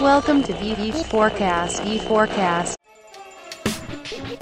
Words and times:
Welcome 0.00 0.42
to 0.44 0.54
VV 0.54 1.04
Forecast. 1.10 1.82
V 1.82 1.98
Forecast. 1.98 2.74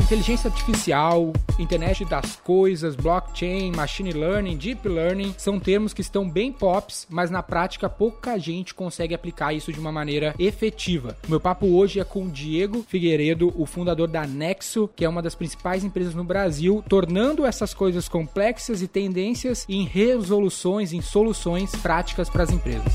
Inteligência 0.05 0.49
artificial, 0.49 1.33
internet 1.59 2.05
das 2.05 2.37
coisas, 2.37 2.95
blockchain, 2.95 3.73
machine 3.73 4.13
learning, 4.13 4.57
deep 4.57 4.89
learning 4.89 5.35
são 5.37 5.59
termos 5.59 5.93
que 5.93 6.01
estão 6.01 6.31
bem 6.31 6.53
pops, 6.53 7.09
mas 7.11 7.29
na 7.29 7.43
prática 7.43 7.89
pouca 7.91 8.39
gente 8.39 8.73
consegue 8.73 9.15
aplicar 9.15 9.53
isso 9.53 9.73
de 9.73 9.81
uma 9.81 9.91
maneira 9.91 10.33
efetiva. 10.39 11.17
Meu 11.29 11.41
papo 11.41 11.67
hoje 11.67 11.99
é 11.99 12.05
com 12.05 12.29
Diego 12.29 12.85
Figueiredo, 12.89 13.53
o 13.57 13.67
fundador 13.67 14.07
da 14.07 14.27
Nexo, 14.29 14.89
que 14.95 15.05
é 15.05 15.09
uma 15.09 15.21
das 15.21 15.35
principais 15.35 15.83
empresas 15.83 16.15
no 16.15 16.23
Brasil, 16.23 16.85
tornando 16.89 17.45
essas 17.45 17.75
coisas 17.75 18.09
complexas 18.09 18.81
e 18.81 18.87
tendências 18.87 19.67
em 19.69 19.85
resoluções, 19.85 20.93
em 20.93 21.03
soluções 21.03 21.75
práticas 21.77 22.31
para 22.31 22.45
as 22.45 22.51
empresas. 22.51 22.95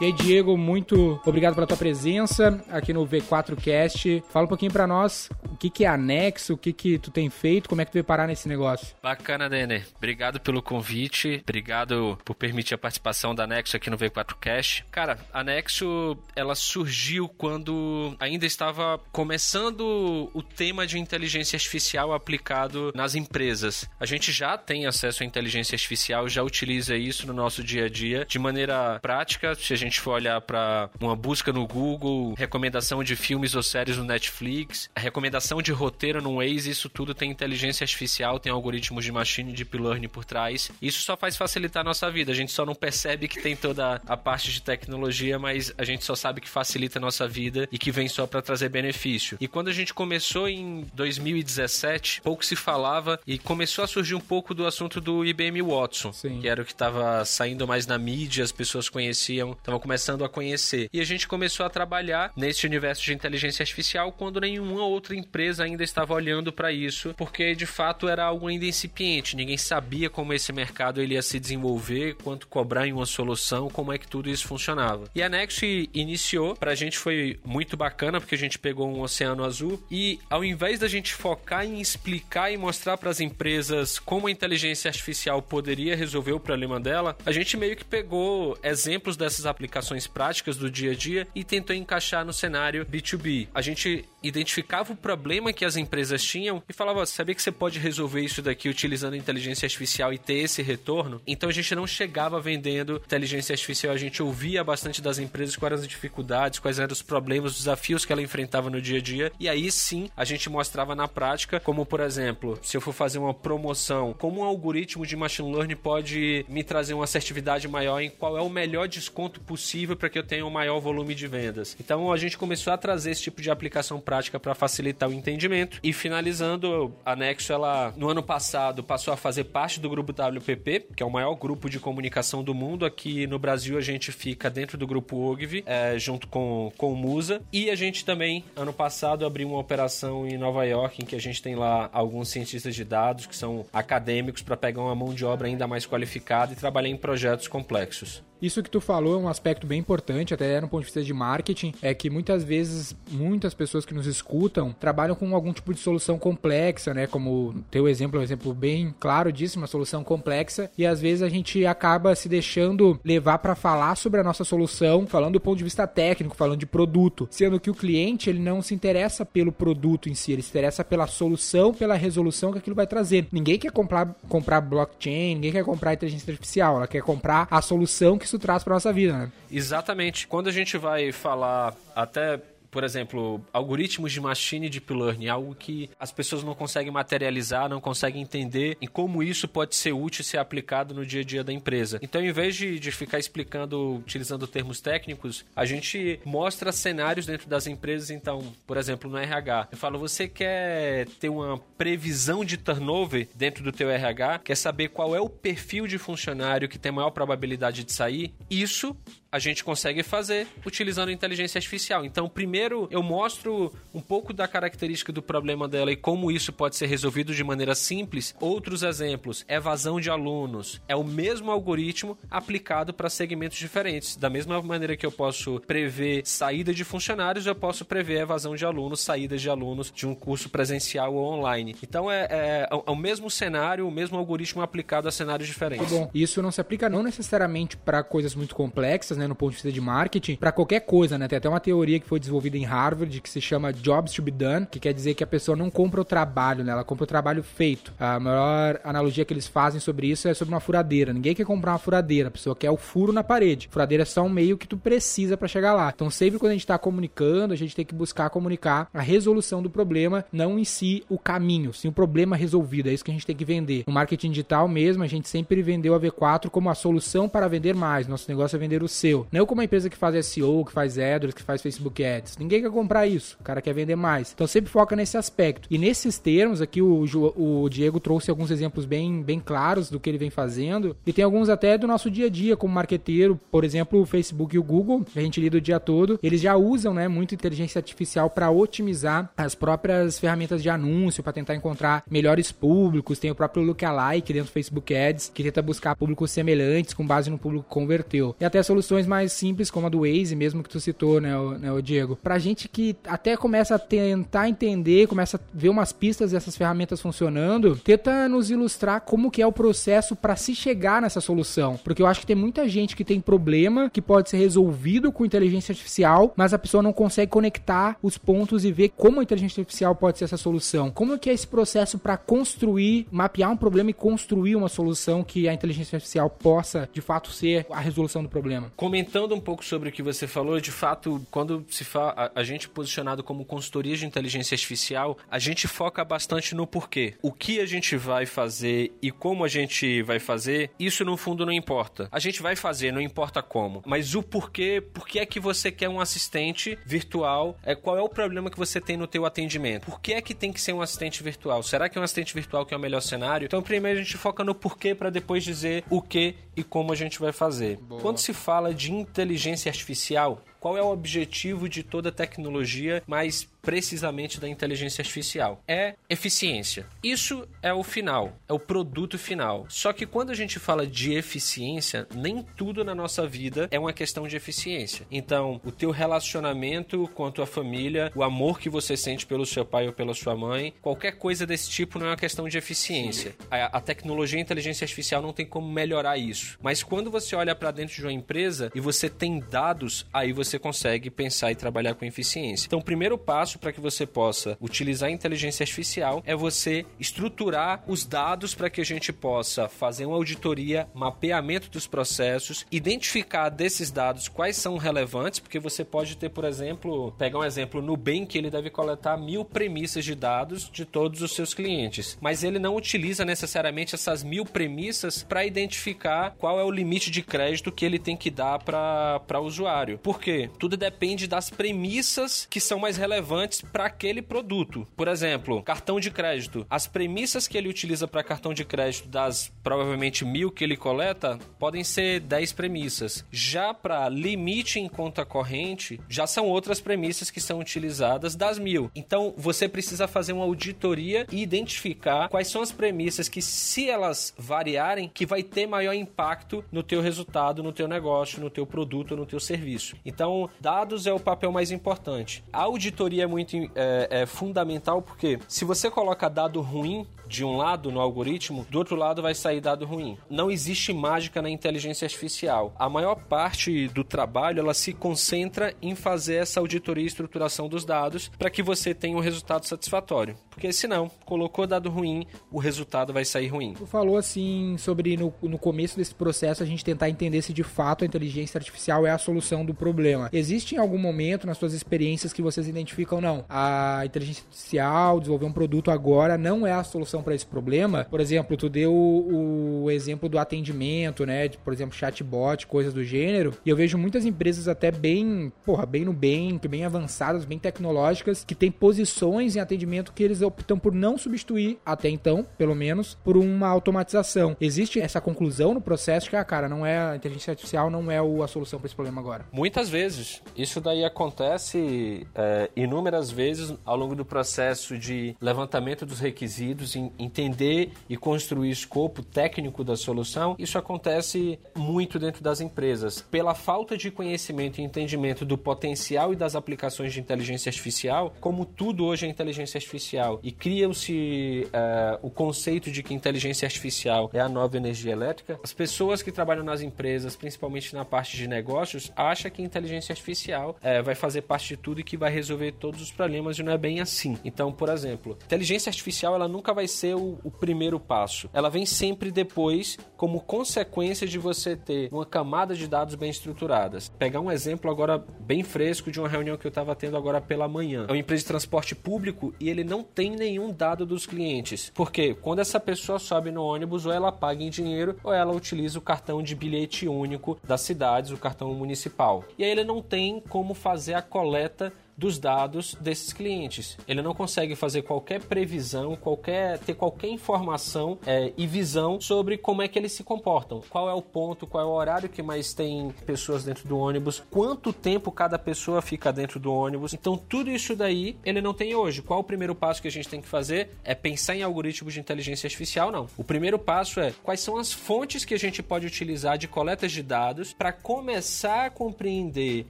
E 0.00 0.06
aí, 0.06 0.12
Diego, 0.12 0.56
muito 0.58 1.20
obrigado 1.24 1.54
pela 1.54 1.68
tua 1.68 1.76
presença 1.76 2.60
aqui 2.68 2.92
no 2.92 3.06
V4Cast. 3.06 4.24
Fala 4.28 4.44
um 4.44 4.48
pouquinho 4.48 4.72
para 4.72 4.88
nós 4.88 5.30
o 5.48 5.56
que, 5.56 5.70
que 5.70 5.84
é 5.84 5.88
anexo, 5.88 6.54
o 6.54 6.58
que, 6.58 6.72
que 6.72 6.98
tu 6.98 7.12
tem 7.12 7.30
feito, 7.30 7.68
como 7.68 7.80
é 7.80 7.84
que 7.84 7.92
tu 7.92 7.94
veio 7.94 8.04
parar 8.04 8.26
nesse 8.26 8.48
negócio. 8.48 8.96
Bacana, 9.00 9.48
Denner. 9.48 9.86
Obrigado 9.96 10.40
pelo 10.40 10.60
convite, 10.60 11.40
obrigado 11.42 12.18
por 12.24 12.34
permitir 12.34 12.74
a 12.74 12.78
participação 12.78 13.34
da 13.34 13.44
Anexo 13.44 13.76
aqui 13.76 13.88
no 13.88 13.96
V4Cast. 13.96 14.84
Cara, 14.90 15.16
Anexo, 15.32 16.18
ela 16.34 16.56
surgiu 16.56 17.28
quando 17.28 18.16
ainda 18.18 18.44
estava 18.44 18.98
começando 19.12 20.28
o 20.34 20.42
tema 20.42 20.88
de 20.88 20.98
inteligência 20.98 21.56
artificial 21.56 22.12
aplicado 22.12 22.90
nas 22.96 23.14
empresas. 23.14 23.88
A 24.00 24.06
gente 24.06 24.32
já 24.32 24.58
tem 24.58 24.86
acesso 24.86 25.22
à 25.22 25.26
inteligência 25.26 25.76
artificial, 25.76 26.28
já 26.28 26.42
utiliza 26.42 26.96
isso 26.96 27.28
no 27.28 27.32
nosso 27.32 27.62
dia 27.62 27.84
a 27.84 27.88
dia 27.88 28.26
de 28.28 28.40
maneira 28.40 28.98
prática. 29.00 29.54
Se 29.54 29.72
a 29.72 29.76
gente 29.84 30.00
for 30.00 30.12
olhar 30.12 30.40
para 30.40 30.90
uma 31.00 31.16
busca 31.16 31.52
no 31.52 31.66
Google, 31.66 32.34
recomendação 32.34 33.02
de 33.02 33.16
filmes 33.16 33.54
ou 33.54 33.62
séries 33.62 33.96
no 33.96 34.04
Netflix, 34.04 34.90
recomendação 34.96 35.60
de 35.62 35.72
roteiro 35.72 36.20
no 36.20 36.36
Waze, 36.36 36.70
isso 36.70 36.88
tudo 36.88 37.14
tem 37.14 37.30
inteligência 37.30 37.84
artificial, 37.84 38.38
tem 38.38 38.52
algoritmos 38.52 39.04
de 39.04 39.12
machine 39.12 39.52
deep 39.52 39.76
learning 39.76 40.08
por 40.08 40.24
trás. 40.24 40.70
Isso 40.80 41.02
só 41.02 41.16
faz 41.16 41.36
facilitar 41.36 41.80
a 41.82 41.84
nossa 41.84 42.10
vida. 42.10 42.32
A 42.32 42.34
gente 42.34 42.52
só 42.52 42.64
não 42.64 42.74
percebe 42.74 43.28
que 43.28 43.40
tem 43.40 43.56
toda 43.56 44.00
a 44.06 44.16
parte 44.16 44.52
de 44.52 44.62
tecnologia, 44.62 45.38
mas 45.38 45.72
a 45.76 45.84
gente 45.84 46.04
só 46.04 46.14
sabe 46.14 46.40
que 46.40 46.48
facilita 46.48 46.98
a 46.98 47.02
nossa 47.02 47.26
vida 47.28 47.68
e 47.70 47.78
que 47.78 47.90
vem 47.90 48.08
só 48.08 48.26
para 48.26 48.42
trazer 48.42 48.68
benefício. 48.68 49.36
E 49.40 49.48
quando 49.48 49.68
a 49.68 49.72
gente 49.72 49.92
começou 49.92 50.48
em 50.48 50.86
2017, 50.94 52.22
pouco 52.22 52.44
se 52.44 52.56
falava 52.56 53.20
e 53.26 53.38
começou 53.38 53.84
a 53.84 53.86
surgir 53.86 54.14
um 54.14 54.20
pouco 54.20 54.54
do 54.54 54.66
assunto 54.66 55.00
do 55.00 55.24
IBM 55.24 55.62
Watson, 55.62 56.12
Sim. 56.12 56.40
que 56.40 56.48
era 56.48 56.62
o 56.62 56.64
que 56.64 56.72
estava 56.72 57.24
saindo 57.24 57.66
mais 57.66 57.86
na 57.86 57.98
mídia, 57.98 58.44
as 58.44 58.52
pessoas 58.52 58.88
conheciam, 58.88 59.56
estavam 59.74 59.80
começando 59.80 60.24
a 60.24 60.28
conhecer. 60.28 60.88
E 60.92 61.00
a 61.00 61.04
gente 61.04 61.26
começou 61.26 61.66
a 61.66 61.70
trabalhar 61.70 62.32
nesse 62.36 62.66
universo 62.66 63.02
de 63.02 63.12
inteligência 63.12 63.62
artificial 63.62 64.12
quando 64.12 64.40
nenhuma 64.40 64.84
outra 64.84 65.14
empresa 65.14 65.64
ainda 65.64 65.82
estava 65.82 66.14
olhando 66.14 66.52
para 66.52 66.72
isso, 66.72 67.14
porque 67.16 67.54
de 67.54 67.66
fato 67.66 68.08
era 68.08 68.24
algo 68.24 68.46
ainda 68.46 68.64
incipiente, 68.64 69.36
ninguém 69.36 69.56
sabia 69.56 70.08
como 70.08 70.32
esse 70.32 70.52
mercado 70.52 71.00
ele 71.00 71.14
ia 71.14 71.22
se 71.22 71.40
desenvolver, 71.40 72.16
quanto 72.22 72.46
cobrar 72.46 72.86
em 72.86 72.92
uma 72.92 73.06
solução, 73.06 73.68
como 73.68 73.92
é 73.92 73.98
que 73.98 74.06
tudo 74.06 74.30
isso 74.30 74.46
funcionava. 74.46 75.08
E 75.14 75.22
a 75.22 75.28
Next 75.28 75.90
iniciou, 75.92 76.54
pra 76.54 76.74
gente 76.74 76.98
foi 76.98 77.38
muito 77.44 77.76
bacana, 77.76 78.20
porque 78.20 78.34
a 78.34 78.38
gente 78.38 78.58
pegou 78.58 78.88
um 78.88 79.00
oceano 79.00 79.44
azul 79.44 79.82
e 79.90 80.18
ao 80.30 80.44
invés 80.44 80.78
da 80.78 80.88
gente 80.88 81.12
focar 81.12 81.64
em 81.64 81.80
explicar 81.80 82.50
e 82.52 82.56
mostrar 82.56 82.96
para 82.96 83.10
as 83.10 83.20
empresas 83.20 83.98
como 83.98 84.26
a 84.26 84.30
inteligência 84.30 84.88
artificial 84.88 85.40
poderia 85.42 85.96
resolver 85.96 86.32
o 86.32 86.40
problema 86.40 86.78
dela, 86.78 87.16
a 87.24 87.32
gente 87.32 87.56
meio 87.56 87.76
que 87.76 87.84
pegou 87.84 88.56
exemplos 88.62 89.16
dessas 89.16 89.46
aplicações 89.46 89.63
práticas 90.06 90.56
do 90.56 90.70
dia 90.70 90.92
a 90.92 90.94
dia 90.94 91.26
e 91.34 91.44
tentou 91.44 91.74
encaixar 91.74 92.24
no 92.24 92.32
cenário 92.32 92.86
B2B. 92.86 93.48
A 93.54 93.60
gente 93.60 94.04
identificava 94.22 94.92
o 94.92 94.96
problema 94.96 95.52
que 95.52 95.64
as 95.64 95.76
empresas 95.76 96.22
tinham 96.22 96.62
e 96.68 96.72
falava: 96.72 97.04
sabia 97.06 97.34
que 97.34 97.42
você 97.42 97.52
pode 97.52 97.78
resolver 97.78 98.22
isso 98.22 98.42
daqui 98.42 98.68
utilizando 98.68 99.16
inteligência 99.16 99.66
artificial 99.66 100.12
e 100.12 100.18
ter 100.18 100.34
esse 100.34 100.62
retorno? 100.62 101.20
Então 101.26 101.48
a 101.48 101.52
gente 101.52 101.74
não 101.74 101.86
chegava 101.86 102.40
vendendo 102.40 103.00
inteligência 103.04 103.52
artificial, 103.52 103.92
a 103.92 103.98
gente 103.98 104.22
ouvia 104.22 104.64
bastante 104.64 105.02
das 105.02 105.18
empresas 105.18 105.56
quais 105.56 105.72
eram 105.72 105.82
as 105.82 105.88
dificuldades, 105.88 106.58
quais 106.58 106.78
eram 106.78 106.92
os 106.92 107.02
problemas, 107.02 107.52
os 107.52 107.58
desafios 107.58 108.04
que 108.04 108.12
ela 108.12 108.22
enfrentava 108.22 108.70
no 108.70 108.80
dia 108.80 108.98
a 108.98 109.02
dia, 109.02 109.32
e 109.38 109.48
aí 109.48 109.70
sim 109.70 110.08
a 110.16 110.24
gente 110.24 110.48
mostrava 110.48 110.94
na 110.94 111.08
prática, 111.08 111.60
como 111.60 111.84
por 111.84 112.00
exemplo, 112.00 112.58
se 112.62 112.76
eu 112.76 112.80
for 112.80 112.92
fazer 112.92 113.18
uma 113.18 113.34
promoção, 113.34 114.14
como 114.18 114.40
um 114.40 114.44
algoritmo 114.44 115.06
de 115.06 115.16
machine 115.16 115.52
learning 115.52 115.76
pode 115.76 116.44
me 116.48 116.62
trazer 116.62 116.94
uma 116.94 117.04
assertividade 117.04 117.68
maior 117.68 118.00
em 118.00 118.10
qual 118.10 118.38
é 118.38 118.40
o 118.40 118.48
melhor 118.48 118.88
desconto 118.88 119.40
possível 119.40 119.53
para 119.96 120.08
que 120.08 120.18
eu 120.18 120.22
tenha 120.22 120.44
um 120.44 120.50
maior 120.50 120.80
volume 120.80 121.14
de 121.14 121.26
vendas. 121.26 121.76
Então 121.80 122.12
a 122.12 122.16
gente 122.16 122.36
começou 122.38 122.72
a 122.72 122.78
trazer 122.78 123.10
esse 123.10 123.22
tipo 123.22 123.40
de 123.40 123.50
aplicação 123.50 124.00
prática 124.00 124.38
para 124.38 124.54
facilitar 124.54 125.08
o 125.08 125.12
entendimento 125.12 125.80
e 125.82 125.92
finalizando, 125.92 126.94
a 127.04 127.16
Nexo 127.16 127.52
ela 127.52 127.92
no 127.96 128.08
ano 128.08 128.22
passado 128.22 128.82
passou 128.82 129.12
a 129.12 129.16
fazer 129.16 129.44
parte 129.44 129.80
do 129.80 129.88
grupo 129.88 130.12
WPP, 130.12 130.88
que 130.96 131.02
é 131.02 131.06
o 131.06 131.10
maior 131.10 131.34
grupo 131.34 131.68
de 131.68 131.78
comunicação 131.78 132.42
do 132.42 132.54
mundo. 132.54 132.84
Aqui 132.84 133.26
no 133.26 133.38
Brasil 133.38 133.76
a 133.76 133.80
gente 133.80 134.12
fica 134.12 134.50
dentro 134.50 134.76
do 134.76 134.86
grupo 134.86 135.16
OGV, 135.16 135.64
é, 135.66 135.98
junto 135.98 136.28
com, 136.28 136.72
com 136.76 136.92
o 136.92 136.96
Musa. 136.96 137.42
E 137.52 137.70
a 137.70 137.74
gente 137.74 138.04
também, 138.04 138.44
ano 138.56 138.72
passado, 138.72 139.24
abriu 139.24 139.48
uma 139.48 139.58
operação 139.58 140.26
em 140.26 140.36
Nova 140.36 140.64
York, 140.64 141.02
em 141.02 141.06
que 141.06 141.16
a 141.16 141.20
gente 141.20 141.42
tem 141.42 141.54
lá 141.54 141.88
alguns 141.92 142.28
cientistas 142.28 142.74
de 142.74 142.84
dados 142.84 143.26
que 143.26 143.36
são 143.36 143.66
acadêmicos 143.72 144.42
para 144.42 144.56
pegar 144.56 144.82
uma 144.82 144.94
mão 144.94 145.14
de 145.14 145.24
obra 145.24 145.48
ainda 145.48 145.66
mais 145.66 145.86
qualificada 145.86 146.52
e 146.52 146.56
trabalhar 146.56 146.88
em 146.88 146.96
projetos 146.96 147.48
complexos. 147.48 148.22
Isso 148.44 148.62
que 148.62 148.68
tu 148.68 148.78
falou 148.78 149.14
é 149.14 149.22
um 149.22 149.28
aspecto 149.28 149.43
bem 149.66 149.78
importante, 149.78 150.32
até 150.34 150.60
no 150.60 150.68
ponto 150.68 150.80
de 150.80 150.86
vista 150.86 151.02
de 151.02 151.12
marketing, 151.12 151.74
é 151.82 151.92
que 151.94 152.08
muitas 152.08 152.42
vezes 152.42 152.96
muitas 153.10 153.54
pessoas 153.54 153.84
que 153.84 153.94
nos 153.94 154.06
escutam 154.06 154.74
trabalham 154.78 155.14
com 155.14 155.34
algum 155.34 155.52
tipo 155.52 155.72
de 155.74 155.80
solução 155.80 156.18
complexa, 156.18 156.94
né? 156.94 157.06
Como 157.06 157.54
teu 157.70 157.88
exemplo 157.88 158.18
é 158.18 158.20
um 158.20 158.22
exemplo 158.22 158.54
bem 158.54 158.94
claro 158.98 159.32
disso, 159.32 159.58
uma 159.58 159.66
solução 159.66 160.02
complexa, 160.02 160.70
e 160.76 160.86
às 160.86 161.00
vezes 161.00 161.22
a 161.22 161.28
gente 161.28 161.64
acaba 161.66 162.14
se 162.14 162.28
deixando 162.28 162.98
levar 163.04 163.38
para 163.38 163.54
falar 163.54 163.96
sobre 163.96 164.20
a 164.20 164.24
nossa 164.24 164.44
solução, 164.44 165.06
falando 165.06 165.34
do 165.34 165.40
ponto 165.40 165.58
de 165.58 165.64
vista 165.64 165.86
técnico, 165.86 166.36
falando 166.36 166.58
de 166.58 166.66
produto, 166.66 167.28
sendo 167.30 167.60
que 167.60 167.70
o 167.70 167.74
cliente 167.74 168.30
ele 168.30 168.38
não 168.38 168.62
se 168.62 168.74
interessa 168.74 169.24
pelo 169.24 169.52
produto 169.52 170.08
em 170.08 170.14
si, 170.14 170.32
ele 170.32 170.42
se 170.42 170.50
interessa 170.50 170.84
pela 170.84 171.06
solução, 171.06 171.72
pela 171.72 171.94
resolução 171.94 172.52
que 172.52 172.58
aquilo 172.58 172.76
vai 172.76 172.86
trazer. 172.86 173.26
Ninguém 173.32 173.58
quer 173.58 173.72
comprar, 173.72 174.14
comprar 174.28 174.60
blockchain, 174.60 175.34
ninguém 175.34 175.52
quer 175.52 175.64
comprar 175.64 175.94
inteligência 175.94 176.30
artificial, 176.30 176.76
ela 176.76 176.86
quer 176.86 177.02
comprar 177.02 177.46
a 177.50 177.60
solução 177.60 178.18
que 178.18 178.24
isso 178.24 178.38
traz 178.38 178.62
para 178.62 178.74
nossa 178.74 178.92
vida, 178.92 179.12
né? 179.12 179.32
Exatamente. 179.50 180.26
Quando 180.26 180.48
a 180.48 180.52
gente 180.52 180.76
vai 180.76 181.12
falar 181.12 181.74
até 181.94 182.40
por 182.74 182.82
exemplo, 182.82 183.40
algoritmos 183.52 184.10
de 184.10 184.20
machine 184.20 184.68
deep 184.68 184.92
learning, 184.92 185.28
algo 185.28 185.54
que 185.54 185.88
as 185.96 186.10
pessoas 186.10 186.42
não 186.42 186.56
conseguem 186.56 186.90
materializar, 186.90 187.68
não 187.68 187.80
conseguem 187.80 188.20
entender 188.20 188.76
e 188.80 188.88
como 188.88 189.22
isso 189.22 189.46
pode 189.46 189.76
ser 189.76 189.92
útil 189.92 190.24
ser 190.24 190.38
aplicado 190.38 190.92
no 190.92 191.06
dia 191.06 191.20
a 191.20 191.24
dia 191.24 191.44
da 191.44 191.52
empresa. 191.52 192.00
Então, 192.02 192.20
em 192.20 192.32
vez 192.32 192.56
de, 192.56 192.80
de 192.80 192.90
ficar 192.90 193.20
explicando, 193.20 193.98
utilizando 193.98 194.44
termos 194.48 194.80
técnicos, 194.80 195.44
a 195.54 195.64
gente 195.64 196.18
mostra 196.24 196.72
cenários 196.72 197.26
dentro 197.26 197.48
das 197.48 197.68
empresas. 197.68 198.10
Então, 198.10 198.52
por 198.66 198.76
exemplo, 198.76 199.08
no 199.08 199.18
RH, 199.18 199.68
eu 199.70 199.78
falo, 199.78 199.96
você 199.96 200.26
quer 200.26 201.06
ter 201.20 201.28
uma 201.28 201.58
previsão 201.78 202.44
de 202.44 202.56
turnover 202.56 203.28
dentro 203.36 203.62
do 203.62 203.70
teu 203.70 203.88
RH, 203.88 204.40
quer 204.40 204.56
saber 204.56 204.88
qual 204.88 205.14
é 205.14 205.20
o 205.20 205.28
perfil 205.28 205.86
de 205.86 205.96
funcionário 205.96 206.68
que 206.68 206.76
tem 206.76 206.90
maior 206.90 207.10
probabilidade 207.10 207.84
de 207.84 207.92
sair? 207.92 208.34
Isso 208.50 208.96
a 209.34 209.38
gente 209.40 209.64
consegue 209.64 210.04
fazer 210.04 210.46
utilizando 210.64 211.10
inteligência 211.10 211.58
artificial. 211.58 212.04
Então, 212.04 212.28
primeiro 212.28 212.86
eu 212.88 213.02
mostro 213.02 213.72
um 213.92 214.00
pouco 214.00 214.32
da 214.32 214.46
característica 214.46 215.12
do 215.12 215.20
problema 215.20 215.66
dela 215.66 215.90
e 215.90 215.96
como 215.96 216.30
isso 216.30 216.52
pode 216.52 216.76
ser 216.76 216.86
resolvido 216.86 217.34
de 217.34 217.42
maneira 217.42 217.74
simples. 217.74 218.32
Outros 218.40 218.84
exemplos, 218.84 219.44
evasão 219.48 220.00
de 220.00 220.08
alunos. 220.08 220.80
É 220.86 220.94
o 220.94 221.02
mesmo 221.02 221.50
algoritmo 221.50 222.16
aplicado 222.30 222.94
para 222.94 223.10
segmentos 223.10 223.58
diferentes. 223.58 224.14
Da 224.14 224.30
mesma 224.30 224.62
maneira 224.62 224.96
que 224.96 225.04
eu 225.04 225.10
posso 225.10 225.60
prever 225.66 226.22
saída 226.24 226.72
de 226.72 226.84
funcionários, 226.84 227.44
eu 227.44 227.56
posso 227.56 227.84
prever 227.84 228.20
evasão 228.20 228.54
de 228.54 228.64
alunos, 228.64 229.00
saídas 229.00 229.42
de 229.42 229.50
alunos 229.50 229.90
de 229.90 230.06
um 230.06 230.14
curso 230.14 230.48
presencial 230.48 231.12
ou 231.12 231.32
online. 231.32 231.74
Então, 231.82 232.08
é, 232.08 232.28
é, 232.30 232.68
é 232.70 232.90
o 232.90 232.94
mesmo 232.94 233.28
cenário, 233.28 233.88
o 233.88 233.90
mesmo 233.90 234.16
algoritmo 234.16 234.62
aplicado 234.62 235.08
a 235.08 235.10
cenários 235.10 235.48
diferentes. 235.48 235.90
Muito 235.90 236.04
bom. 236.04 236.10
Isso 236.14 236.40
não 236.40 236.52
se 236.52 236.60
aplica 236.60 236.88
não 236.88 237.02
necessariamente 237.02 237.76
para 237.76 238.00
coisas 238.04 238.36
muito 238.36 238.54
complexas, 238.54 239.18
né? 239.18 239.23
Né, 239.24 239.28
no 239.28 239.34
ponto 239.34 239.50
de 239.50 239.56
vista 239.56 239.72
de 239.72 239.80
marketing, 239.80 240.36
para 240.36 240.52
qualquer 240.52 240.80
coisa, 240.80 241.18
né? 241.18 241.26
Tem 241.26 241.38
até 241.38 241.48
uma 241.48 241.60
teoria 241.60 241.98
que 241.98 242.06
foi 242.06 242.20
desenvolvida 242.20 242.56
em 242.56 242.64
Harvard 242.64 243.20
que 243.20 243.28
se 243.28 243.40
chama 243.40 243.72
Jobs 243.72 244.12
to 244.12 244.22
be 244.22 244.30
Done, 244.30 244.66
que 244.66 244.78
quer 244.78 244.92
dizer 244.92 245.14
que 245.14 245.24
a 245.24 245.26
pessoa 245.26 245.56
não 245.56 245.70
compra 245.70 246.00
o 246.00 246.04
trabalho, 246.04 246.64
né? 246.64 246.72
Ela 246.72 246.84
compra 246.84 247.04
o 247.04 247.06
trabalho 247.06 247.42
feito. 247.42 247.92
A 247.98 248.20
maior 248.20 248.80
analogia 248.84 249.24
que 249.24 249.32
eles 249.32 249.46
fazem 249.46 249.80
sobre 249.80 250.08
isso 250.08 250.28
é 250.28 250.34
sobre 250.34 250.54
uma 250.54 250.60
furadeira. 250.60 251.12
Ninguém 251.12 251.34
quer 251.34 251.44
comprar 251.44 251.72
uma 251.72 251.78
furadeira, 251.78 252.28
a 252.28 252.30
pessoa 252.30 252.54
quer 252.54 252.70
o 252.70 252.76
furo 252.76 253.12
na 253.12 253.24
parede. 253.24 253.68
Furadeira 253.70 254.02
é 254.02 254.06
só 254.06 254.22
um 254.22 254.28
meio 254.28 254.58
que 254.58 254.68
tu 254.68 254.76
precisa 254.76 255.36
para 255.36 255.48
chegar 255.48 255.72
lá. 255.72 255.92
Então, 255.94 256.10
sempre 256.10 256.38
quando 256.38 256.50
a 256.50 256.54
gente 256.54 256.62
está 256.62 256.78
comunicando, 256.78 257.54
a 257.54 257.56
gente 257.56 257.74
tem 257.74 257.84
que 257.84 257.94
buscar 257.94 258.30
comunicar 258.30 258.88
a 258.92 259.00
resolução 259.00 259.62
do 259.62 259.70
problema, 259.70 260.24
não 260.32 260.58
em 260.58 260.64
si 260.64 261.04
o 261.08 261.18
caminho, 261.18 261.72
sim 261.72 261.88
o 261.88 261.92
problema 261.92 262.36
resolvido. 262.36 262.88
É 262.88 262.92
isso 262.92 263.04
que 263.04 263.10
a 263.10 263.14
gente 263.14 263.26
tem 263.26 263.36
que 263.36 263.44
vender. 263.44 263.84
No 263.86 263.92
marketing 263.92 264.30
digital 264.30 264.68
mesmo, 264.68 265.02
a 265.02 265.06
gente 265.06 265.28
sempre 265.28 265.62
vendeu 265.62 265.94
a 265.94 266.00
V4 266.00 266.50
como 266.50 266.70
a 266.70 266.74
solução 266.74 267.28
para 267.28 267.48
vender 267.48 267.74
mais. 267.74 268.08
Nosso 268.08 268.28
negócio 268.28 268.56
é 268.56 268.58
vender 268.58 268.82
o 268.82 268.88
seu. 268.88 269.13
Não 269.30 269.46
como 269.46 269.60
uma 269.60 269.64
empresa 269.64 269.88
que 269.90 269.96
faz 269.96 270.26
SEO, 270.26 270.64
que 270.64 270.72
faz 270.72 270.98
AdWords, 270.98 271.34
que 271.34 271.42
faz 271.42 271.62
Facebook 271.62 272.04
Ads. 272.04 272.36
Ninguém 272.38 272.62
quer 272.62 272.70
comprar 272.70 273.06
isso. 273.06 273.36
O 273.40 273.44
cara 273.44 273.62
quer 273.62 273.72
vender 273.72 273.96
mais. 273.96 274.32
Então 274.34 274.46
sempre 274.46 274.70
foca 274.70 274.96
nesse 274.96 275.16
aspecto. 275.16 275.68
E 275.70 275.78
nesses 275.78 276.18
termos 276.18 276.60
aqui 276.60 276.80
o, 276.82 277.04
o 277.36 277.68
Diego 277.68 278.00
trouxe 278.00 278.30
alguns 278.30 278.50
exemplos 278.50 278.84
bem, 278.84 279.22
bem 279.22 279.40
claros 279.40 279.90
do 279.90 280.00
que 280.00 280.08
ele 280.08 280.18
vem 280.18 280.30
fazendo. 280.30 280.96
E 281.06 281.12
tem 281.12 281.24
alguns 281.24 281.48
até 281.48 281.76
do 281.78 281.86
nosso 281.86 282.10
dia 282.10 282.26
a 282.26 282.30
dia 282.30 282.56
como 282.56 282.74
marqueteiro, 282.74 283.38
por 283.50 283.64
exemplo, 283.64 284.00
o 284.00 284.06
Facebook 284.06 284.54
e 284.54 284.58
o 284.58 284.62
Google, 284.62 285.04
que 285.04 285.18
a 285.18 285.22
gente 285.22 285.40
lida 285.40 285.58
o 285.58 285.60
dia 285.60 285.78
todo. 285.78 286.18
Eles 286.22 286.40
já 286.40 286.56
usam, 286.56 286.94
né, 286.94 287.08
muito 287.08 287.34
inteligência 287.34 287.78
artificial 287.78 288.30
para 288.30 288.50
otimizar 288.50 289.30
as 289.36 289.54
próprias 289.54 290.18
ferramentas 290.18 290.62
de 290.62 290.68
anúncio, 290.70 291.22
para 291.22 291.32
tentar 291.32 291.54
encontrar 291.54 292.04
melhores 292.10 292.50
públicos. 292.50 293.18
Tem 293.18 293.30
o 293.30 293.34
próprio 293.34 293.62
Lookalike 293.62 294.32
dentro 294.32 294.50
do 294.50 294.52
Facebook 294.52 294.94
Ads, 294.94 295.30
que 295.34 295.42
tenta 295.42 295.62
buscar 295.62 295.96
públicos 295.96 296.30
semelhantes 296.30 296.94
com 296.94 297.06
base 297.06 297.30
no 297.30 297.38
público 297.38 297.64
que 297.64 297.70
converteu. 297.70 298.34
E 298.40 298.44
até 298.44 298.62
soluções 298.62 299.03
mais 299.06 299.32
simples, 299.32 299.70
como 299.70 299.86
a 299.86 299.90
do 299.90 300.00
Waze, 300.00 300.36
mesmo 300.36 300.62
que 300.62 300.68
tu 300.68 300.80
citou, 300.80 301.20
né, 301.20 301.36
o, 301.36 301.58
né, 301.58 301.72
o 301.72 301.80
Diego. 301.80 302.16
Pra 302.22 302.38
gente 302.38 302.68
que 302.68 302.96
até 303.06 303.36
começa 303.36 303.74
a 303.74 303.78
tentar 303.78 304.48
entender, 304.48 305.06
começa 305.06 305.36
a 305.36 305.40
ver 305.52 305.68
umas 305.68 305.92
pistas 305.92 306.32
dessas 306.32 306.56
ferramentas 306.56 307.00
funcionando, 307.00 307.76
tenta 307.76 308.28
nos 308.28 308.50
ilustrar 308.50 309.00
como 309.00 309.30
que 309.30 309.42
é 309.42 309.46
o 309.46 309.52
processo 309.52 310.16
para 310.16 310.36
se 310.36 310.54
chegar 310.54 311.02
nessa 311.02 311.20
solução. 311.20 311.78
Porque 311.82 312.02
eu 312.02 312.06
acho 312.06 312.20
que 312.20 312.26
tem 312.26 312.36
muita 312.36 312.68
gente 312.68 312.96
que 312.96 313.04
tem 313.04 313.20
problema 313.20 313.90
que 313.90 314.02
pode 314.02 314.30
ser 314.30 314.38
resolvido 314.38 315.12
com 315.12 315.24
inteligência 315.24 315.72
artificial, 315.72 316.32
mas 316.36 316.52
a 316.52 316.58
pessoa 316.58 316.82
não 316.82 316.92
consegue 316.92 317.30
conectar 317.30 317.96
os 318.02 318.18
pontos 318.18 318.64
e 318.64 318.72
ver 318.72 318.90
como 318.96 319.20
a 319.20 319.22
inteligência 319.22 319.60
artificial 319.60 319.94
pode 319.94 320.18
ser 320.18 320.24
essa 320.24 320.36
solução. 320.36 320.90
Como 320.90 321.18
que 321.18 321.30
é 321.30 321.32
esse 321.32 321.46
processo 321.46 321.98
para 321.98 322.16
construir, 322.16 323.06
mapear 323.10 323.50
um 323.50 323.56
problema 323.56 323.90
e 323.90 323.94
construir 323.94 324.56
uma 324.56 324.68
solução 324.68 325.22
que 325.22 325.48
a 325.48 325.54
inteligência 325.54 325.96
artificial 325.96 326.28
possa, 326.28 326.88
de 326.92 327.00
fato, 327.00 327.30
ser 327.30 327.66
a 327.70 327.80
resolução 327.80 328.22
do 328.22 328.28
problema? 328.28 328.72
Comentando 328.84 329.34
um 329.34 329.40
pouco 329.40 329.64
sobre 329.64 329.88
o 329.88 329.92
que 329.92 330.02
você 330.02 330.26
falou, 330.26 330.60
de 330.60 330.70
fato, 330.70 331.26
quando 331.30 331.64
se 331.70 331.84
fala 331.84 332.30
a, 332.34 332.44
gente 332.44 332.68
posicionado 332.68 333.24
como 333.24 333.42
consultoria 333.42 333.96
de 333.96 334.04
inteligência 334.04 334.54
artificial, 334.54 335.16
a 335.30 335.38
gente 335.38 335.66
foca 335.66 336.04
bastante 336.04 336.54
no 336.54 336.66
porquê. 336.66 337.14
O 337.22 337.32
que 337.32 337.60
a 337.60 337.64
gente 337.64 337.96
vai 337.96 338.26
fazer 338.26 338.92
e 339.00 339.10
como 339.10 339.42
a 339.42 339.48
gente 339.48 340.02
vai 340.02 340.18
fazer, 340.18 340.70
isso 340.78 341.02
no 341.02 341.16
fundo 341.16 341.46
não 341.46 341.52
importa. 341.52 342.10
A 342.12 342.18
gente 342.18 342.42
vai 342.42 342.54
fazer, 342.56 342.92
não 342.92 343.00
importa 343.00 343.42
como. 343.42 343.82
Mas 343.86 344.14
o 344.14 344.22
porquê, 344.22 344.82
por 344.92 345.08
que 345.08 345.18
é 345.18 345.24
que 345.24 345.40
você 345.40 345.72
quer 345.72 345.88
um 345.88 345.98
assistente 345.98 346.78
virtual? 346.84 347.56
É, 347.62 347.74
qual 347.74 347.96
é 347.96 348.02
o 348.02 348.08
problema 348.08 348.50
que 348.50 348.58
você 348.58 348.82
tem 348.82 348.98
no 348.98 349.06
teu 349.06 349.24
atendimento? 349.24 349.86
Por 349.86 349.98
que 349.98 350.12
é 350.12 350.20
que 350.20 350.34
tem 350.34 350.52
que 350.52 350.60
ser 350.60 350.74
um 350.74 350.82
assistente 350.82 351.22
virtual? 351.22 351.62
Será 351.62 351.88
que 351.88 351.96
é 351.96 352.00
um 352.02 352.04
assistente 352.04 352.34
virtual 352.34 352.66
que 352.66 352.74
é 352.74 352.76
o 352.76 352.80
melhor 352.80 353.00
cenário? 353.00 353.46
Então, 353.46 353.62
primeiro 353.62 353.98
a 354.00 354.02
gente 354.02 354.18
foca 354.18 354.44
no 354.44 354.54
porquê 354.54 354.94
para 354.94 355.08
depois 355.08 355.42
dizer 355.42 355.84
o 355.88 356.02
que 356.02 356.34
e 356.54 356.62
como 356.62 356.92
a 356.92 356.94
gente 356.94 357.18
vai 357.18 357.32
fazer. 357.32 357.78
Boa. 357.78 358.00
Quando 358.02 358.18
se 358.18 358.34
fala 358.34 358.73
de 358.74 358.92
inteligência 358.92 359.70
artificial, 359.70 360.42
qual 360.60 360.76
é 360.76 360.82
o 360.82 360.90
objetivo 360.90 361.68
de 361.68 361.82
toda 361.82 362.12
tecnologia, 362.12 363.02
mais 363.06 363.48
precisamente 363.64 364.38
da 364.38 364.48
inteligência 364.48 365.02
artificial? 365.02 365.62
É 365.66 365.94
eficiência. 366.08 366.86
Isso 367.02 367.48
é 367.62 367.72
o 367.72 367.82
final, 367.82 368.36
é 368.48 368.52
o 368.52 368.58
produto 368.58 369.18
final. 369.18 369.66
Só 369.68 369.92
que 369.92 370.06
quando 370.06 370.30
a 370.30 370.34
gente 370.34 370.58
fala 370.58 370.86
de 370.86 371.14
eficiência, 371.14 372.06
nem 372.14 372.42
tudo 372.56 372.84
na 372.84 372.94
nossa 372.94 373.26
vida 373.26 373.68
é 373.70 373.78
uma 373.78 373.92
questão 373.92 374.28
de 374.28 374.36
eficiência. 374.36 375.06
Então, 375.10 375.60
o 375.64 375.72
teu 375.72 375.90
relacionamento 375.90 377.08
com 377.14 377.26
a 377.26 377.30
tua 377.30 377.46
família, 377.46 378.12
o 378.14 378.22
amor 378.22 378.58
que 378.60 378.68
você 378.68 378.96
sente 378.96 379.26
pelo 379.26 379.46
seu 379.46 379.64
pai 379.64 379.86
ou 379.86 379.92
pela 379.92 380.14
sua 380.14 380.36
mãe, 380.36 380.74
qualquer 380.82 381.12
coisa 381.12 381.46
desse 381.46 381.70
tipo 381.70 381.98
não 381.98 382.06
é 382.06 382.10
uma 382.10 382.16
questão 382.16 382.48
de 382.48 382.58
eficiência. 382.58 383.34
A, 383.50 383.78
a 383.78 383.80
tecnologia 383.80 384.38
e 384.38 384.40
a 384.40 384.42
inteligência 384.42 384.84
artificial 384.84 385.22
não 385.22 385.32
tem 385.32 385.46
como 385.46 385.70
melhorar 385.70 386.18
isso. 386.18 386.58
Mas 386.62 386.82
quando 386.82 387.10
você 387.10 387.34
olha 387.34 387.54
para 387.54 387.70
dentro 387.70 387.94
de 387.94 388.02
uma 388.02 388.12
empresa 388.12 388.70
e 388.74 388.80
você 388.80 389.08
tem 389.08 389.40
dados, 389.40 390.06
aí 390.12 390.32
você 390.32 390.58
consegue 390.58 391.10
pensar 391.10 391.50
e 391.50 391.54
trabalhar 391.54 391.94
com 391.94 392.04
eficiência. 392.04 392.66
Então, 392.66 392.78
o 392.78 392.84
primeiro 392.84 393.16
passo 393.16 393.53
para 393.58 393.72
que 393.72 393.80
você 393.80 394.06
possa 394.06 394.56
utilizar 394.60 395.08
a 395.08 395.12
inteligência 395.12 395.62
artificial 395.64 396.22
é 396.26 396.36
você 396.36 396.84
estruturar 397.00 397.82
os 397.86 398.04
dados 398.04 398.54
para 398.54 398.70
que 398.70 398.80
a 398.80 398.84
gente 398.84 399.12
possa 399.12 399.68
fazer 399.68 400.06
uma 400.06 400.16
auditoria, 400.16 400.88
mapeamento 400.94 401.70
dos 401.70 401.86
processos, 401.86 402.66
identificar 402.70 403.48
desses 403.48 403.90
dados 403.90 404.28
quais 404.28 404.56
são 404.56 404.76
relevantes, 404.76 405.40
porque 405.40 405.58
você 405.58 405.84
pode 405.84 406.16
ter, 406.16 406.28
por 406.28 406.44
exemplo, 406.44 407.12
pegar 407.18 407.38
um 407.38 407.44
exemplo, 407.44 407.80
no 407.80 407.94
Nubank 407.94 408.36
ele 408.36 408.50
deve 408.50 408.70
coletar 408.70 409.16
mil 409.16 409.44
premissas 409.44 410.04
de 410.04 410.14
dados 410.14 410.68
de 410.70 410.84
todos 410.84 411.22
os 411.22 411.32
seus 411.32 411.54
clientes, 411.54 412.18
mas 412.20 412.42
ele 412.42 412.58
não 412.58 412.74
utiliza 412.76 413.24
necessariamente 413.24 413.94
essas 413.94 414.22
mil 414.22 414.44
premissas 414.44 415.22
para 415.22 415.44
identificar 415.44 416.34
qual 416.36 416.58
é 416.58 416.64
o 416.64 416.70
limite 416.70 417.10
de 417.10 417.22
crédito 417.22 417.70
que 417.70 417.84
ele 417.84 417.98
tem 417.98 418.16
que 418.16 418.30
dar 418.30 418.58
para 418.58 419.40
o 419.40 419.44
usuário. 419.44 419.98
Por 419.98 420.20
quê? 420.20 420.50
Tudo 420.58 420.76
depende 420.76 421.26
das 421.26 421.48
premissas 421.48 422.46
que 422.50 422.60
são 422.60 422.78
mais 422.78 422.96
relevantes 422.96 423.43
para 423.72 423.86
aquele 423.86 424.20
produto. 424.20 424.86
Por 424.96 425.08
exemplo, 425.08 425.62
cartão 425.62 426.00
de 426.00 426.10
crédito. 426.10 426.66
As 426.68 426.86
premissas 426.86 427.46
que 427.46 427.56
ele 427.56 427.68
utiliza 427.68 428.08
para 428.08 428.24
cartão 428.24 428.52
de 428.52 428.64
crédito 428.64 429.08
das 429.08 429.52
provavelmente 429.62 430.24
mil 430.24 430.50
que 430.50 430.64
ele 430.64 430.76
coleta 430.76 431.38
podem 431.58 431.84
ser 431.84 432.20
10 432.20 432.52
premissas. 432.52 433.24
Já 433.30 433.72
para 433.72 434.08
limite 434.08 434.80
em 434.80 434.88
conta 434.88 435.24
corrente, 435.24 436.00
já 436.08 436.26
são 436.26 436.46
outras 436.46 436.80
premissas 436.80 437.30
que 437.30 437.40
são 437.40 437.60
utilizadas 437.60 438.34
das 438.34 438.58
mil. 438.58 438.90
Então 438.94 439.32
você 439.36 439.68
precisa 439.68 440.08
fazer 440.08 440.32
uma 440.32 440.44
auditoria 440.44 441.26
e 441.30 441.42
identificar 441.42 442.28
quais 442.28 442.48
são 442.48 442.62
as 442.62 442.72
premissas 442.72 443.28
que, 443.28 443.40
se 443.40 443.88
elas 443.88 444.34
variarem, 444.36 445.10
que 445.12 445.26
vai 445.26 445.42
ter 445.42 445.66
maior 445.66 445.94
impacto 445.94 446.64
no 446.72 446.82
teu 446.82 447.00
resultado, 447.00 447.62
no 447.62 447.72
teu 447.72 447.86
negócio, 447.86 448.40
no 448.40 448.50
teu 448.50 448.66
produto, 448.66 449.16
no 449.16 449.26
teu 449.26 449.38
serviço. 449.38 449.96
Então 450.04 450.24
então, 450.24 450.48
dados 450.58 451.06
é 451.06 451.12
o 451.12 451.20
papel 451.20 451.52
mais 451.52 451.70
importante. 451.70 452.42
A 452.50 452.62
auditoria 452.62 453.24
é 453.24 453.26
muito 453.34 453.56
é, 453.74 454.22
é 454.22 454.26
fundamental 454.26 455.02
porque 455.02 455.40
se 455.48 455.64
você 455.64 455.90
coloca 455.90 456.28
dado 456.28 456.60
ruim 456.60 457.04
de 457.26 457.44
um 457.44 457.56
lado 457.56 457.90
no 457.90 458.00
algoritmo, 458.00 458.66
do 458.70 458.78
outro 458.78 458.96
lado 458.96 459.22
vai 459.22 459.34
sair 459.34 459.60
dado 459.60 459.84
ruim. 459.84 460.16
Não 460.28 460.50
existe 460.50 460.92
mágica 460.92 461.40
na 461.40 461.50
inteligência 461.50 462.06
artificial. 462.06 462.74
A 462.78 462.88
maior 462.88 463.16
parte 463.16 463.88
do 463.88 464.04
trabalho 464.04 464.60
ela 464.60 464.74
se 464.74 464.92
concentra 464.92 465.74
em 465.80 465.94
fazer 465.94 466.36
essa 466.36 466.60
auditoria 466.60 467.04
e 467.04 467.06
estruturação 467.06 467.68
dos 467.68 467.84
dados 467.84 468.30
para 468.38 468.50
que 468.50 468.62
você 468.62 468.94
tenha 468.94 469.16
um 469.16 469.20
resultado 469.20 469.66
satisfatório. 469.66 470.36
Porque 470.50 470.72
senão, 470.72 471.10
colocou 471.24 471.66
dado 471.66 471.90
ruim, 471.90 472.26
o 472.50 472.58
resultado 472.58 473.12
vai 473.12 473.24
sair 473.24 473.48
ruim. 473.48 473.74
Tu 473.74 473.86
falou 473.86 474.16
assim 474.16 474.76
sobre 474.78 475.16
no, 475.16 475.32
no 475.42 475.58
começo 475.58 475.96
desse 475.96 476.14
processo 476.14 476.62
a 476.62 476.66
gente 476.66 476.84
tentar 476.84 477.10
entender 477.10 477.42
se 477.42 477.52
de 477.52 477.62
fato 477.62 478.04
a 478.04 478.06
inteligência 478.06 478.58
artificial 478.58 479.06
é 479.06 479.10
a 479.10 479.18
solução 479.18 479.64
do 479.64 479.74
problema. 479.74 480.28
Existe 480.32 480.74
em 480.74 480.78
algum 480.78 480.98
momento 480.98 481.46
nas 481.46 481.58
suas 481.58 481.72
experiências 481.72 482.32
que 482.32 482.42
vocês 482.42 482.68
identificam 482.68 483.20
não? 483.20 483.44
A 483.48 484.02
inteligência 484.04 484.44
artificial 484.44 485.18
desenvolver 485.18 485.46
um 485.46 485.52
produto 485.52 485.90
agora 485.90 486.38
não 486.38 486.66
é 486.66 486.72
a 486.72 486.84
solução 486.84 487.13
para 487.22 487.34
esse 487.34 487.46
problema. 487.46 488.06
Por 488.10 488.20
exemplo, 488.20 488.56
tu 488.56 488.68
deu 488.68 488.92
o, 488.92 489.84
o 489.84 489.90
exemplo 489.90 490.28
do 490.28 490.38
atendimento, 490.38 491.24
né? 491.24 491.48
De, 491.48 491.58
por 491.58 491.72
exemplo, 491.72 491.94
chatbot, 491.96 492.66
coisas 492.66 492.92
do 492.92 493.02
gênero. 493.02 493.54
E 493.64 493.70
eu 493.70 493.76
vejo 493.76 493.96
muitas 493.98 494.24
empresas 494.24 494.68
até 494.68 494.90
bem, 494.90 495.52
porra, 495.64 495.86
bem 495.86 496.04
no 496.04 496.12
bem, 496.12 496.60
bem 496.68 496.84
avançadas, 496.84 497.44
bem 497.44 497.58
tecnológicas, 497.58 498.44
que 498.44 498.54
tem 498.54 498.70
posições 498.70 499.56
em 499.56 499.60
atendimento 499.60 500.12
que 500.12 500.22
eles 500.22 500.42
optam 500.42 500.78
por 500.78 500.92
não 500.92 501.16
substituir, 501.16 501.78
até 501.84 502.08
então, 502.08 502.46
pelo 502.56 502.74
menos, 502.74 503.16
por 503.24 503.36
uma 503.36 503.68
automatização. 503.68 504.56
Existe 504.60 505.00
essa 505.00 505.20
conclusão 505.20 505.74
no 505.74 505.80
processo 505.80 506.28
que, 506.28 506.36
ah, 506.36 506.44
cara, 506.44 506.68
não 506.68 506.84
é 506.84 506.98
a 506.98 507.16
inteligência 507.16 507.52
artificial 507.52 507.90
não 507.90 508.10
é 508.10 508.18
a 508.18 508.46
solução 508.46 508.78
para 508.78 508.86
esse 508.86 508.94
problema 508.94 509.20
agora. 509.20 509.46
Muitas 509.52 509.88
vezes 509.88 510.42
isso 510.56 510.80
daí 510.80 511.04
acontece 511.04 512.26
é, 512.34 512.70
inúmeras 512.76 513.30
vezes 513.30 513.74
ao 513.84 513.96
longo 513.96 514.14
do 514.14 514.24
processo 514.24 514.98
de 514.98 515.36
levantamento 515.40 516.04
dos 516.06 516.20
requisitos, 516.20 516.94
entender 517.18 517.90
e 518.08 518.16
construir 518.16 518.70
escopo 518.70 519.22
técnico 519.22 519.84
da 519.84 519.96
solução. 519.96 520.56
Isso 520.58 520.78
acontece 520.78 521.58
muito 521.76 522.18
dentro 522.18 522.42
das 522.42 522.60
empresas. 522.60 523.24
Pela 523.30 523.54
falta 523.54 523.96
de 523.96 524.10
conhecimento 524.10 524.80
e 524.80 524.84
entendimento 524.84 525.44
do 525.44 525.56
potencial 525.58 526.32
e 526.32 526.36
das 526.36 526.54
aplicações 526.54 527.12
de 527.12 527.20
inteligência 527.20 527.68
artificial, 527.70 528.34
como 528.40 528.64
tudo 528.64 529.04
hoje 529.04 529.26
é 529.26 529.28
inteligência 529.28 529.78
artificial, 529.78 530.40
e 530.42 530.52
cria-se 530.52 531.68
é, 531.72 532.18
o 532.22 532.30
conceito 532.30 532.90
de 532.90 533.02
que 533.02 533.14
inteligência 533.14 533.66
artificial 533.66 534.30
é 534.32 534.40
a 534.40 534.48
nova 534.48 534.76
energia 534.76 535.12
elétrica, 535.12 535.58
as 535.62 535.72
pessoas 535.72 536.22
que 536.22 536.32
trabalham 536.32 536.64
nas 536.64 536.82
empresas, 536.82 537.36
principalmente 537.36 537.94
na 537.94 538.04
parte 538.04 538.36
de 538.36 538.46
negócios, 538.46 539.12
acham 539.16 539.50
que 539.50 539.62
inteligência 539.62 540.12
artificial 540.12 540.76
é, 540.82 541.02
vai 541.02 541.14
fazer 541.14 541.42
parte 541.42 541.68
de 541.68 541.76
tudo 541.76 542.00
e 542.00 542.04
que 542.04 542.16
vai 542.16 542.30
resolver 542.30 542.72
todos 542.72 543.00
os 543.00 543.10
problemas 543.10 543.58
e 543.58 543.62
não 543.62 543.72
é 543.72 543.78
bem 543.78 544.00
assim. 544.00 544.38
Então, 544.44 544.72
por 544.72 544.88
exemplo, 544.88 545.36
inteligência 545.44 545.90
artificial 545.90 546.34
ela 546.34 546.48
nunca 546.48 546.72
vai 546.72 546.86
ser 546.94 547.14
o, 547.14 547.38
o 547.42 547.50
primeiro 547.50 547.98
passo. 547.98 548.48
Ela 548.52 548.70
vem 548.70 548.86
sempre 548.86 549.30
depois 549.30 549.98
como 550.16 550.40
consequência 550.40 551.26
de 551.26 551.38
você 551.38 551.76
ter 551.76 552.08
uma 552.10 552.24
camada 552.24 552.74
de 552.74 552.86
dados 552.86 553.14
bem 553.14 553.30
estruturadas. 553.30 554.08
Pegar 554.18 554.40
um 554.40 554.50
exemplo 554.50 554.90
agora 554.90 555.22
bem 555.40 555.62
fresco 555.62 556.10
de 556.10 556.20
uma 556.20 556.28
reunião 556.28 556.56
que 556.56 556.66
eu 556.66 556.70
estava 556.70 556.94
tendo 556.94 557.16
agora 557.16 557.40
pela 557.40 557.68
manhã. 557.68 558.06
É 558.08 558.12
uma 558.12 558.18
empresa 558.18 558.42
de 558.42 558.48
transporte 558.48 558.94
público 558.94 559.52
e 559.60 559.68
ele 559.68 559.84
não 559.84 560.02
tem 560.02 560.30
nenhum 560.30 560.72
dado 560.72 561.04
dos 561.04 561.26
clientes. 561.26 561.92
Porque 561.94 562.34
quando 562.34 562.60
essa 562.60 562.80
pessoa 562.80 563.18
sobe 563.18 563.50
no 563.50 563.62
ônibus, 563.62 564.06
ou 564.06 564.12
ela 564.12 564.32
paga 564.32 564.62
em 564.62 564.70
dinheiro, 564.70 565.16
ou 565.22 565.32
ela 565.32 565.52
utiliza 565.52 565.98
o 565.98 566.02
cartão 566.02 566.42
de 566.42 566.54
bilhete 566.54 567.08
único 567.08 567.58
das 567.64 567.80
cidades, 567.80 568.30
o 568.30 568.38
cartão 568.38 568.72
municipal. 568.74 569.44
E 569.58 569.64
aí 569.64 569.70
ele 569.70 569.84
não 569.84 570.00
tem 570.00 570.40
como 570.48 570.74
fazer 570.74 571.14
a 571.14 571.22
coleta 571.22 571.92
dos 572.16 572.38
dados 572.38 572.94
desses 573.00 573.32
clientes. 573.32 573.96
Ele 574.06 574.22
não 574.22 574.34
consegue 574.34 574.74
fazer 574.74 575.02
qualquer 575.02 575.40
previsão, 575.40 576.16
qualquer 576.16 576.78
ter 576.78 576.94
qualquer 576.94 577.28
informação 577.28 578.18
é, 578.26 578.52
e 578.56 578.66
visão 578.66 579.20
sobre 579.20 579.58
como 579.58 579.82
é 579.82 579.88
que 579.88 579.98
eles 579.98 580.12
se 580.12 580.22
comportam. 580.22 580.82
Qual 580.88 581.08
é 581.08 581.12
o 581.12 581.22
ponto, 581.22 581.66
qual 581.66 581.84
é 581.84 581.86
o 581.86 581.92
horário 581.92 582.28
que 582.28 582.42
mais 582.42 582.72
tem 582.74 583.10
pessoas 583.26 583.64
dentro 583.64 583.88
do 583.88 583.98
ônibus, 583.98 584.42
quanto 584.50 584.92
tempo 584.92 585.30
cada 585.32 585.58
pessoa 585.58 586.00
fica 586.02 586.32
dentro 586.32 586.60
do 586.60 586.72
ônibus. 586.72 587.14
Então 587.14 587.36
tudo 587.36 587.70
isso 587.70 587.96
daí 587.96 588.36
ele 588.44 588.60
não 588.60 588.74
tem 588.74 588.94
hoje. 588.94 589.22
Qual 589.22 589.40
o 589.40 589.44
primeiro 589.44 589.74
passo 589.74 590.00
que 590.00 590.08
a 590.08 590.10
gente 590.10 590.28
tem 590.28 590.40
que 590.40 590.48
fazer? 590.48 590.90
É 591.02 591.14
pensar 591.14 591.56
em 591.56 591.62
algoritmos 591.62 592.14
de 592.14 592.20
inteligência 592.20 592.66
artificial? 592.66 593.10
Não. 593.10 593.28
O 593.36 593.44
primeiro 593.44 593.78
passo 593.78 594.20
é 594.20 594.32
quais 594.42 594.60
são 594.60 594.76
as 594.76 594.92
fontes 594.92 595.44
que 595.44 595.54
a 595.54 595.58
gente 595.58 595.82
pode 595.82 596.06
utilizar 596.06 596.58
de 596.58 596.68
coletas 596.68 597.12
de 597.12 597.22
dados 597.22 597.72
para 597.72 597.92
começar 597.92 598.86
a 598.86 598.90
compreender 598.90 599.86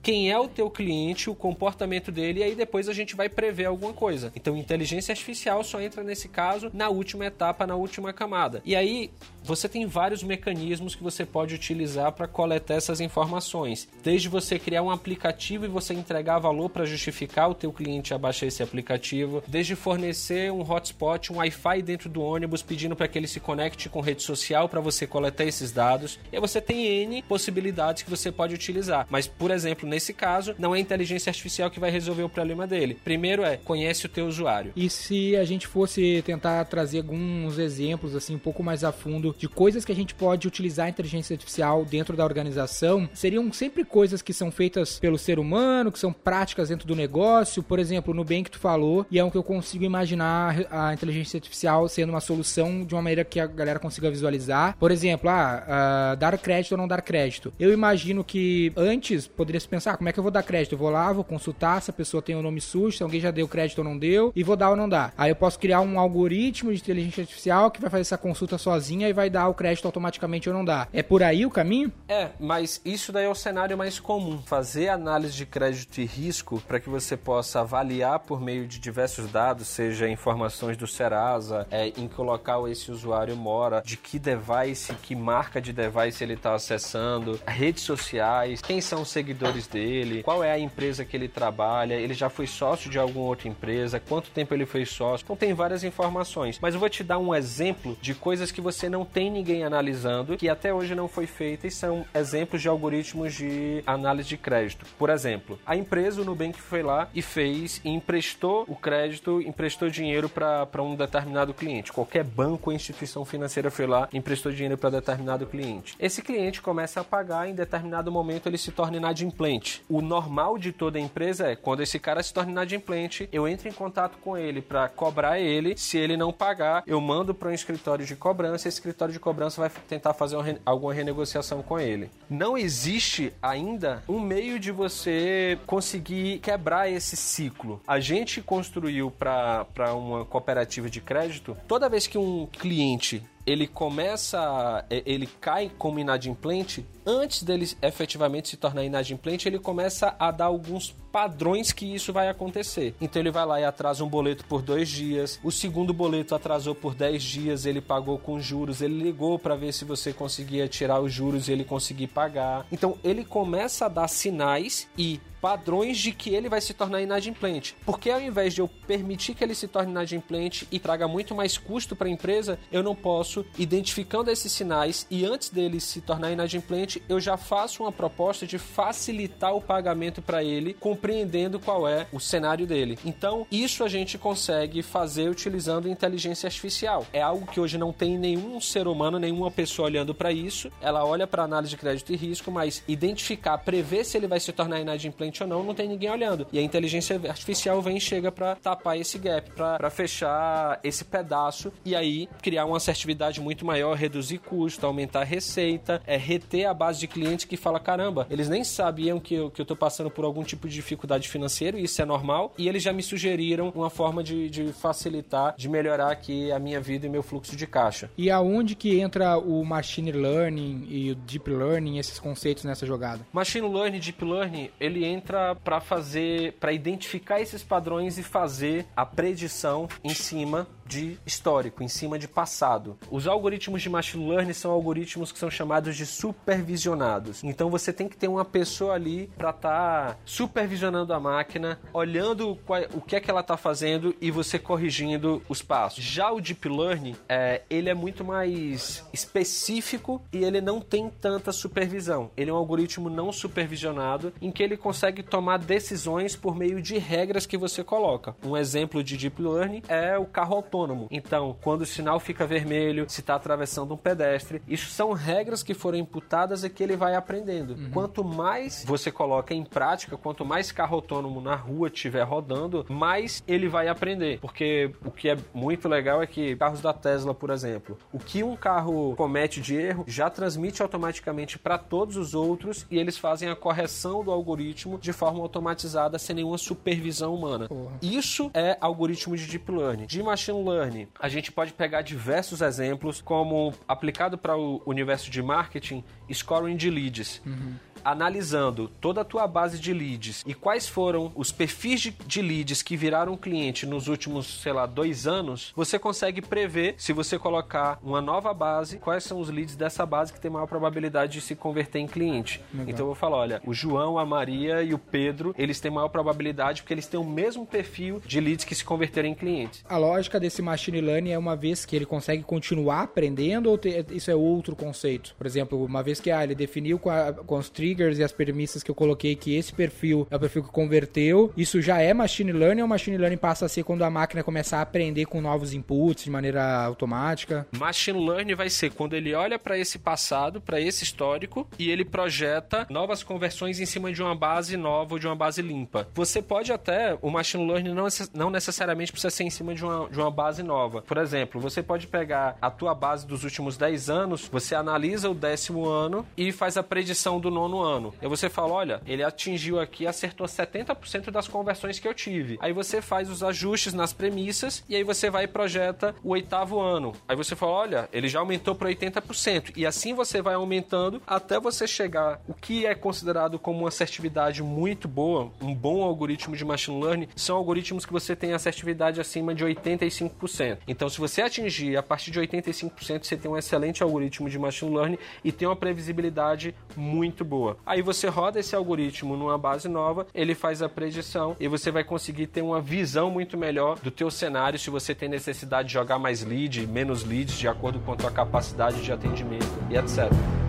quem 0.03 0.31
é 0.31 0.39
o 0.39 0.49
teu 0.49 0.71
cliente, 0.71 1.31
o 1.31 1.35
comportamento 1.35 2.13
dele 2.15 2.41
e 2.41 2.43
aí 2.43 2.55
depois 2.55 2.89
a 2.89 2.93
gente 2.93 3.15
vai 3.15 3.29
prever 3.29 3.67
alguma 3.67 3.93
coisa. 3.93 4.33
Então, 4.35 4.57
inteligência 4.57 5.13
artificial 5.13 5.63
só 5.63 5.81
entra 5.81 6.03
nesse 6.03 6.29
caso 6.29 6.71
na 6.73 6.89
última 6.89 7.27
etapa, 7.27 7.67
na 7.67 7.75
última 7.75 8.13
camada. 8.13 8.63
E 8.65 8.75
aí 8.75 9.11
você 9.43 9.69
tem 9.69 9.85
vários 9.87 10.23
mecanismos 10.23 10.95
que 10.95 11.03
você 11.03 11.27
pode 11.27 11.55
utilizar 11.55 12.13
para 12.13 12.27
coletar 12.27 12.75
essas 12.75 13.01
informações. 13.01 13.87
Desde 14.03 14.29
você 14.29 14.59
criar 14.59 14.83
um 14.83 14.91
aplicativo 14.91 15.67
e 15.67 15.69
você 15.69 15.93
entregar 15.93 16.39
valor 16.39 16.71
para 16.71 16.87
justificar 16.87 17.51
o 17.51 17.55
teu 17.55 17.71
cliente 17.71 18.15
a 18.15 18.19
baixar 18.19 18.47
esse 18.47 18.63
aplicativo, 18.63 19.43
desde 19.47 19.77
fornecer 19.77 20.51
um 20.51 20.63
hotspot, 20.63 21.31
um 21.31 21.37
Wi-Fi 21.37 21.83
dentro 21.83 22.09
do 22.09 22.23
ônibus 22.23 22.63
pedindo 22.63 22.97
para 22.97 23.07
que 23.09 23.19
ele 23.19 23.27
se 23.27 23.41
conecte 23.41 23.89
com 23.89 24.01
rede 24.01 24.23
social 24.23 24.69
para 24.69 24.81
você 24.81 25.07
coletar 25.07 25.45
esses 25.45 25.73
dados. 25.73 26.19
E 26.33 26.41
você 26.41 26.61
tem 26.61 26.87
N 26.87 27.23
possibilidades 27.23 28.03
que 28.03 28.11
você 28.11 28.33
pode 28.33 28.55
utilizar. 28.55 29.07
Mas, 29.11 29.27
por 29.27 29.51
exemplo, 29.51 29.89
nesse 29.89 30.15
caso, 30.15 30.55
não 30.59 30.75
é 30.75 30.79
inteligência 30.79 31.29
artificial 31.31 31.71
que 31.71 31.81
vai 31.81 31.91
resolver 31.91 32.04
o 32.09 32.29
problema 32.29 32.67
dele. 32.67 32.99
Primeiro 33.05 33.43
é, 33.43 33.57
conhece 33.57 34.07
o 34.07 34.09
teu 34.09 34.27
usuário. 34.27 34.73
E 34.77 34.89
se 34.89 35.37
a 35.37 35.45
gente 35.45 35.67
fosse 35.67 36.23
tentar 36.25 36.65
trazer 36.65 36.99
alguns 36.99 37.59
exemplos 37.59 38.15
assim 38.15 38.35
um 38.35 38.39
pouco 38.39 38.63
mais 38.63 38.85
a 38.85 38.93
fundo 38.93 39.35
de 39.39 39.49
coisas 39.49 39.85
que 39.85 39.93
a 39.93 39.95
gente 39.95 40.15
pode 40.15 40.47
utilizar 40.47 40.87
a 40.87 40.89
inteligência 40.89 41.35
artificial 41.35 41.85
dentro 41.85 42.17
da 42.17 42.25
organização, 42.25 43.09
seriam 43.13 43.53
sempre 43.53 43.85
coisas 43.85 44.23
que 44.23 44.33
são 44.33 44.51
feitas 44.51 44.99
pelo 44.99 45.19
ser 45.19 45.39
humano, 45.39 45.93
que 45.93 45.99
são 45.99 46.13
práticas 46.13 46.69
dentro 46.69 46.87
do 46.87 46.95
negócio. 46.95 47.63
Por 47.63 47.79
exemplo, 47.79 48.15
no 48.15 48.25
bem 48.25 48.43
que 48.43 48.51
tu 48.51 48.59
falou, 48.59 49.07
e 49.11 49.19
é 49.19 49.25
um 49.25 49.31
que 49.31 49.37
eu 49.37 49.43
consigo 49.43 49.85
imaginar 49.85 50.67
a 50.71 50.93
inteligência 50.93 51.37
artificial 51.37 51.89
sendo 51.89 52.11
uma 52.11 52.21
solução 52.21 52.85
de 52.85 52.95
uma 52.95 53.03
maneira 53.03 53.25
que 53.25 53.41
a 53.41 53.47
galera 53.47 53.79
consiga 53.79 54.11
visualizar. 54.11 54.77
Por 54.79 54.91
exemplo, 54.91 55.29
ah, 55.31 56.15
uh, 56.15 56.17
dar 56.17 56.37
crédito 56.39 56.73
ou 56.73 56.79
não 56.79 56.89
dar 56.89 57.03
crédito. 57.03 57.53
Eu 57.59 57.73
imagino 57.73 58.25
que 58.25 58.73
antes 58.77 59.27
poderia 59.27 59.61
se 59.61 59.69
pensar, 59.69 59.93
ah, 59.93 59.97
como 59.97 60.09
é 60.09 60.13
que 60.13 60.19
eu 60.19 60.23
vou 60.23 60.33
dar 60.33 60.43
crédito? 60.43 60.73
Eu 60.73 60.79
vou 60.79 60.91
lá, 60.91 61.13
vou 61.13 61.25
consultar 61.25 61.81
se 61.81 61.91
pessoa 61.95 62.23
tem 62.23 62.35
o 62.35 62.41
um 62.41 62.43
nome 62.43 62.61
sujo, 62.61 62.97
se 62.97 63.03
alguém 63.03 63.21
já 63.21 63.31
deu 63.31 63.49
crédito 63.49 63.79
ou 63.79 63.85
não 63.85 63.97
deu, 63.97 64.33
e 64.35 64.43
vou 64.43 64.57
dar 64.57 64.71
ou 64.71 64.77
não 64.77 64.89
dar. 64.89 65.15
Aí 65.17 65.31
eu 65.31 65.37
posso 65.37 65.59
criar 65.59 65.81
um 65.81 65.99
algoritmo 65.99 66.73
de 66.73 66.81
inteligência 66.81 67.23
artificial 67.23 67.71
que 67.71 67.81
vai 67.81 67.91
fazer 67.91 68.03
essa 68.03 68.19
consulta 68.19 68.59
sozinha 68.59 69.09
e 69.09 69.13
vai 69.13 69.31
dar 69.31 69.49
o 69.49 69.55
crédito 69.55 69.87
automaticamente 69.87 70.49
ou 70.49 70.55
não 70.55 70.65
dá. 70.65 70.89
É 70.93 71.03
por 71.03 71.23
aí 71.23 71.47
o 71.47 71.51
caminho? 71.51 71.93
É, 72.09 72.31
mas 72.39 72.81
isso 72.85 73.13
daí 73.13 73.25
é 73.25 73.29
o 73.29 73.35
cenário 73.35 73.79
mais 73.79 73.99
comum. 73.99 74.43
Fazer 74.45 74.89
análise 74.89 75.35
de 75.35 75.47
crédito 75.47 75.99
e 75.99 76.05
risco 76.05 76.61
para 76.67 76.81
que 76.81 76.89
você 76.89 77.17
possa 77.17 77.61
avaliar 77.61 78.19
por 78.21 78.41
meio 78.41 78.67
de 78.67 78.79
diversos 78.79 79.31
dados, 79.31 79.69
seja 79.69 80.09
informações 80.09 80.77
do 80.77 80.87
Serasa, 80.87 81.67
é, 81.71 81.89
em 81.89 82.09
que 82.09 82.21
local 82.25 82.67
esse 82.67 82.91
usuário 82.91 83.37
mora, 83.37 83.83
de 83.85 83.97
que 83.97 84.19
device, 84.19 84.95
que 84.95 85.15
marca 85.15 85.61
de 85.61 85.73
device 85.73 86.25
ele 86.25 86.35
está 86.35 86.55
acessando, 86.55 87.39
redes 87.47 87.85
sociais, 87.85 88.61
quem 88.61 88.81
são 88.81 89.03
os 89.03 89.09
seguidores 89.09 89.67
dele, 89.67 90.23
qual 90.23 90.43
é 90.43 90.51
a 90.51 90.59
empresa 90.59 91.05
que 91.05 91.17
ele 91.17 91.29
trabalha, 91.29 91.84
ele 91.93 92.15
já 92.15 92.31
foi 92.31 92.47
sócio 92.47 92.91
de 92.91 92.99
alguma 92.99 93.27
outra 93.27 93.49
empresa, 93.49 94.01
quanto 94.01 94.31
tempo 94.31 94.55
ele 94.55 94.65
foi 94.65 94.87
sócio. 94.87 95.25
Então 95.25 95.37
tem 95.37 95.53
várias 95.53 95.85
informações. 95.85 96.59
Mas 96.61 96.75
eu 96.75 96.81
vou 96.81 96.89
te 96.89 97.05
dar 97.05 97.19
um 97.19 97.35
exemplo 97.35 97.97
de 98.01 98.15
coisas 98.15 98.51
que 98.51 98.61
você 98.61 98.89
não 98.89 99.05
tem 99.05 99.31
ninguém 99.31 99.65
analisando, 99.65 100.37
que 100.37 100.49
até 100.49 100.73
hoje 100.73 100.95
não 100.95 101.09
foi 101.09 101.27
feita 101.27 101.67
e 101.67 101.71
são 101.71 102.05
exemplos 102.15 102.63
de 102.63 102.69
algoritmos 102.69 103.35
de 103.35 103.83
análise 103.87 104.29
de 104.29 104.37
crédito. 104.37 104.87
Por 104.99 105.11
exemplo, 105.11 105.59
a 105.67 105.77
empresa, 105.77 106.23
o 106.23 106.25
Nubank, 106.25 106.61
foi 106.61 106.83
lá 106.83 107.09
e 107.15 107.21
fez 107.21 107.81
e 107.85 107.91
emprestou 107.91 108.65
o 108.69 108.75
crédito, 108.75 109.41
emprestou 109.43 109.91
dinheiro 109.91 110.29
para 110.29 110.83
um 110.83 110.95
determinado 110.95 111.53
cliente. 111.53 111.93
Qualquer 111.93 112.25
banco 112.25 112.71
ou 112.71 112.77
instituição 112.77 113.25
financeira 113.25 113.71
foi 113.71 113.87
lá 113.87 114.09
e 114.13 114.19
emprestou 114.19 114.53
dinheiro 114.53 114.79
para 114.79 114.91
determinado 114.91 115.47
cliente. 115.47 115.95
Esse 115.99 116.23
cliente 116.23 116.63
começa 116.63 117.01
a 117.01 117.05
pagar, 117.05 117.49
em 117.49 117.55
determinado 117.55 118.11
momento 118.11 118.49
ele 118.49 118.59
se 118.59 118.73
torna 118.73 118.97
inadimplente. 118.97 119.83
O 119.89 120.01
normal 120.01 120.59
de 120.59 120.73
toda 120.73 120.99
empresa 120.99 121.49
é 121.49 121.57
quando 121.57 121.74
esse 121.83 121.99
cara 121.99 122.23
se 122.23 122.33
torna 122.33 122.53
inadimplente, 122.53 123.29
eu 123.33 123.47
entro 123.47 123.69
em 123.69 123.73
contato 123.73 124.17
com 124.19 124.37
ele 124.37 124.61
para 124.61 124.89
cobrar 124.89 125.39
ele. 125.39 125.77
Se 125.77 125.99
ele 125.99 126.17
não 126.17 126.33
pagar, 126.33 126.83
eu 126.87 127.01
mando 127.01 127.35
para 127.35 127.49
um 127.49 127.53
escritório 127.53 128.05
de 128.05 128.17
cobrança. 128.17 128.69
Esse 128.69 128.79
escritório 128.79 129.13
de 129.13 129.21
cobrança 129.21 129.61
vai 129.61 129.71
tentar 129.89 130.15
fazer 130.15 130.37
uma, 130.37 130.59
alguma 130.65 130.95
renegociação 130.95 131.63
com 131.63 131.79
ele. 131.79 132.11
Não 132.29 132.57
existe 132.57 133.33
ainda 133.43 134.03
um 134.09 134.21
meio 134.21 134.59
de 134.59 134.71
você 134.71 135.59
conseguir 135.67 136.39
quebrar 136.41 136.91
esse 136.91 137.17
ciclo. 137.17 137.81
A 137.87 138.01
gente 138.01 138.41
construiu 138.41 139.11
para 139.11 139.95
uma 139.95 140.25
cooperativa 140.25 140.89
de 140.89 141.01
crédito, 141.01 141.57
toda 141.67 141.89
vez 141.89 142.07
que 142.07 142.19
um 142.19 142.47
cliente 142.47 143.25
ele 143.47 143.67
começa, 143.67 144.85
ele 144.91 145.27
cai 145.41 145.71
como 145.79 145.99
inadimplente, 145.99 146.85
antes 147.07 147.43
dele 147.43 147.69
efetivamente 147.83 148.49
se 148.49 148.57
tornar 148.57 148.85
inadimplente, 148.85 149.49
ele 149.49 149.59
começa 149.59 150.15
a 150.19 150.31
dar 150.31 150.47
alguns 150.47 150.95
padrões 151.13 151.71
que 151.71 151.95
isso 151.95 152.13
vai 152.13 152.29
acontecer. 152.29 152.95
Então 153.01 153.21
ele 153.21 153.31
vai 153.31 153.47
lá 153.47 153.61
e 153.61 153.65
atrasa 153.65 154.03
um 154.03 154.09
boleto 154.09 154.45
por 154.47 154.63
dois 154.63 154.89
dias, 154.89 155.39
o 155.45 155.51
segundo 155.51 155.93
boleto 155.93 156.35
atrasou 156.35 156.75
por 156.75 156.95
dez 156.95 157.23
dias, 157.23 157.67
ele 157.67 157.81
pagou 157.81 158.19
com 158.19 158.41
juros, 158.41 158.81
ele 158.81 159.03
ligou 159.03 159.39
para 159.39 159.55
ver 159.55 159.73
se 159.73 159.85
você 159.85 160.13
conseguia 160.13 160.67
tirar 160.67 161.01
os 161.01 161.13
juros 161.13 161.49
e 161.49 161.53
ele 161.53 161.65
conseguir 161.65 162.09
pagar. 162.09 162.67
Então 162.73 162.99
ele 163.05 163.25
começa 163.25 163.87
a 163.87 163.89
dar 163.89 164.09
sinais 164.09 164.89
e 164.99 165.21
padrões 165.45 165.99
de 165.99 166.11
que 166.11 166.35
ele 166.35 166.49
vai 166.49 166.59
se 166.59 166.73
tornar 166.73 167.03
inadimplente. 167.03 167.77
Porque 167.85 168.09
ao 168.09 168.19
invés 168.19 168.55
de 168.55 168.63
eu 168.63 168.67
permitir 168.87 169.35
que 169.35 169.45
ele 169.45 169.55
se 169.55 169.69
torne 169.69 169.91
inadimplente 169.91 170.67
e 170.73 170.79
traga 170.79 171.07
muito 171.07 171.35
mais 171.35 171.59
custo 171.59 171.95
para 171.95 172.09
a 172.09 172.11
empresa, 172.11 172.59
eu 172.73 172.83
não 172.83 172.95
posso, 172.95 173.45
identificando 173.59 174.31
esses 174.31 174.51
sinais 174.51 175.07
e 175.11 175.23
antes 175.27 175.51
dele 175.51 175.83
se 175.83 176.01
tornar 176.01 176.33
inadimplente, 176.33 177.03
eu 177.11 177.21
já 177.21 177.37
faço 177.37 177.83
uma 177.83 177.93
proposta 177.93 178.47
de 178.47 178.57
facilitar 178.57 179.55
o 179.55 179.61
pagamento 179.61 180.23
para 180.23 180.43
ele, 180.43 180.73
compreendendo 180.73 181.61
qual 181.61 181.87
é 181.87 182.07
o 182.11 182.19
cenário 182.19 182.67
dele. 182.67 182.99
Então, 183.05 183.47
isso 183.53 183.85
a 183.85 183.89
gente 183.89 184.17
consegue 184.17 184.83
fazer 184.83 185.29
utilizando 185.29 185.91
inteligência 185.91 186.47
artificial. 186.47 187.07
É 187.13 187.21
algo 187.21 187.47
que 187.47 187.61
hoje 187.61 187.77
não 187.77 187.93
tem 187.93 188.17
nenhum 188.17 188.59
ser 188.63 188.87
humano, 188.89 189.19
nenhuma 189.19 189.51
pessoa 189.51 189.89
olhando 189.89 190.15
para 190.15 190.33
isso. 190.33 190.73
Ela 190.81 191.05
olha 191.05 191.27
para 191.27 191.43
análise 191.43 191.73
de 191.73 191.77
crédito 191.77 192.15
e 192.15 192.17
risco, 192.17 192.51
mas 192.51 192.83
identificar, 192.89 193.59
prever 193.59 194.07
se 194.07 194.17
ele 194.17 194.27
vai 194.27 194.41
se 194.41 194.51
tornar 194.51 194.81
inadimplente 194.81 195.34
cliente 195.35 195.43
ou 195.43 195.49
não, 195.49 195.65
não 195.65 195.75
tem 195.75 195.89
ninguém 195.89 196.11
olhando. 196.11 196.47
E 196.53 196.59
a 196.59 196.63
inteligência 196.63 197.21
artificial 197.29 197.83
vem 197.83 197.97
e 197.97 198.01
chega 198.01 198.31
para 198.31 198.55
tapar 198.55 198.99
esse 198.99 199.19
gap, 199.19 199.51
para 199.51 199.91
fechar 199.91 200.79
esse 200.85 201.05
pedaço 201.05 201.73
e 201.85 201.97
aí 201.97 202.29
criar 202.41 202.65
uma 202.65 202.77
assertividade 202.77 203.41
muito 203.41 203.67
maior, 203.67 203.97
reduzir 203.97 204.39
custo, 204.39 204.87
aumentar 204.87 205.23
a 205.23 205.25
receita, 205.25 206.01
é 206.07 206.17
reter 206.17 206.67
a 206.67 206.75
base 206.75 207.01
de 207.01 207.09
clientes 207.09 207.45
que 207.45 207.57
fala: 207.57 207.81
caramba, 207.81 208.27
eles 208.31 208.49
nem 208.49 208.63
sabiam 208.63 209.19
que 209.19 209.35
eu, 209.35 209.51
que 209.51 209.61
eu 209.61 209.67
tô 209.67 209.75
passando 209.75 210.11
por 210.11 210.25
algum 210.25 210.45
tipo 210.45 210.69
de 210.69 210.75
dificuldade 210.75 211.29
financeira, 211.29 211.79
e 211.79 211.85
isso 211.85 212.01
é 212.01 212.05
normal, 212.05 212.53
e 212.57 212.69
eles 212.69 212.83
já 212.83 212.93
me 212.93 213.03
sugeriram 213.03 213.73
uma 213.75 213.91
forma 213.91 214.23
de, 214.23 214.49
de 214.49 214.73
facilitar, 214.73 215.55
de 215.57 215.69
melhorar 215.69 216.13
aqui 216.13 216.53
a 216.53 216.59
minha 216.59 216.81
vida 216.81 217.07
e 217.07 217.09
meu 217.09 217.23
fluxo 217.23 217.57
de 217.57 217.67
caixa. 217.67 218.11
E 218.17 218.31
aonde 218.31 218.75
que 218.75 219.01
entra 219.01 219.39
o 219.39 219.65
machine 219.65 220.13
learning 220.13 220.87
e 220.89 221.11
o 221.11 221.15
deep 221.15 221.51
learning, 221.51 221.99
esses 221.99 222.19
conceitos 222.19 222.65
nessa 222.65 222.87
jogada? 222.87 223.27
Machine 223.33 223.69
learning, 223.69 223.99
deep 223.99 224.25
learning, 224.25 224.71
ele 224.79 225.05
entra 225.05 225.24
para 225.25 225.81
fazer, 225.81 226.53
para 226.55 226.73
identificar 226.73 227.41
esses 227.41 227.63
padrões 227.63 228.19
e 228.19 228.23
fazer 228.23 228.87
a 228.97 229.05
predição 229.07 229.89
em 230.03 230.15
cima 230.15 230.67
de 230.87 231.19
histórico, 231.27 231.83
em 231.83 231.89
cima 231.89 232.19
de 232.19 232.29
passado. 232.29 232.97
Os 233.11 233.27
algoritmos 233.27 233.83
de 233.83 233.91
machine 233.91 234.29
learning 234.29 234.53
são 234.53 234.71
algoritmos 234.71 235.33
que 235.33 235.39
são 235.39 235.51
chamados 235.51 235.97
de 235.97 236.07
supervisionados. 236.07 237.43
Então 237.45 237.71
você 237.71 237.93
tem 237.93 238.09
que 238.09 238.17
ter 238.17 238.29
uma 238.29 238.45
pessoa 238.45 238.95
ali 238.95 239.31
para 239.37 239.51
estar 239.51 240.15
tá 240.15 240.17
supervisionando 240.25 241.13
a 241.13 241.21
máquina, 241.21 241.79
olhando 241.93 242.59
o 242.95 243.01
que 243.01 243.17
é 243.17 243.21
que 243.21 243.31
ela 243.31 243.41
está 243.41 243.57
fazendo 243.57 244.15
e 244.21 244.31
você 244.31 244.59
corrigindo 244.59 245.43
os 245.49 245.63
passos. 245.63 246.05
Já 246.05 246.31
o 246.31 246.41
deep 246.41 246.69
learning, 246.69 247.17
é, 247.29 247.63
ele 247.69 247.89
é 247.89 247.95
muito 247.95 248.25
mais 248.25 249.05
específico 249.13 250.23
e 250.33 250.45
ele 250.45 250.61
não 250.61 250.81
tem 250.81 251.09
tanta 251.09 251.53
supervisão. 251.53 252.31
Ele 252.37 252.51
é 252.51 252.53
um 252.53 252.57
algoritmo 252.57 253.09
não 253.09 253.33
supervisionado 253.33 254.33
em 254.41 254.51
que 254.51 254.63
ele 254.63 254.77
consegue 254.77 255.23
tomar 255.23 255.59
decisões 255.59 256.37
por 256.37 256.57
meio 256.57 256.81
de 256.81 256.99
regras 256.99 257.47
que 257.47 257.57
você 257.57 257.83
coloca. 257.83 258.35
Um 258.45 258.57
exemplo 258.57 259.03
de 259.03 259.17
deep 259.17 259.41
learning 259.41 259.83
é 259.89 260.19
o 260.19 260.25
carro 260.25 260.55
autônomo. 260.75 261.07
Então, 261.11 261.57
quando 261.63 261.83
o 261.83 261.87
sinal 261.87 262.19
fica 262.19 262.47
vermelho, 262.47 263.07
se 263.09 263.21
está 263.21 263.37
atravessando 263.37 263.95
um 263.95 263.97
pedestre, 263.97 264.61
isso 264.67 264.91
são 264.91 265.13
regras 265.13 265.63
que 265.63 265.73
foram 265.73 265.99
imputadas 265.99 266.65
e 266.65 266.71
que 266.71 266.83
ele 266.83 266.97
vai 266.97 267.15
aprendendo. 267.15 267.75
Uhum. 267.75 267.91
Quanto 267.93 268.25
mais 268.25 268.85
você 268.85 269.11
coloca 269.11 269.55
em 269.55 269.65
prática, 269.65 270.17
quanto 270.17 270.45
mais 270.45 270.73
carro 270.73 270.97
autônomo 270.97 271.41
na 271.41 271.55
rua 271.55 271.89
estiver 271.89 272.25
rodando, 272.25 272.85
mais 272.89 273.43
ele 273.47 273.69
vai 273.69 273.89
aprender. 273.89 274.41
Porque 274.41 274.91
o 275.05 275.11
que 275.11 275.29
é 275.29 275.37
muito 275.53 275.89
legal 275.89 276.23
é 276.23 276.27
que 276.27 276.57
carros 276.57 276.81
da 276.81 276.93
Tesla, 276.93 277.35
por 277.35 277.51
exemplo, 277.51 277.97
o 278.13 278.19
que 278.19 278.43
um 278.43 278.57
carro 278.57 279.15
comete 279.17 279.61
de 279.61 279.77
erro 279.77 280.05
já 280.07 280.29
transmite 280.29 280.83
automaticamente 280.83 281.59
para 281.59 281.79
todos 281.79 282.17
os 282.17 282.35
outros 282.35 282.87
e 282.91 282.99
eles 282.99 283.17
fazem 283.17 283.49
a 283.49 283.57
correção 283.57 284.25
do 284.25 284.31
algoritmo 284.31 284.99
de 284.99 285.13
forma 285.13 285.41
automatizada 285.41 286.19
sem 286.19 286.37
nenhuma 286.37 286.59
supervisão 286.59 287.35
humana. 287.35 287.69
Porra. 287.69 287.93
Isso 288.03 288.51
é 288.55 288.77
algoritmo 288.81 289.37
de 289.37 289.47
deep 289.47 289.71
learning. 289.71 290.07
De 290.07 290.23
machine 290.23 290.64
learning, 290.69 291.09
a 291.19 291.29
gente 291.29 291.53
pode 291.53 291.73
pegar 291.73 292.03
diversos 292.03 292.61
exemplos, 292.61 293.21
como 293.21 293.75
aplicado 293.87 294.37
para 294.39 294.57
o 294.57 294.83
universo 294.87 295.31
de 295.31 295.43
marketing, 295.43 296.05
scoring 296.33 296.77
de 296.77 296.91
leads. 296.91 297.43
Uhum 297.45 297.75
analisando 298.05 298.89
toda 299.01 299.23
a 299.23 299.25
tua 299.25 299.47
base 299.47 299.79
de 299.79 299.93
leads 299.93 300.45
e 300.47 300.55
quais 300.55 300.89
foram 300.89 301.33
os 301.35 301.51
perfis 301.51 302.01
de, 302.01 302.11
de 302.27 302.43
leads 302.43 302.83
que 302.83 302.97
viraram 302.97 303.37
cliente 303.37 303.87
nos 303.87 304.09
últimos, 304.09 304.61
sei 304.61 304.73
lá, 304.73 304.87
dois 304.87 305.27
anos, 305.27 305.73
você 305.77 305.99
consegue 305.99 306.41
prever, 306.43 306.95
se 306.99 307.13
você 307.13 307.39
colocar 307.39 307.99
uma 308.03 308.21
nova 308.21 308.53
base, 308.53 308.99
quais 308.99 309.25
são 309.25 309.41
os 309.41 309.49
leads 309.49 309.77
dessa 309.77 310.05
base 310.05 310.33
que 310.33 310.41
tem 310.41 310.51
maior 310.51 310.67
probabilidade 310.67 311.33
de 311.35 311.41
se 311.41 311.55
converter 311.55 311.99
em 311.99 312.07
cliente. 312.07 312.61
Legal. 312.73 312.89
Então 312.89 313.01
eu 313.01 313.07
vou 313.07 313.15
falar, 313.15 313.37
olha, 313.37 313.63
o 313.65 313.75
João, 313.75 314.19
a 314.19 314.27
Maria 314.27 314.83
e 314.83 314.95
o 314.95 314.99
Pedro, 314.99 315.55
eles 315.57 315.81
têm 315.81 315.91
maior 315.91 316.09
probabilidade 316.09 316.83
porque 316.83 316.95
eles 316.95 317.07
têm 317.07 317.19
o 317.19 317.25
mesmo 317.25 317.67
perfil 317.67 318.21
de 318.25 318.41
leads 318.41 318.65
que 318.65 318.75
se 318.75 318.85
converterem 318.85 319.33
em 319.33 319.35
clientes. 319.35 319.85
A 319.89 319.97
lógica 319.97 320.41
desse 320.41 320.63
machine 320.63 321.01
learning 321.01 321.31
é 321.31 321.39
uma 321.39 321.57
vez 321.57 321.85
que 321.85 321.95
ele 321.95 322.07
consegue 322.07 322.43
continuar 322.43 323.03
aprendendo 323.03 323.71
ou 323.71 323.79
isso 324.11 324.31
é 324.31 324.35
outro 324.35 324.75
conceito? 324.75 325.35
Por 325.37 325.47
exemplo, 325.47 325.85
uma 325.85 326.03
vez 326.03 326.21
que 326.21 326.31
ah, 326.31 326.43
ele 326.43 326.55
definiu 326.55 326.99
com, 326.99 327.11
a, 327.11 327.35
os 327.47 327.71
triggers 327.95 328.19
e 328.19 328.25
as 328.25 328.33
premissas 328.33 328.83
que 328.83 328.91
eu 328.91 328.95
coloquei 328.95 329.37
que 329.37 329.55
esse 329.55 329.73
perfil 329.73 330.27
é 330.31 330.37
o 330.37 330.41
perfil 330.41 330.65
que 330.65 330.71
converteu, 330.71 331.53
isso 331.57 331.81
já 331.81 332.01
é 332.01 332.13
machine 332.13 332.53
learning 332.53 332.83
ou 332.83 332.89
machine 332.89 333.17
learning 333.17 333.37
passa 333.37 333.67
a 333.67 333.69
ser 333.69 333.85
quando 333.85 334.03
a 334.03 334.11
máquina 334.11 334.43
começar 334.43 334.79
a 334.79 334.83
aprender 334.83 335.27
com 335.27 335.41
novos 335.41 335.73
inputs 335.73 336.25
de 336.25 336.31
maneira 336.31 336.85
automática? 336.85 337.67
Machine 337.79 338.19
learning 338.19 338.55
vai 338.55 338.69
ser 338.69 338.91
quando 338.91 339.15
ele 339.15 339.35
olha 339.35 339.59
para 339.59 339.79
esse 339.79 339.99
passado, 339.99 340.61
para 340.61 340.81
esse 340.81 341.05
histórico 341.05 341.69
e 341.79 341.91
ele 341.91 342.05
projeta 342.05 342.87
novas 342.91 343.23
conversões 343.23 343.79
em 343.79 343.87
cima 343.87 344.13
de 344.13 344.23
uma 344.23 344.35
base 344.35 344.77
nova 344.77 345.15
ou 345.15 345.19
de 345.19 345.27
uma 345.27 345.37
base 345.37 345.63
limpa. 345.63 346.09
Você 346.15 346.43
pode 346.43 346.73
até, 346.73 347.17
o 347.23 347.31
machine 347.31 347.67
learning 347.67 347.95
não, 347.95 348.07
não 348.35 348.51
necessariamente 348.51 349.13
precisa 349.13 349.31
ser 349.31 349.45
em 349.45 349.51
cima 349.51 349.75
de 349.75 349.85
uma, 349.85 350.09
de 350.09 350.19
uma 350.19 350.31
base 350.31 350.63
nova. 350.63 351.03
Por 351.03 351.19
exemplo, 351.19 351.61
você 351.61 351.83
pode 351.83 352.07
pegar 352.07 352.57
a 352.61 352.71
tua 352.71 352.95
base 352.95 353.27
dos 353.27 353.45
últimos 353.45 353.77
10 353.77 354.11
anos, 354.11 354.49
você 354.51 354.75
analisa 354.75 355.31
o 355.31 355.35
décimo 355.35 355.87
ano 355.87 356.27
e 356.37 356.51
faz 356.51 356.77
a 356.77 356.83
predição 356.83 357.39
do 357.39 357.51
nono 357.51 357.84
ano. 357.85 358.15
E 358.21 358.27
você 358.27 358.49
fala, 358.49 358.73
olha, 358.73 359.03
ele 359.07 359.23
atingiu 359.23 359.79
aqui, 359.79 360.07
acertou 360.07 360.47
70% 360.47 361.31
das 361.31 361.47
conversões 361.47 361.99
que 361.99 362.09
eu 362.09 362.15
tive. 362.15 362.59
Aí 362.61 362.73
você 362.73 363.01
faz 363.01 363.31
os 363.31 363.43
ajustes 363.43 363.95
nas 363.95 364.13
premissas 364.13 364.85
e 364.89 364.97
aí 364.97 365.05
você 365.05 365.31
vai 365.31 365.45
e 365.45 365.49
projeta 365.49 366.15
o 366.23 366.31
oitavo 366.31 366.81
ano. 366.81 367.13
Aí 367.29 367.37
você 367.37 367.55
fala, 367.55 367.73
olha, 367.73 368.09
ele 368.13 368.29
já 368.29 368.41
aumentou 368.41 368.75
para 368.75 368.89
80%. 368.89 369.73
E 369.77 369.87
assim 369.87 370.15
você 370.15 370.41
vai 370.43 370.55
aumentando 370.55 371.23
até 371.27 371.61
você 371.61 371.87
chegar 371.87 372.41
o 372.49 372.55
que 372.55 372.87
é 372.87 372.95
considerado 372.95 373.59
como 373.59 373.81
uma 373.81 373.89
assertividade 373.89 374.63
muito 374.63 375.07
boa, 375.07 375.53
um 375.61 375.75
bom 375.75 376.03
algoritmo 376.03 376.57
de 376.57 376.65
machine 376.65 377.03
learning, 377.03 377.29
são 377.37 377.57
algoritmos 377.57 378.07
que 378.07 378.13
você 378.13 378.35
tem 378.35 378.53
assertividade 378.53 379.21
acima 379.21 379.55
de 379.55 379.65
85%. 379.65 380.79
Então, 380.89 381.09
se 381.09 381.19
você 381.19 381.43
atingir 381.43 381.97
a 381.97 382.03
partir 382.03 382.31
de 382.31 382.41
85%, 382.41 383.25
você 383.25 383.37
tem 383.37 383.51
um 383.51 383.57
excelente 383.57 384.03
algoritmo 384.03 384.49
de 384.49 384.59
machine 384.59 384.95
learning 384.95 385.19
e 385.43 385.53
tem 385.53 385.69
uma 385.69 385.77
previsibilidade 385.77 386.75
muito 386.97 387.45
boa. 387.45 387.74
Aí 387.85 388.03
você 388.03 388.29
roda 388.29 388.61
esse 388.61 388.75
algoritmo 388.75 389.37
numa 389.37 389.59
base 389.59 389.89
nova, 389.89 390.27
ele 390.35 390.55
faz 390.55 390.83
a 390.83 390.89
predição 390.89 391.57
e 391.59 391.69
você 391.69 391.91
vai 391.91 392.05
conseguir 392.05 392.47
ter 392.47 392.63
uma 392.63 392.81
visão 392.81 393.31
muito 393.31 393.57
melhor 393.57 393.99
do 393.99 394.11
teu 394.11 394.31
cenário 394.31 394.79
se 394.79 394.91
você 394.91 395.15
tem 395.15 395.29
necessidade 395.29 395.89
de 395.89 395.95
jogar 395.95 396.19
mais 396.19 396.45
lead, 396.45 396.87
menos 396.87 397.25
leads, 397.25 397.59
de 397.59 397.69
acordo 397.69 397.99
com 398.01 398.13
a 398.13 398.17
tua 398.17 398.31
capacidade 398.31 399.03
de 399.03 399.13
atendimento 399.13 399.67
e 399.91 399.97
etc. 399.97 400.64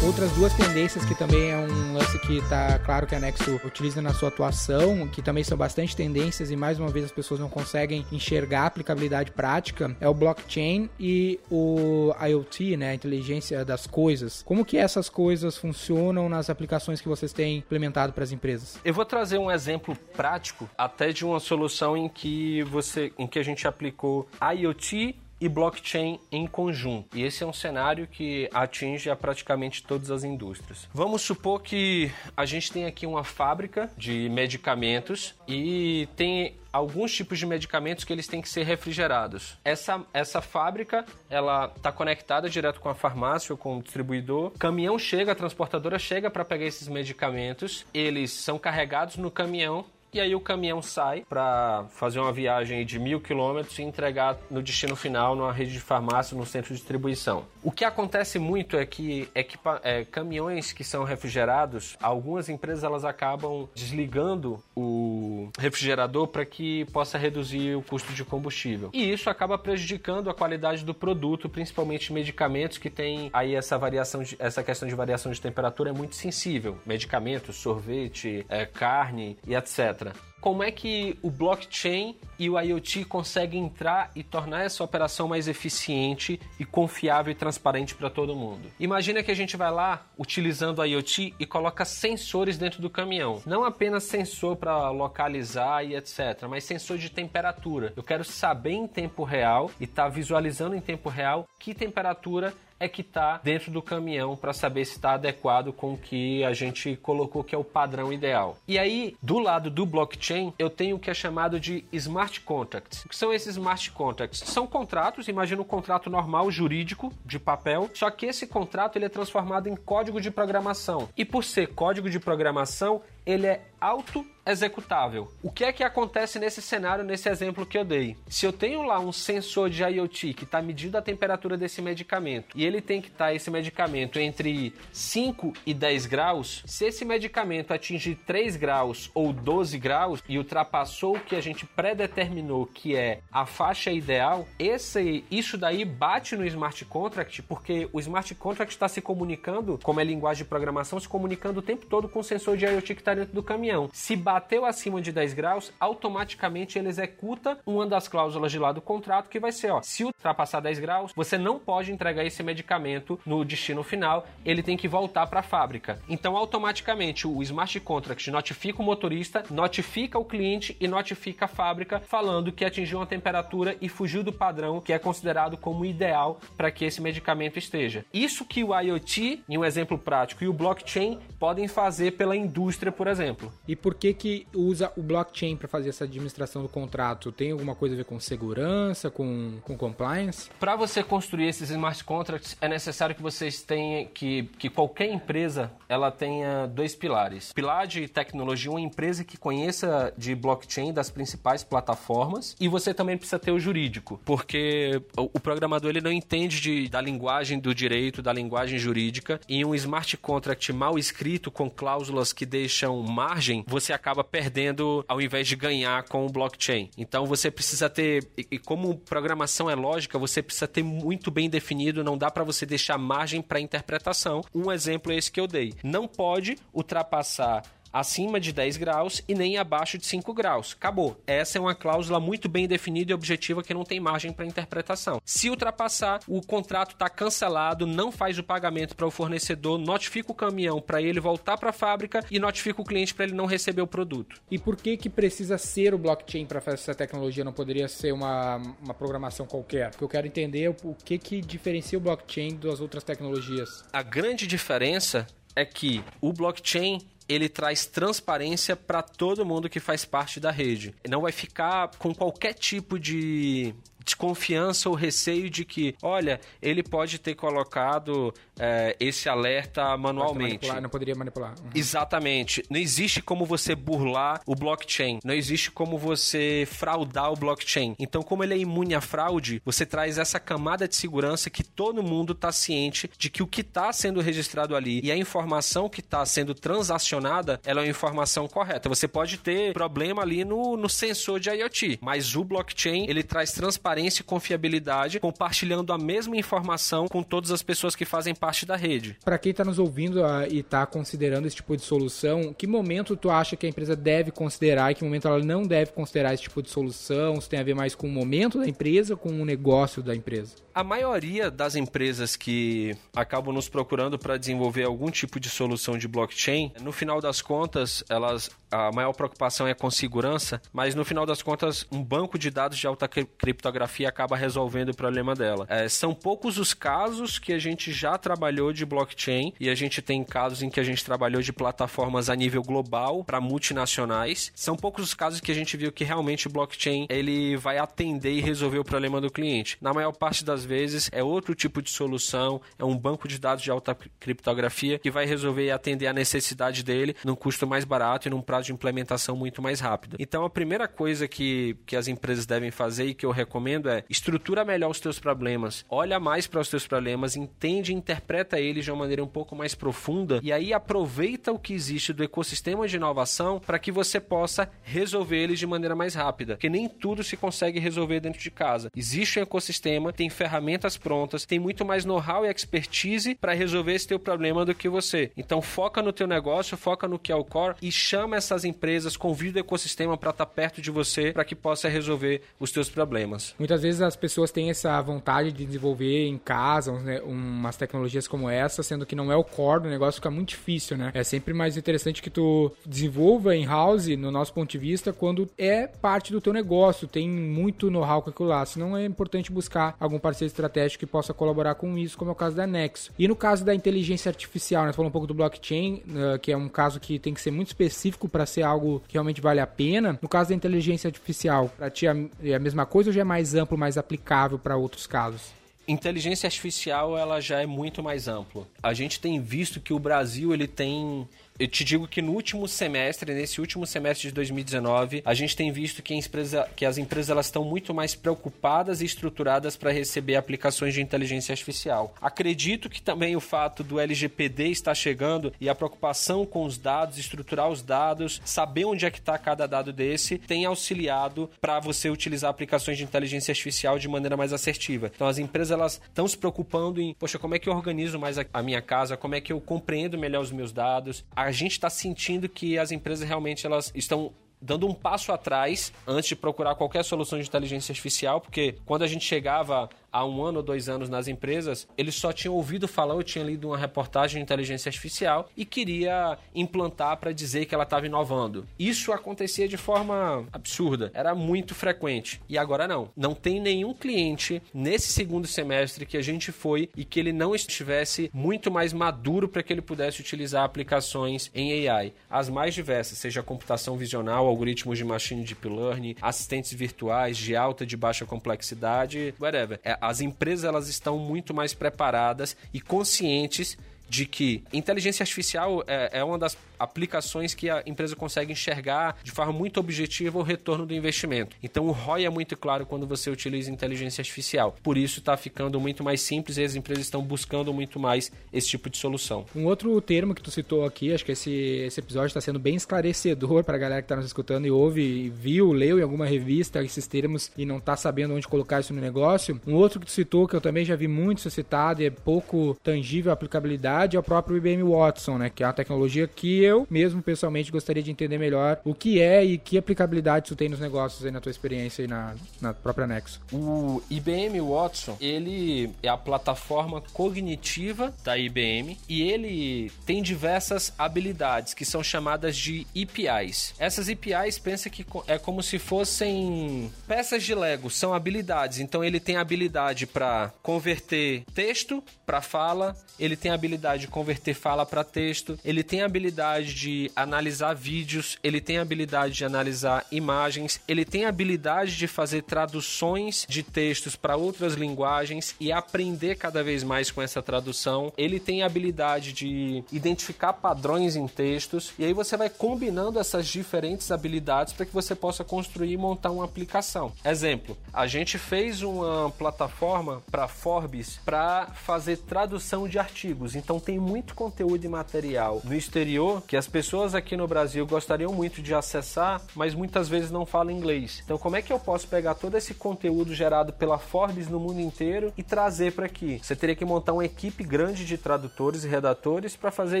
Outras 0.04 0.30
duas 0.32 0.52
tendências 0.52 1.02
que 1.06 1.14
também 1.14 1.50
é 1.50 1.56
um 1.56 1.94
lance 1.94 2.18
que 2.18 2.46
tá 2.46 2.78
claro 2.78 3.06
que 3.06 3.14
a 3.14 3.18
Nexo 3.18 3.58
utiliza 3.64 4.02
na 4.02 4.12
sua 4.12 4.28
atuação, 4.28 5.08
que 5.08 5.22
também 5.22 5.42
são 5.42 5.56
bastante 5.56 5.96
tendências 5.96 6.50
e 6.50 6.56
mais 6.56 6.78
uma 6.78 6.90
vez 6.90 7.06
as 7.06 7.10
pessoas 7.10 7.40
não 7.40 7.48
conseguem 7.48 8.04
enxergar 8.12 8.64
a 8.64 8.66
aplicabilidade 8.66 9.30
prática, 9.30 9.96
é 9.98 10.06
o 10.06 10.12
blockchain 10.12 10.90
e 11.00 11.40
o 11.50 12.14
IoT, 12.22 12.76
né, 12.76 12.90
a 12.90 12.94
inteligência 12.94 13.64
das 13.64 13.86
coisas. 13.86 14.42
Como 14.42 14.62
que 14.62 14.76
essas 14.76 15.08
coisas 15.08 15.56
funcionam 15.56 16.28
nas 16.28 16.50
aplicações 16.50 17.00
que 17.00 17.08
vocês 17.08 17.32
têm 17.32 17.56
implementado 17.56 18.12
para 18.12 18.24
as 18.24 18.30
empresas? 18.30 18.78
Eu 18.84 18.92
vou 18.92 19.06
trazer 19.06 19.38
um 19.38 19.50
exemplo 19.50 19.96
prático 20.14 20.68
até 20.76 21.12
de 21.12 21.24
uma 21.24 21.40
solução 21.40 21.96
em 21.96 22.10
que 22.10 22.62
você 22.64 23.10
em 23.18 23.26
que 23.26 23.38
a 23.38 23.42
gente 23.42 23.66
aplicou 23.66 24.28
IoT 24.54 25.16
e 25.44 25.48
blockchain 25.48 26.18
em 26.32 26.46
conjunto. 26.46 27.14
E 27.14 27.22
esse 27.22 27.44
é 27.44 27.46
um 27.46 27.52
cenário 27.52 28.06
que 28.06 28.48
atinge 28.50 29.10
a 29.10 29.16
praticamente 29.16 29.82
todas 29.82 30.10
as 30.10 30.24
indústrias. 30.24 30.88
Vamos 30.94 31.20
supor 31.20 31.60
que 31.60 32.10
a 32.34 32.46
gente 32.46 32.72
tem 32.72 32.86
aqui 32.86 33.06
uma 33.06 33.22
fábrica 33.22 33.90
de 33.94 34.26
medicamentos 34.30 35.34
e 35.46 36.08
tem 36.16 36.56
alguns 36.72 37.14
tipos 37.14 37.38
de 37.38 37.44
medicamentos 37.44 38.04
que 38.04 38.12
eles 38.12 38.26
têm 38.26 38.40
que 38.40 38.48
ser 38.48 38.62
refrigerados. 38.64 39.58
Essa, 39.62 40.02
essa 40.14 40.40
fábrica, 40.40 41.04
ela 41.28 41.70
está 41.76 41.92
conectada 41.92 42.48
direto 42.48 42.80
com 42.80 42.88
a 42.88 42.94
farmácia 42.94 43.52
ou 43.52 43.58
com 43.58 43.76
o 43.76 43.82
distribuidor. 43.82 44.50
Caminhão 44.52 44.98
chega, 44.98 45.32
a 45.32 45.34
transportadora 45.34 45.98
chega 45.98 46.30
para 46.30 46.42
pegar 46.42 46.64
esses 46.64 46.88
medicamentos. 46.88 47.84
Eles 47.92 48.32
são 48.32 48.58
carregados 48.58 49.16
no 49.18 49.30
caminhão 49.30 49.84
e 50.14 50.20
aí 50.20 50.32
o 50.32 50.40
caminhão 50.40 50.80
sai 50.80 51.24
para 51.28 51.86
fazer 51.90 52.20
uma 52.20 52.32
viagem 52.32 52.86
de 52.86 53.00
mil 53.00 53.20
quilômetros 53.20 53.76
e 53.80 53.82
entregar 53.82 54.38
no 54.48 54.62
destino 54.62 54.94
final 54.94 55.34
numa 55.34 55.52
rede 55.52 55.72
de 55.72 55.80
farmácia, 55.80 56.36
no 56.36 56.46
centro 56.46 56.72
de 56.72 56.78
distribuição. 56.78 57.44
O 57.64 57.72
que 57.72 57.84
acontece 57.84 58.38
muito 58.38 58.76
é 58.76 58.86
que 58.86 59.28
equipa 59.34 59.80
é, 59.82 60.04
caminhões 60.04 60.72
que 60.72 60.84
são 60.84 61.02
refrigerados, 61.02 61.96
algumas 62.00 62.48
empresas 62.48 62.84
elas 62.84 63.04
acabam 63.04 63.68
desligando 63.74 64.62
o 64.76 65.50
refrigerador 65.58 66.28
para 66.28 66.44
que 66.44 66.84
possa 66.92 67.18
reduzir 67.18 67.74
o 67.74 67.82
custo 67.82 68.12
de 68.12 68.24
combustível. 68.24 68.90
E 68.92 69.12
isso 69.12 69.28
acaba 69.28 69.58
prejudicando 69.58 70.30
a 70.30 70.34
qualidade 70.34 70.84
do 70.84 70.94
produto, 70.94 71.48
principalmente 71.48 72.12
medicamentos 72.12 72.78
que 72.78 72.88
tem 72.88 73.30
aí 73.32 73.56
essa 73.56 73.76
variação, 73.76 74.22
de, 74.22 74.36
essa 74.38 74.62
questão 74.62 74.88
de 74.88 74.94
variação 74.94 75.32
de 75.32 75.40
temperatura 75.40 75.90
é 75.90 75.92
muito 75.92 76.14
sensível. 76.14 76.78
Medicamentos, 76.86 77.56
sorvete, 77.56 78.46
é, 78.48 78.64
carne 78.64 79.36
e 79.44 79.56
etc. 79.56 80.03
como 80.44 80.62
é 80.62 80.70
que 80.70 81.18
o 81.22 81.30
blockchain 81.30 82.18
e 82.38 82.50
o 82.50 82.60
IoT 82.60 83.06
conseguem 83.06 83.64
entrar 83.64 84.10
e 84.14 84.22
tornar 84.22 84.62
essa 84.62 84.84
operação 84.84 85.26
mais 85.26 85.48
eficiente 85.48 86.38
e 86.60 86.66
confiável 86.66 87.32
e 87.32 87.34
transparente 87.34 87.94
para 87.94 88.10
todo 88.10 88.36
mundo? 88.36 88.68
Imagina 88.78 89.22
que 89.22 89.30
a 89.30 89.34
gente 89.34 89.56
vai 89.56 89.70
lá 89.70 90.06
utilizando 90.18 90.80
o 90.80 90.84
IoT 90.84 91.34
e 91.40 91.46
coloca 91.46 91.86
sensores 91.86 92.58
dentro 92.58 92.82
do 92.82 92.90
caminhão. 92.90 93.40
Não 93.46 93.64
apenas 93.64 94.04
sensor 94.04 94.56
para 94.56 94.90
localizar 94.90 95.82
e 95.82 95.96
etc, 95.96 96.42
mas 96.46 96.64
sensor 96.64 96.98
de 96.98 97.08
temperatura. 97.08 97.94
Eu 97.96 98.02
quero 98.02 98.22
saber 98.22 98.72
em 98.72 98.86
tempo 98.86 99.24
real 99.24 99.70
e 99.80 99.84
estar 99.84 100.02
tá 100.02 100.08
visualizando 100.10 100.76
em 100.76 100.80
tempo 100.82 101.08
real 101.08 101.48
que 101.58 101.72
temperatura 101.72 102.52
é 102.84 102.88
que 102.88 103.00
está 103.00 103.40
dentro 103.42 103.70
do 103.70 103.80
caminhão 103.80 104.36
para 104.36 104.52
saber 104.52 104.84
se 104.84 104.96
está 104.96 105.12
adequado 105.12 105.72
com 105.72 105.94
o 105.94 105.98
que 105.98 106.44
a 106.44 106.52
gente 106.52 106.96
colocou 106.96 107.42
que 107.42 107.54
é 107.54 107.58
o 107.58 107.64
padrão 107.64 108.12
ideal. 108.12 108.58
E 108.68 108.78
aí, 108.78 109.16
do 109.22 109.38
lado 109.38 109.70
do 109.70 109.86
blockchain, 109.86 110.52
eu 110.58 110.68
tenho 110.68 110.96
o 110.96 110.98
que 110.98 111.10
é 111.10 111.14
chamado 111.14 111.58
de 111.58 111.84
smart 111.92 112.40
contracts. 112.42 113.04
O 113.04 113.08
que 113.08 113.16
são 113.16 113.32
esses 113.32 113.56
smart 113.56 113.90
contracts? 113.92 114.40
São 114.40 114.66
contratos, 114.66 115.28
imagina 115.28 115.62
um 115.62 115.64
contrato 115.64 116.10
normal 116.10 116.50
jurídico 116.50 117.12
de 117.24 117.38
papel, 117.38 117.90
só 117.94 118.10
que 118.10 118.26
esse 118.26 118.46
contrato 118.46 118.96
ele 118.96 119.06
é 119.06 119.08
transformado 119.08 119.68
em 119.68 119.76
código 119.76 120.20
de 120.20 120.30
programação. 120.30 121.08
E 121.16 121.24
por 121.24 121.42
ser 121.42 121.68
código 121.68 122.10
de 122.10 122.20
programação, 122.20 123.00
ele 123.24 123.46
é 123.46 123.62
auto 123.80 124.24
executável. 124.46 125.30
O 125.42 125.50
que 125.50 125.64
é 125.64 125.72
que 125.72 125.82
acontece 125.82 126.38
nesse 126.38 126.60
cenário, 126.60 127.04
nesse 127.04 127.28
exemplo 127.28 127.66
que 127.66 127.78
eu 127.78 127.84
dei? 127.84 128.16
Se 128.28 128.46
eu 128.46 128.52
tenho 128.52 128.82
lá 128.82 128.98
um 128.98 129.12
sensor 129.12 129.70
de 129.70 129.82
IoT 129.82 130.34
que 130.34 130.44
está 130.44 130.60
medindo 130.60 130.98
a 130.98 131.02
temperatura 131.02 131.56
desse 131.56 131.80
medicamento 131.80 132.56
e 132.56 132.64
ele 132.64 132.80
tem 132.80 133.00
que 133.00 133.08
estar 133.08 133.26
tá 133.26 133.34
esse 133.34 133.50
medicamento 133.50 134.18
entre 134.18 134.74
5 134.92 135.52
e 135.66 135.72
10 135.72 136.06
graus, 136.06 136.62
se 136.66 136.86
esse 136.86 137.04
medicamento 137.04 137.72
atingir 137.72 138.16
3 138.26 138.56
graus 138.56 139.10
ou 139.14 139.32
12 139.32 139.78
graus 139.78 140.22
e 140.28 140.38
ultrapassou 140.38 141.16
o 141.16 141.20
que 141.20 141.36
a 141.36 141.40
gente 141.40 141.64
predeterminou 141.66 142.66
que 142.66 142.96
é 142.96 143.20
a 143.32 143.46
faixa 143.46 143.90
ideal, 143.90 144.46
esse, 144.58 145.24
isso 145.30 145.56
daí 145.56 145.84
bate 145.84 146.36
no 146.36 146.46
smart 146.46 146.84
contract 146.84 147.42
porque 147.42 147.88
o 147.92 148.00
smart 148.00 148.34
contract 148.34 148.72
está 148.72 148.88
se 148.88 149.00
comunicando, 149.00 149.78
como 149.82 150.00
é 150.00 150.04
linguagem 150.04 150.44
de 150.44 150.48
programação, 150.48 150.98
se 150.98 151.08
comunicando 151.08 151.60
o 151.60 151.62
tempo 151.62 151.86
todo 151.86 152.08
com 152.08 152.20
o 152.20 152.24
sensor 152.24 152.56
de 152.56 152.64
IoT 152.64 152.94
que 152.94 153.00
está 153.00 153.14
dentro 153.14 153.34
do 153.34 153.42
caminhão. 153.42 153.88
Se 153.92 154.16
bateu 154.34 154.64
acima 154.64 155.00
de 155.00 155.12
10 155.12 155.32
graus, 155.32 155.72
automaticamente 155.78 156.76
ele 156.76 156.88
executa 156.88 157.56
uma 157.64 157.86
das 157.86 158.08
cláusulas 158.08 158.50
de 158.50 158.58
lá 158.58 158.72
do 158.72 158.80
contrato 158.80 159.28
que 159.28 159.38
vai 159.38 159.52
ser, 159.52 159.70
ó, 159.70 159.80
se 159.80 160.02
ultrapassar 160.02 160.58
10 160.58 160.80
graus, 160.80 161.12
você 161.14 161.38
não 161.38 161.56
pode 161.56 161.92
entregar 161.92 162.24
esse 162.24 162.42
medicamento 162.42 163.20
no 163.24 163.44
destino 163.44 163.84
final, 163.84 164.26
ele 164.44 164.60
tem 164.60 164.76
que 164.76 164.88
voltar 164.88 165.28
para 165.28 165.38
a 165.38 165.42
fábrica. 165.44 166.00
Então, 166.08 166.36
automaticamente 166.36 167.28
o 167.28 167.40
smart 167.44 167.78
contract 167.78 168.28
notifica 168.28 168.82
o 168.82 168.84
motorista, 168.84 169.44
notifica 169.50 170.18
o 170.18 170.24
cliente 170.24 170.76
e 170.80 170.88
notifica 170.88 171.44
a 171.44 171.48
fábrica 171.48 172.00
falando 172.00 172.50
que 172.50 172.64
atingiu 172.64 172.98
uma 172.98 173.06
temperatura 173.06 173.76
e 173.80 173.88
fugiu 173.88 174.24
do 174.24 174.32
padrão 174.32 174.80
que 174.80 174.92
é 174.92 174.98
considerado 174.98 175.56
como 175.56 175.84
ideal 175.84 176.40
para 176.56 176.72
que 176.72 176.84
esse 176.84 177.00
medicamento 177.00 177.56
esteja. 177.56 178.04
Isso 178.12 178.44
que 178.44 178.64
o 178.64 178.76
IoT, 178.76 179.44
em 179.48 179.56
um 179.56 179.64
exemplo 179.64 179.96
prático, 179.96 180.42
e 180.42 180.48
o 180.48 180.52
blockchain 180.52 181.20
podem 181.38 181.68
fazer 181.68 182.16
pela 182.16 182.34
indústria, 182.34 182.90
por 182.90 183.06
exemplo. 183.06 183.52
E 183.68 183.76
por 183.76 183.94
que 183.94 184.12
que 184.24 184.46
usa 184.54 184.90
o 184.96 185.02
blockchain 185.02 185.54
para 185.54 185.68
fazer 185.68 185.90
essa 185.90 186.04
administração 186.04 186.62
do 186.62 186.68
contrato? 186.68 187.30
Tem 187.30 187.50
alguma 187.50 187.74
coisa 187.74 187.94
a 187.94 187.98
ver 187.98 188.06
com 188.06 188.18
segurança, 188.18 189.10
com, 189.10 189.58
com 189.62 189.76
compliance? 189.76 190.48
Para 190.58 190.76
você 190.76 191.02
construir 191.02 191.48
esses 191.48 191.68
smart 191.68 192.02
contracts, 192.04 192.56
é 192.58 192.66
necessário 192.66 193.14
que 193.14 193.20
vocês 193.20 193.60
tenham 193.60 194.06
que, 194.06 194.44
que 194.58 194.70
qualquer 194.70 195.12
empresa 195.12 195.70
ela 195.90 196.10
tenha 196.10 196.66
dois 196.66 196.94
pilares. 196.94 197.52
Pilar 197.52 197.86
de 197.86 198.08
tecnologia, 198.08 198.70
uma 198.70 198.80
empresa 198.80 199.24
que 199.24 199.36
conheça 199.36 200.10
de 200.16 200.34
blockchain 200.34 200.90
das 200.90 201.10
principais 201.10 201.62
plataformas, 201.62 202.56
e 202.58 202.66
você 202.66 202.94
também 202.94 203.18
precisa 203.18 203.38
ter 203.38 203.50
o 203.50 203.60
jurídico, 203.60 204.18
porque 204.24 205.02
o, 205.18 205.24
o 205.34 205.38
programador 205.38 205.90
ele 205.90 206.00
não 206.00 206.10
entende 206.10 206.62
de, 206.62 206.88
da 206.88 206.98
linguagem 207.02 207.58
do 207.58 207.74
direito, 207.74 208.22
da 208.22 208.32
linguagem 208.32 208.78
jurídica, 208.78 209.38
e 209.46 209.62
um 209.66 209.74
smart 209.74 210.16
contract 210.16 210.72
mal 210.72 210.98
escrito 210.98 211.50
com 211.50 211.68
cláusulas 211.68 212.32
que 212.32 212.46
deixam 212.46 213.02
margem, 213.02 213.62
você 213.68 213.92
acaba 213.92 214.13
perdendo 214.22 215.04
ao 215.08 215.20
invés 215.20 215.48
de 215.48 215.56
ganhar 215.56 216.04
com 216.04 216.26
o 216.26 216.30
blockchain. 216.30 216.90
Então 216.96 217.26
você 217.26 217.50
precisa 217.50 217.88
ter, 217.88 218.28
e 218.36 218.58
como 218.58 218.98
programação 218.98 219.68
é 219.68 219.74
lógica, 219.74 220.18
você 220.18 220.42
precisa 220.42 220.68
ter 220.68 220.82
muito 220.82 221.30
bem 221.30 221.48
definido, 221.48 222.04
não 222.04 222.18
dá 222.18 222.30
para 222.30 222.44
você 222.44 222.66
deixar 222.66 222.98
margem 222.98 223.42
para 223.42 223.58
interpretação. 223.58 224.42
Um 224.54 224.70
exemplo 224.70 225.10
é 225.10 225.16
esse 225.16 225.32
que 225.32 225.40
eu 225.40 225.46
dei. 225.46 225.74
Não 225.82 226.06
pode 226.06 226.56
ultrapassar 226.72 227.62
acima 227.94 228.40
de 228.40 228.52
10 228.52 228.76
graus 228.76 229.22
e 229.28 229.34
nem 229.36 229.56
abaixo 229.56 229.96
de 229.96 230.04
5 230.04 230.34
graus. 230.34 230.74
Acabou. 230.76 231.22
Essa 231.24 231.58
é 231.58 231.60
uma 231.60 231.76
cláusula 231.76 232.18
muito 232.18 232.48
bem 232.48 232.66
definida 232.66 233.12
e 233.12 233.14
objetiva 233.14 233.62
que 233.62 233.72
não 233.72 233.84
tem 233.84 234.00
margem 234.00 234.32
para 234.32 234.44
interpretação. 234.44 235.20
Se 235.24 235.48
ultrapassar, 235.48 236.18
o 236.26 236.40
contrato 236.40 236.94
está 236.94 237.08
cancelado, 237.08 237.86
não 237.86 238.10
faz 238.10 238.36
o 238.36 238.42
pagamento 238.42 238.96
para 238.96 239.06
o 239.06 239.10
fornecedor, 239.12 239.78
notifica 239.78 240.32
o 240.32 240.34
caminhão 240.34 240.80
para 240.80 241.00
ele 241.00 241.20
voltar 241.20 241.56
para 241.56 241.70
a 241.70 241.72
fábrica 241.72 242.24
e 242.30 242.40
notifica 242.40 242.82
o 242.82 242.84
cliente 242.84 243.14
para 243.14 243.26
ele 243.26 243.34
não 243.34 243.46
receber 243.46 243.82
o 243.82 243.86
produto. 243.86 244.42
E 244.50 244.58
por 244.58 244.76
que 244.76 244.96
que 244.96 245.08
precisa 245.08 245.56
ser 245.56 245.94
o 245.94 245.98
blockchain 245.98 246.46
para 246.46 246.60
fazer 246.60 246.74
essa 246.74 246.94
tecnologia? 246.94 247.44
Não 247.44 247.52
poderia 247.52 247.86
ser 247.86 248.12
uma, 248.12 248.56
uma 248.82 248.94
programação 248.94 249.46
qualquer? 249.46 249.90
Porque 249.90 250.02
eu 250.02 250.08
quero 250.08 250.26
entender 250.26 250.74
o 250.82 250.94
que 250.94 251.16
que 251.18 251.40
diferencia 251.40 251.96
o 251.96 252.00
blockchain 252.00 252.56
das 252.56 252.80
outras 252.80 253.04
tecnologias. 253.04 253.84
A 253.92 254.02
grande 254.02 254.46
diferença 254.46 255.26
é 255.56 255.64
que 255.64 256.02
o 256.20 256.32
blockchain 256.32 256.98
ele 257.28 257.48
traz 257.48 257.86
transparência 257.86 258.76
para 258.76 259.02
todo 259.02 259.44
mundo 259.44 259.68
que 259.68 259.80
faz 259.80 260.04
parte 260.04 260.38
da 260.38 260.50
rede. 260.50 260.94
Não 261.08 261.22
vai 261.22 261.32
ficar 261.32 261.90
com 261.98 262.14
qualquer 262.14 262.54
tipo 262.54 262.98
de 262.98 263.74
desconfiança 264.04 264.88
ou 264.88 264.94
receio 264.94 265.48
de 265.48 265.64
que, 265.64 265.96
olha, 266.02 266.40
ele 266.60 266.82
pode 266.82 267.18
ter 267.18 267.34
colocado 267.34 268.32
é, 268.58 268.94
esse 269.00 269.28
alerta 269.28 269.96
manualmente. 269.96 270.68
Não 270.80 270.90
poderia 270.90 271.14
manipular. 271.14 271.54
Uhum. 271.60 271.70
Exatamente. 271.74 272.62
Não 272.68 272.78
existe 272.78 273.22
como 273.22 273.46
você 273.46 273.74
burlar 273.74 274.40
o 274.46 274.54
blockchain. 274.54 275.18
Não 275.24 275.34
existe 275.34 275.70
como 275.70 275.96
você 275.98 276.68
fraudar 276.70 277.32
o 277.32 277.36
blockchain. 277.36 277.96
Então, 277.98 278.22
como 278.22 278.44
ele 278.44 278.54
é 278.54 278.58
imune 278.58 278.94
à 278.94 279.00
fraude, 279.00 279.62
você 279.64 279.86
traz 279.86 280.18
essa 280.18 280.38
camada 280.38 280.86
de 280.86 280.94
segurança 280.94 281.48
que 281.48 281.64
todo 281.64 282.02
mundo 282.02 282.32
está 282.32 282.52
ciente 282.52 283.10
de 283.16 283.30
que 283.30 283.42
o 283.42 283.46
que 283.46 283.62
está 283.62 283.92
sendo 283.92 284.20
registrado 284.20 284.76
ali 284.76 285.00
e 285.02 285.10
a 285.10 285.16
informação 285.16 285.88
que 285.88 286.00
está 286.00 286.24
sendo 286.26 286.54
transacionada, 286.54 287.60
ela 287.64 287.80
é 287.80 287.84
uma 287.84 287.90
informação 287.90 288.46
correta. 288.46 288.88
Você 288.88 289.08
pode 289.08 289.38
ter 289.38 289.72
problema 289.72 290.22
ali 290.22 290.44
no, 290.44 290.76
no 290.76 290.88
sensor 290.88 291.40
de 291.40 291.50
IoT, 291.50 291.98
mas 292.02 292.36
o 292.36 292.44
blockchain 292.44 293.06
ele 293.08 293.22
traz 293.22 293.52
transparência 293.52 293.93
transparência 293.94 294.22
e 294.22 294.24
confiabilidade, 294.24 295.20
compartilhando 295.20 295.92
a 295.92 295.98
mesma 295.98 296.36
informação 296.36 297.06
com 297.06 297.22
todas 297.22 297.52
as 297.52 297.62
pessoas 297.62 297.94
que 297.94 298.04
fazem 298.04 298.34
parte 298.34 298.66
da 298.66 298.74
rede. 298.74 299.16
Para 299.24 299.38
quem 299.38 299.50
está 299.50 299.64
nos 299.64 299.78
ouvindo 299.78 300.20
uh, 300.20 300.46
e 300.50 300.58
está 300.58 300.84
considerando 300.84 301.46
esse 301.46 301.56
tipo 301.56 301.76
de 301.76 301.82
solução, 301.82 302.52
que 302.52 302.66
momento 302.66 303.16
tu 303.16 303.30
acha 303.30 303.56
que 303.56 303.66
a 303.66 303.68
empresa 303.68 303.94
deve 303.94 304.32
considerar 304.32 304.90
e 304.90 304.94
que 304.94 305.04
momento 305.04 305.28
ela 305.28 305.38
não 305.38 305.62
deve 305.62 305.92
considerar 305.92 306.34
esse 306.34 306.42
tipo 306.42 306.60
de 306.60 306.70
solução? 306.70 307.34
Isso 307.34 307.48
tem 307.48 307.60
a 307.60 307.62
ver 307.62 307.74
mais 307.74 307.94
com 307.94 308.08
o 308.08 308.10
momento 308.10 308.58
da 308.58 308.68
empresa, 308.68 309.14
com 309.14 309.28
o 309.28 309.44
negócio 309.44 310.02
da 310.02 310.14
empresa? 310.14 310.56
A 310.74 310.82
maioria 310.82 311.52
das 311.52 311.76
empresas 311.76 312.34
que 312.34 312.96
acabam 313.14 313.54
nos 313.54 313.68
procurando 313.68 314.18
para 314.18 314.36
desenvolver 314.36 314.82
algum 314.82 315.08
tipo 315.08 315.38
de 315.38 315.48
solução 315.48 315.96
de 315.96 316.08
blockchain, 316.08 316.72
no 316.82 316.90
final 316.90 317.20
das 317.20 317.40
contas, 317.40 318.02
elas 318.08 318.50
a 318.74 318.90
maior 318.90 319.12
preocupação 319.12 319.68
é 319.68 319.74
com 319.74 319.88
segurança, 319.88 320.60
mas 320.72 320.94
no 320.94 321.04
final 321.04 321.24
das 321.24 321.42
contas, 321.42 321.86
um 321.92 322.02
banco 322.02 322.36
de 322.36 322.50
dados 322.50 322.76
de 322.76 322.86
alta 322.86 323.06
criptografia 323.06 324.08
acaba 324.08 324.36
resolvendo 324.36 324.88
o 324.88 324.96
problema 324.96 325.34
dela. 325.34 325.64
É, 325.68 325.88
são 325.88 326.12
poucos 326.12 326.58
os 326.58 326.74
casos 326.74 327.38
que 327.38 327.52
a 327.52 327.58
gente 327.58 327.92
já 327.92 328.18
trabalhou 328.18 328.72
de 328.72 328.84
blockchain 328.84 329.52
e 329.60 329.70
a 329.70 329.74
gente 329.76 330.02
tem 330.02 330.24
casos 330.24 330.62
em 330.62 330.68
que 330.68 330.80
a 330.80 330.82
gente 330.82 331.04
trabalhou 331.04 331.40
de 331.40 331.52
plataformas 331.52 332.28
a 332.28 332.34
nível 332.34 332.62
global 332.62 333.22
para 333.22 333.40
multinacionais. 333.40 334.50
São 334.56 334.74
poucos 334.74 335.04
os 335.04 335.14
casos 335.14 335.40
que 335.40 335.52
a 335.52 335.54
gente 335.54 335.76
viu 335.76 335.92
que 335.92 336.02
realmente 336.02 336.48
o 336.48 336.50
blockchain 336.50 337.06
ele 337.08 337.56
vai 337.56 337.78
atender 337.78 338.32
e 338.32 338.40
resolver 338.40 338.78
o 338.78 338.84
problema 338.84 339.20
do 339.20 339.30
cliente. 339.30 339.78
Na 339.80 339.92
maior 339.92 340.12
parte 340.12 340.44
das 340.44 340.64
vezes 340.64 341.08
é 341.12 341.22
outro 341.22 341.54
tipo 341.54 341.80
de 341.80 341.90
solução, 341.90 342.60
é 342.76 342.84
um 342.84 342.96
banco 342.96 343.28
de 343.28 343.38
dados 343.38 343.62
de 343.62 343.70
alta 343.70 343.96
criptografia 344.18 344.98
que 344.98 345.10
vai 345.10 345.26
resolver 345.26 345.66
e 345.66 345.70
atender 345.70 346.08
a 346.08 346.12
necessidade 346.12 346.82
dele 346.82 347.14
num 347.24 347.36
custo 347.36 347.66
mais 347.66 347.84
barato 347.84 348.26
e 348.26 348.30
num 348.30 348.42
prazo 348.42 348.63
de 348.66 348.72
implementação 348.72 349.36
muito 349.36 349.62
mais 349.62 349.80
rápido. 349.80 350.16
Então 350.18 350.44
a 350.44 350.50
primeira 350.50 350.88
coisa 350.88 351.28
que, 351.28 351.76
que 351.86 351.96
as 351.96 352.08
empresas 352.08 352.46
devem 352.46 352.70
fazer 352.70 353.06
e 353.06 353.14
que 353.14 353.26
eu 353.26 353.30
recomendo 353.30 353.88
é 353.88 354.04
estrutura 354.08 354.64
melhor 354.64 354.90
os 354.90 355.00
teus 355.00 355.18
problemas, 355.18 355.84
olha 355.88 356.18
mais 356.18 356.46
para 356.46 356.60
os 356.60 356.68
teus 356.68 356.86
problemas, 356.86 357.36
entende 357.36 357.92
e 357.92 357.94
interpreta 357.94 358.58
eles 358.58 358.84
de 358.84 358.90
uma 358.90 359.00
maneira 359.00 359.22
um 359.22 359.28
pouco 359.28 359.54
mais 359.54 359.74
profunda 359.74 360.40
e 360.42 360.52
aí 360.52 360.72
aproveita 360.72 361.52
o 361.52 361.58
que 361.58 361.74
existe 361.74 362.12
do 362.12 362.24
ecossistema 362.24 362.86
de 362.86 362.96
inovação 362.96 363.60
para 363.60 363.78
que 363.78 363.92
você 363.92 364.20
possa 364.20 364.70
resolver 364.82 365.36
eles 365.36 365.58
de 365.58 365.66
maneira 365.66 365.94
mais 365.94 366.14
rápida, 366.14 366.54
porque 366.54 366.68
nem 366.68 366.88
tudo 366.88 367.22
se 367.22 367.36
consegue 367.36 367.78
resolver 367.78 368.20
dentro 368.20 368.40
de 368.40 368.50
casa. 368.50 368.90
Existe 368.96 369.38
um 369.38 369.42
ecossistema, 369.42 370.12
tem 370.12 370.30
ferramentas 370.30 370.96
prontas, 370.96 371.44
tem 371.44 371.58
muito 371.58 371.84
mais 371.84 372.04
know-how 372.04 372.44
e 372.44 372.50
expertise 372.50 373.34
para 373.34 373.52
resolver 373.52 373.94
esse 373.94 374.08
teu 374.08 374.18
problema 374.18 374.64
do 374.64 374.74
que 374.74 374.88
você. 374.88 375.30
Então 375.36 375.60
foca 375.60 376.02
no 376.02 376.12
teu 376.12 376.26
negócio, 376.26 376.76
foca 376.76 377.08
no 377.08 377.18
que 377.18 377.32
é 377.32 377.36
o 377.36 377.44
core 377.44 377.76
e 377.82 377.90
chama 377.90 378.36
essas 378.54 378.64
empresas, 378.64 379.16
convida 379.16 379.58
o 379.58 379.60
ecossistema 379.60 380.16
para 380.16 380.30
estar 380.30 380.46
tá 380.46 380.50
perto 380.50 380.80
de 380.80 380.90
você 380.90 381.32
para 381.32 381.44
que 381.44 381.54
possa 381.54 381.88
resolver 381.88 382.42
os 382.58 382.70
teus 382.70 382.88
problemas. 382.88 383.54
Muitas 383.58 383.82
vezes 383.82 384.00
as 384.00 384.16
pessoas 384.16 384.50
têm 384.50 384.70
essa 384.70 385.00
vontade 385.00 385.52
de 385.52 385.66
desenvolver 385.66 386.26
em 386.26 386.38
casa 386.38 386.92
né, 387.00 387.20
umas 387.22 387.76
tecnologias 387.76 388.28
como 388.28 388.48
essa, 388.48 388.82
sendo 388.82 389.04
que 389.04 389.16
não 389.16 389.32
é 389.32 389.36
o 389.36 389.44
core 389.44 389.82
do 389.82 389.88
negócio, 389.88 390.20
fica 390.20 390.30
muito 390.30 390.50
difícil, 390.50 390.96
né? 390.96 391.10
É 391.14 391.24
sempre 391.24 391.52
mais 391.52 391.76
interessante 391.76 392.22
que 392.22 392.30
tu 392.30 392.72
desenvolva 392.86 393.56
em 393.56 393.66
house, 393.66 394.06
no 394.08 394.30
nosso 394.30 394.52
ponto 394.52 394.70
de 394.70 394.78
vista, 394.78 395.12
quando 395.12 395.48
é 395.58 395.86
parte 395.86 396.32
do 396.32 396.40
teu 396.40 396.52
negócio, 396.52 397.08
tem 397.08 397.28
muito 397.28 397.90
know-how 397.90 398.22
com 398.22 398.30
aquilo 398.30 398.48
lá. 398.48 398.64
Senão 398.64 398.96
é 398.96 399.04
importante 399.04 399.50
buscar 399.50 399.96
algum 399.98 400.18
parceiro 400.18 400.50
estratégico 400.50 401.00
que 401.00 401.06
possa 401.06 401.34
colaborar 401.34 401.74
com 401.74 401.98
isso, 401.98 402.16
como 402.16 402.30
é 402.30 402.32
o 402.32 402.36
caso 402.36 402.54
da 402.54 402.66
Nexo. 402.66 403.12
E 403.18 403.26
no 403.26 403.34
caso 403.34 403.64
da 403.64 403.74
inteligência 403.74 404.28
artificial, 404.28 404.84
né? 404.84 404.92
Tu 404.92 404.96
falou 404.96 405.08
um 405.08 405.12
pouco 405.12 405.26
do 405.26 405.34
blockchain, 405.34 406.02
uh, 406.08 406.38
que 406.38 406.52
é 406.52 406.56
um 406.56 406.68
caso 406.68 407.00
que 407.00 407.18
tem 407.18 407.34
que 407.34 407.40
ser 407.40 407.50
muito 407.50 407.68
específico 407.68 408.28
para 408.34 408.46
ser 408.46 408.62
algo 408.62 409.00
que 409.06 409.12
realmente 409.12 409.40
vale 409.40 409.60
a 409.60 409.66
pena. 409.66 410.18
No 410.20 410.28
caso 410.28 410.48
da 410.48 410.56
inteligência 410.56 411.06
artificial, 411.06 411.68
para 411.68 411.88
ti 411.88 412.08
é, 412.08 412.16
é 412.42 412.54
a 412.56 412.58
mesma 412.58 412.84
coisa 412.84 413.10
ou 413.10 413.14
já 413.14 413.20
é 413.20 413.24
mais 413.24 413.54
amplo, 413.54 413.78
mais 413.78 413.96
aplicável 413.96 414.58
para 414.58 414.76
outros 414.76 415.06
casos? 415.06 415.52
Inteligência 415.86 416.48
artificial 416.48 417.16
ela 417.16 417.40
já 417.40 417.62
é 417.62 417.66
muito 417.66 418.02
mais 418.02 418.26
amplo. 418.26 418.66
A 418.82 418.92
gente 418.92 419.20
tem 419.20 419.40
visto 419.40 419.80
que 419.80 419.92
o 419.92 420.00
Brasil 420.00 420.52
ele 420.52 420.66
tem 420.66 421.28
eu 421.56 421.68
te 421.68 421.84
digo 421.84 422.08
que 422.08 422.20
no 422.20 422.32
último 422.32 422.66
semestre, 422.66 423.32
nesse 423.32 423.60
último 423.60 423.86
semestre 423.86 424.26
de 424.26 424.34
2019, 424.34 425.22
a 425.24 425.34
gente 425.34 425.54
tem 425.54 425.70
visto 425.70 426.02
que, 426.02 426.12
empresa, 426.12 426.68
que 426.74 426.84
as 426.84 426.98
empresas 426.98 427.30
elas 427.30 427.46
estão 427.46 427.64
muito 427.64 427.94
mais 427.94 428.12
preocupadas 428.12 429.00
e 429.00 429.04
estruturadas 429.04 429.76
para 429.76 429.92
receber 429.92 430.34
aplicações 430.34 430.94
de 430.94 431.00
inteligência 431.00 431.52
artificial. 431.52 432.12
Acredito 432.20 432.90
que 432.90 433.00
também 433.00 433.36
o 433.36 433.40
fato 433.40 433.84
do 433.84 434.00
LGPD 434.00 434.70
estar 434.70 434.96
chegando 434.96 435.52
e 435.60 435.68
a 435.68 435.76
preocupação 435.76 436.44
com 436.44 436.64
os 436.64 436.76
dados, 436.76 437.18
estruturar 437.18 437.68
os 437.68 437.82
dados, 437.82 438.42
saber 438.44 438.86
onde 438.86 439.06
é 439.06 439.10
que 439.10 439.20
está 439.20 439.38
cada 439.38 439.64
dado 439.68 439.92
desse, 439.92 440.38
tem 440.38 440.64
auxiliado 440.64 441.48
para 441.60 441.78
você 441.78 442.10
utilizar 442.10 442.50
aplicações 442.50 442.98
de 442.98 443.04
inteligência 443.04 443.52
artificial 443.52 443.96
de 443.96 444.08
maneira 444.08 444.36
mais 444.36 444.52
assertiva. 444.52 445.12
Então 445.14 445.28
as 445.28 445.38
empresas 445.38 445.70
elas 445.70 446.00
estão 446.04 446.26
se 446.26 446.36
preocupando 446.36 447.00
em, 447.00 447.14
poxa, 447.14 447.38
como 447.38 447.54
é 447.54 447.60
que 447.60 447.68
eu 447.68 447.72
organizo 447.74 448.18
mais 448.18 448.38
a, 448.38 448.62
minha 448.62 448.82
casa, 448.82 449.16
como 449.16 449.36
é 449.36 449.40
que 449.40 449.52
eu 449.52 449.60
compreendo 449.60 450.18
melhor 450.18 450.42
os 450.42 450.50
meus 450.50 450.72
dados. 450.72 451.24
A 451.36 451.43
a 451.44 451.52
gente 451.52 451.72
está 451.72 451.90
sentindo 451.90 452.48
que 452.48 452.78
as 452.78 452.90
empresas 452.90 453.28
realmente 453.28 453.66
elas 453.66 453.92
estão 453.94 454.32
dando 454.60 454.86
um 454.86 454.94
passo 454.94 455.30
atrás 455.30 455.92
antes 456.06 456.28
de 456.28 456.36
procurar 456.36 456.74
qualquer 456.74 457.04
solução 457.04 457.38
de 457.38 457.46
inteligência 457.46 457.92
artificial, 457.92 458.40
porque 458.40 458.76
quando 458.86 459.02
a 459.02 459.06
gente 459.06 459.24
chegava 459.24 459.90
há 460.14 460.24
um 460.24 460.44
ano 460.44 460.58
ou 460.58 460.62
dois 460.62 460.88
anos 460.88 461.08
nas 461.08 461.26
empresas, 461.26 461.88
eles 461.98 462.14
só 462.14 462.32
tinham 462.32 462.54
ouvido 462.54 462.86
falar, 462.86 463.14
eu 463.14 463.22
tinha 463.24 463.44
lido 463.44 463.68
uma 463.68 463.76
reportagem 463.76 464.36
de 464.36 464.42
inteligência 464.44 464.88
artificial 464.88 465.50
e 465.56 465.64
queria 465.64 466.38
implantar 466.54 467.16
para 467.16 467.32
dizer 467.32 467.64
que 467.64 467.74
ela 467.74 467.82
estava 467.82 468.06
inovando. 468.06 468.64
Isso 468.78 469.12
acontecia 469.12 469.66
de 469.66 469.76
forma 469.76 470.46
absurda, 470.52 471.10
era 471.12 471.34
muito 471.34 471.74
frequente. 471.74 472.40
E 472.48 472.56
agora 472.56 472.86
não. 472.86 473.10
Não 473.16 473.34
tem 473.34 473.60
nenhum 473.60 473.92
cliente 473.92 474.62
nesse 474.72 475.12
segundo 475.12 475.48
semestre 475.48 476.06
que 476.06 476.16
a 476.16 476.22
gente 476.22 476.52
foi 476.52 476.88
e 476.96 477.04
que 477.04 477.18
ele 477.18 477.32
não 477.32 477.52
estivesse 477.52 478.30
muito 478.32 478.70
mais 478.70 478.92
maduro 478.92 479.48
para 479.48 479.62
que 479.62 479.72
ele 479.72 479.82
pudesse 479.82 480.20
utilizar 480.20 480.62
aplicações 480.62 481.50
em 481.52 481.88
AI, 481.88 482.12
as 482.30 482.48
mais 482.48 482.72
diversas, 482.72 483.18
seja 483.18 483.42
computação 483.42 483.96
visional, 483.96 484.46
algoritmos 484.46 484.96
de 484.96 485.04
machine 485.04 485.42
deep 485.42 485.68
learning, 485.68 486.14
assistentes 486.22 486.72
virtuais 486.72 487.36
de 487.36 487.56
alta 487.56 487.82
e 487.82 487.86
de 487.86 487.96
baixa 487.96 488.24
complexidade, 488.24 489.34
whatever. 489.40 489.80
As 490.08 490.20
empresas 490.20 490.64
elas 490.64 490.88
estão 490.88 491.18
muito 491.18 491.54
mais 491.54 491.74
preparadas 491.74 492.56
e 492.72 492.80
conscientes 492.80 493.76
de 494.08 494.26
que 494.26 494.62
inteligência 494.72 495.22
artificial 495.22 495.82
é, 495.86 496.18
é 496.18 496.24
uma 496.24 496.38
das 496.38 496.56
aplicações 496.78 497.54
que 497.54 497.70
a 497.70 497.82
empresa 497.86 498.16
consegue 498.16 498.52
enxergar 498.52 499.16
de 499.22 499.30
forma 499.30 499.52
muito 499.52 499.80
objetiva 499.80 500.38
o 500.38 500.42
retorno 500.42 500.86
do 500.86 500.94
investimento. 500.94 501.56
Então 501.62 501.86
o 501.86 501.92
ROI 501.92 502.24
é 502.24 502.30
muito 502.30 502.56
claro 502.56 502.86
quando 502.86 503.06
você 503.06 503.30
utiliza 503.30 503.70
inteligência 503.70 504.22
artificial. 504.22 504.76
Por 504.82 504.96
isso 504.96 505.20
está 505.20 505.36
ficando 505.36 505.80
muito 505.80 506.02
mais 506.02 506.20
simples 506.20 506.56
e 506.56 506.64
as 506.64 506.74
empresas 506.74 507.04
estão 507.04 507.22
buscando 507.22 507.72
muito 507.72 507.98
mais 507.98 508.30
esse 508.52 508.68
tipo 508.68 508.90
de 508.90 508.96
solução. 508.96 509.44
Um 509.54 509.66
outro 509.66 510.00
termo 510.00 510.34
que 510.34 510.42
tu 510.42 510.50
citou 510.50 510.84
aqui, 510.84 511.12
acho 511.12 511.24
que 511.24 511.32
esse, 511.32 511.50
esse 511.50 512.00
episódio 512.00 512.28
está 512.28 512.40
sendo 512.40 512.58
bem 512.58 512.74
esclarecedor 512.74 513.64
para 513.64 513.76
a 513.76 513.78
galera 513.78 514.02
que 514.02 514.06
está 514.06 514.16
nos 514.16 514.26
escutando 514.26 514.66
e 514.66 514.70
ouve, 514.70 515.30
viu, 515.30 515.72
leu 515.72 515.98
em 515.98 516.02
alguma 516.02 516.26
revista 516.26 516.82
esses 516.82 517.06
termos 517.06 517.50
e 517.56 517.64
não 517.64 517.78
está 517.78 517.96
sabendo 517.96 518.34
onde 518.34 518.48
colocar 518.48 518.80
isso 518.80 518.94
no 518.94 519.00
negócio. 519.00 519.60
Um 519.66 519.74
outro 519.74 520.00
que 520.00 520.06
tu 520.06 520.12
citou, 520.12 520.46
que 520.48 520.54
eu 520.54 520.60
também 520.60 520.84
já 520.84 520.96
vi 520.96 521.08
muito 521.08 521.40
ser 521.40 521.50
citado 521.50 522.02
e 522.02 522.06
é 522.06 522.10
pouco 522.10 522.76
tangível 522.82 523.30
a 523.30 523.34
aplicabilidade, 523.34 524.16
é 524.16 524.20
o 524.20 524.22
próprio 524.22 524.56
IBM 524.56 524.82
Watson, 524.82 525.38
né? 525.38 525.50
Que 525.50 525.62
é 525.62 525.66
uma 525.66 525.72
tecnologia 525.72 526.26
que 526.26 526.63
eu 526.64 526.86
mesmo 526.90 527.22
pessoalmente 527.22 527.70
gostaria 527.70 528.02
de 528.02 528.10
entender 528.10 528.38
melhor 528.38 528.80
o 528.84 528.94
que 528.94 529.20
é 529.20 529.44
e 529.44 529.58
que 529.58 529.78
aplicabilidade 529.78 530.48
tu 530.48 530.56
tem 530.56 530.68
nos 530.68 530.80
negócios 530.80 531.24
aí 531.24 531.30
na 531.30 531.40
tua 531.40 531.50
experiência 531.50 532.02
e 532.02 532.06
na, 532.06 532.34
na 532.60 532.72
própria 532.72 533.06
Nexo. 533.06 533.40
O 533.52 534.02
IBM 534.10 534.60
Watson, 534.60 535.16
ele 535.20 535.90
é 536.02 536.08
a 536.08 536.16
plataforma 536.16 537.00
cognitiva 537.00 538.14
da 538.24 538.36
IBM 538.36 538.98
e 539.08 539.22
ele 539.22 539.90
tem 540.06 540.22
diversas 540.22 540.92
habilidades 540.98 541.74
que 541.74 541.84
são 541.84 542.02
chamadas 542.02 542.56
de 542.56 542.86
APIs. 542.96 543.74
Essas 543.78 544.08
APIs, 544.08 544.58
pensa 544.58 544.88
que 544.88 545.04
é 545.26 545.38
como 545.38 545.62
se 545.62 545.78
fossem 545.78 546.90
peças 547.06 547.42
de 547.42 547.54
Lego, 547.54 547.90
são 547.90 548.14
habilidades. 548.14 548.78
Então 548.78 549.04
ele 549.04 549.20
tem 549.20 549.36
habilidade 549.36 550.06
para 550.06 550.52
converter 550.62 551.44
texto 551.54 552.02
para 552.24 552.40
fala, 552.40 552.96
ele 553.18 553.36
tem 553.36 553.50
habilidade 553.50 554.02
de 554.02 554.08
converter 554.08 554.54
fala 554.54 554.86
para 554.86 555.04
texto, 555.04 555.58
ele 555.64 555.82
tem 555.82 556.02
habilidade 556.02 556.53
habilidade 556.54 556.74
de 556.74 557.10
analisar 557.16 557.74
vídeos, 557.74 558.38
ele 558.42 558.60
tem 558.60 558.78
habilidade 558.78 559.34
de 559.34 559.44
analisar 559.44 560.06
imagens, 560.10 560.80
ele 560.86 561.04
tem 561.04 561.24
habilidade 561.24 561.96
de 561.96 562.06
fazer 562.06 562.42
traduções 562.42 563.46
de 563.48 563.62
textos 563.62 564.14
para 564.14 564.36
outras 564.36 564.74
linguagens 564.74 565.54
e 565.58 565.72
aprender 565.72 566.36
cada 566.36 566.62
vez 566.62 566.84
mais 566.84 567.10
com 567.10 567.20
essa 567.20 567.42
tradução. 567.42 568.12
Ele 568.16 568.38
tem 568.38 568.62
habilidade 568.62 569.32
de 569.32 569.82
identificar 569.90 570.52
padrões 570.52 571.16
em 571.16 571.26
textos 571.26 571.92
e 571.98 572.04
aí 572.04 572.12
você 572.12 572.36
vai 572.36 572.48
combinando 572.48 573.18
essas 573.18 573.46
diferentes 573.46 574.10
habilidades 574.10 574.72
para 574.72 574.86
que 574.86 574.92
você 574.92 575.14
possa 575.14 575.42
construir 575.42 575.92
e 575.92 575.96
montar 575.96 576.30
uma 576.30 576.44
aplicação. 576.44 577.12
Exemplo, 577.24 577.76
a 577.92 578.06
gente 578.06 578.38
fez 578.38 578.82
uma 578.82 579.30
plataforma 579.30 580.22
para 580.30 580.46
Forbes 580.46 581.18
para 581.24 581.66
fazer 581.74 582.18
tradução 582.18 582.88
de 582.88 582.98
artigos. 582.98 583.54
Então 583.56 583.80
tem 583.80 583.98
muito 583.98 584.34
conteúdo 584.34 584.84
e 584.84 584.88
material 584.88 585.60
no 585.64 585.74
exterior 585.74 586.43
que 586.46 586.56
as 586.56 586.66
pessoas 586.66 587.14
aqui 587.14 587.36
no 587.36 587.46
Brasil 587.46 587.86
gostariam 587.86 588.32
muito 588.32 588.62
de 588.62 588.74
acessar, 588.74 589.40
mas 589.54 589.74
muitas 589.74 590.08
vezes 590.08 590.30
não 590.30 590.46
falam 590.46 590.70
inglês. 590.70 591.22
Então, 591.24 591.38
como 591.38 591.56
é 591.56 591.62
que 591.62 591.72
eu 591.72 591.78
posso 591.78 592.06
pegar 592.08 592.34
todo 592.34 592.56
esse 592.56 592.74
conteúdo 592.74 593.34
gerado 593.34 593.72
pela 593.72 593.98
Forbes 593.98 594.48
no 594.48 594.60
mundo 594.60 594.80
inteiro 594.80 595.32
e 595.36 595.42
trazer 595.42 595.92
para 595.92 596.06
aqui? 596.06 596.40
Você 596.42 596.54
teria 596.54 596.76
que 596.76 596.84
montar 596.84 597.12
uma 597.12 597.24
equipe 597.24 597.64
grande 597.64 598.04
de 598.04 598.18
tradutores 598.18 598.84
e 598.84 598.88
redatores 598.88 599.56
para 599.56 599.70
fazer 599.70 600.00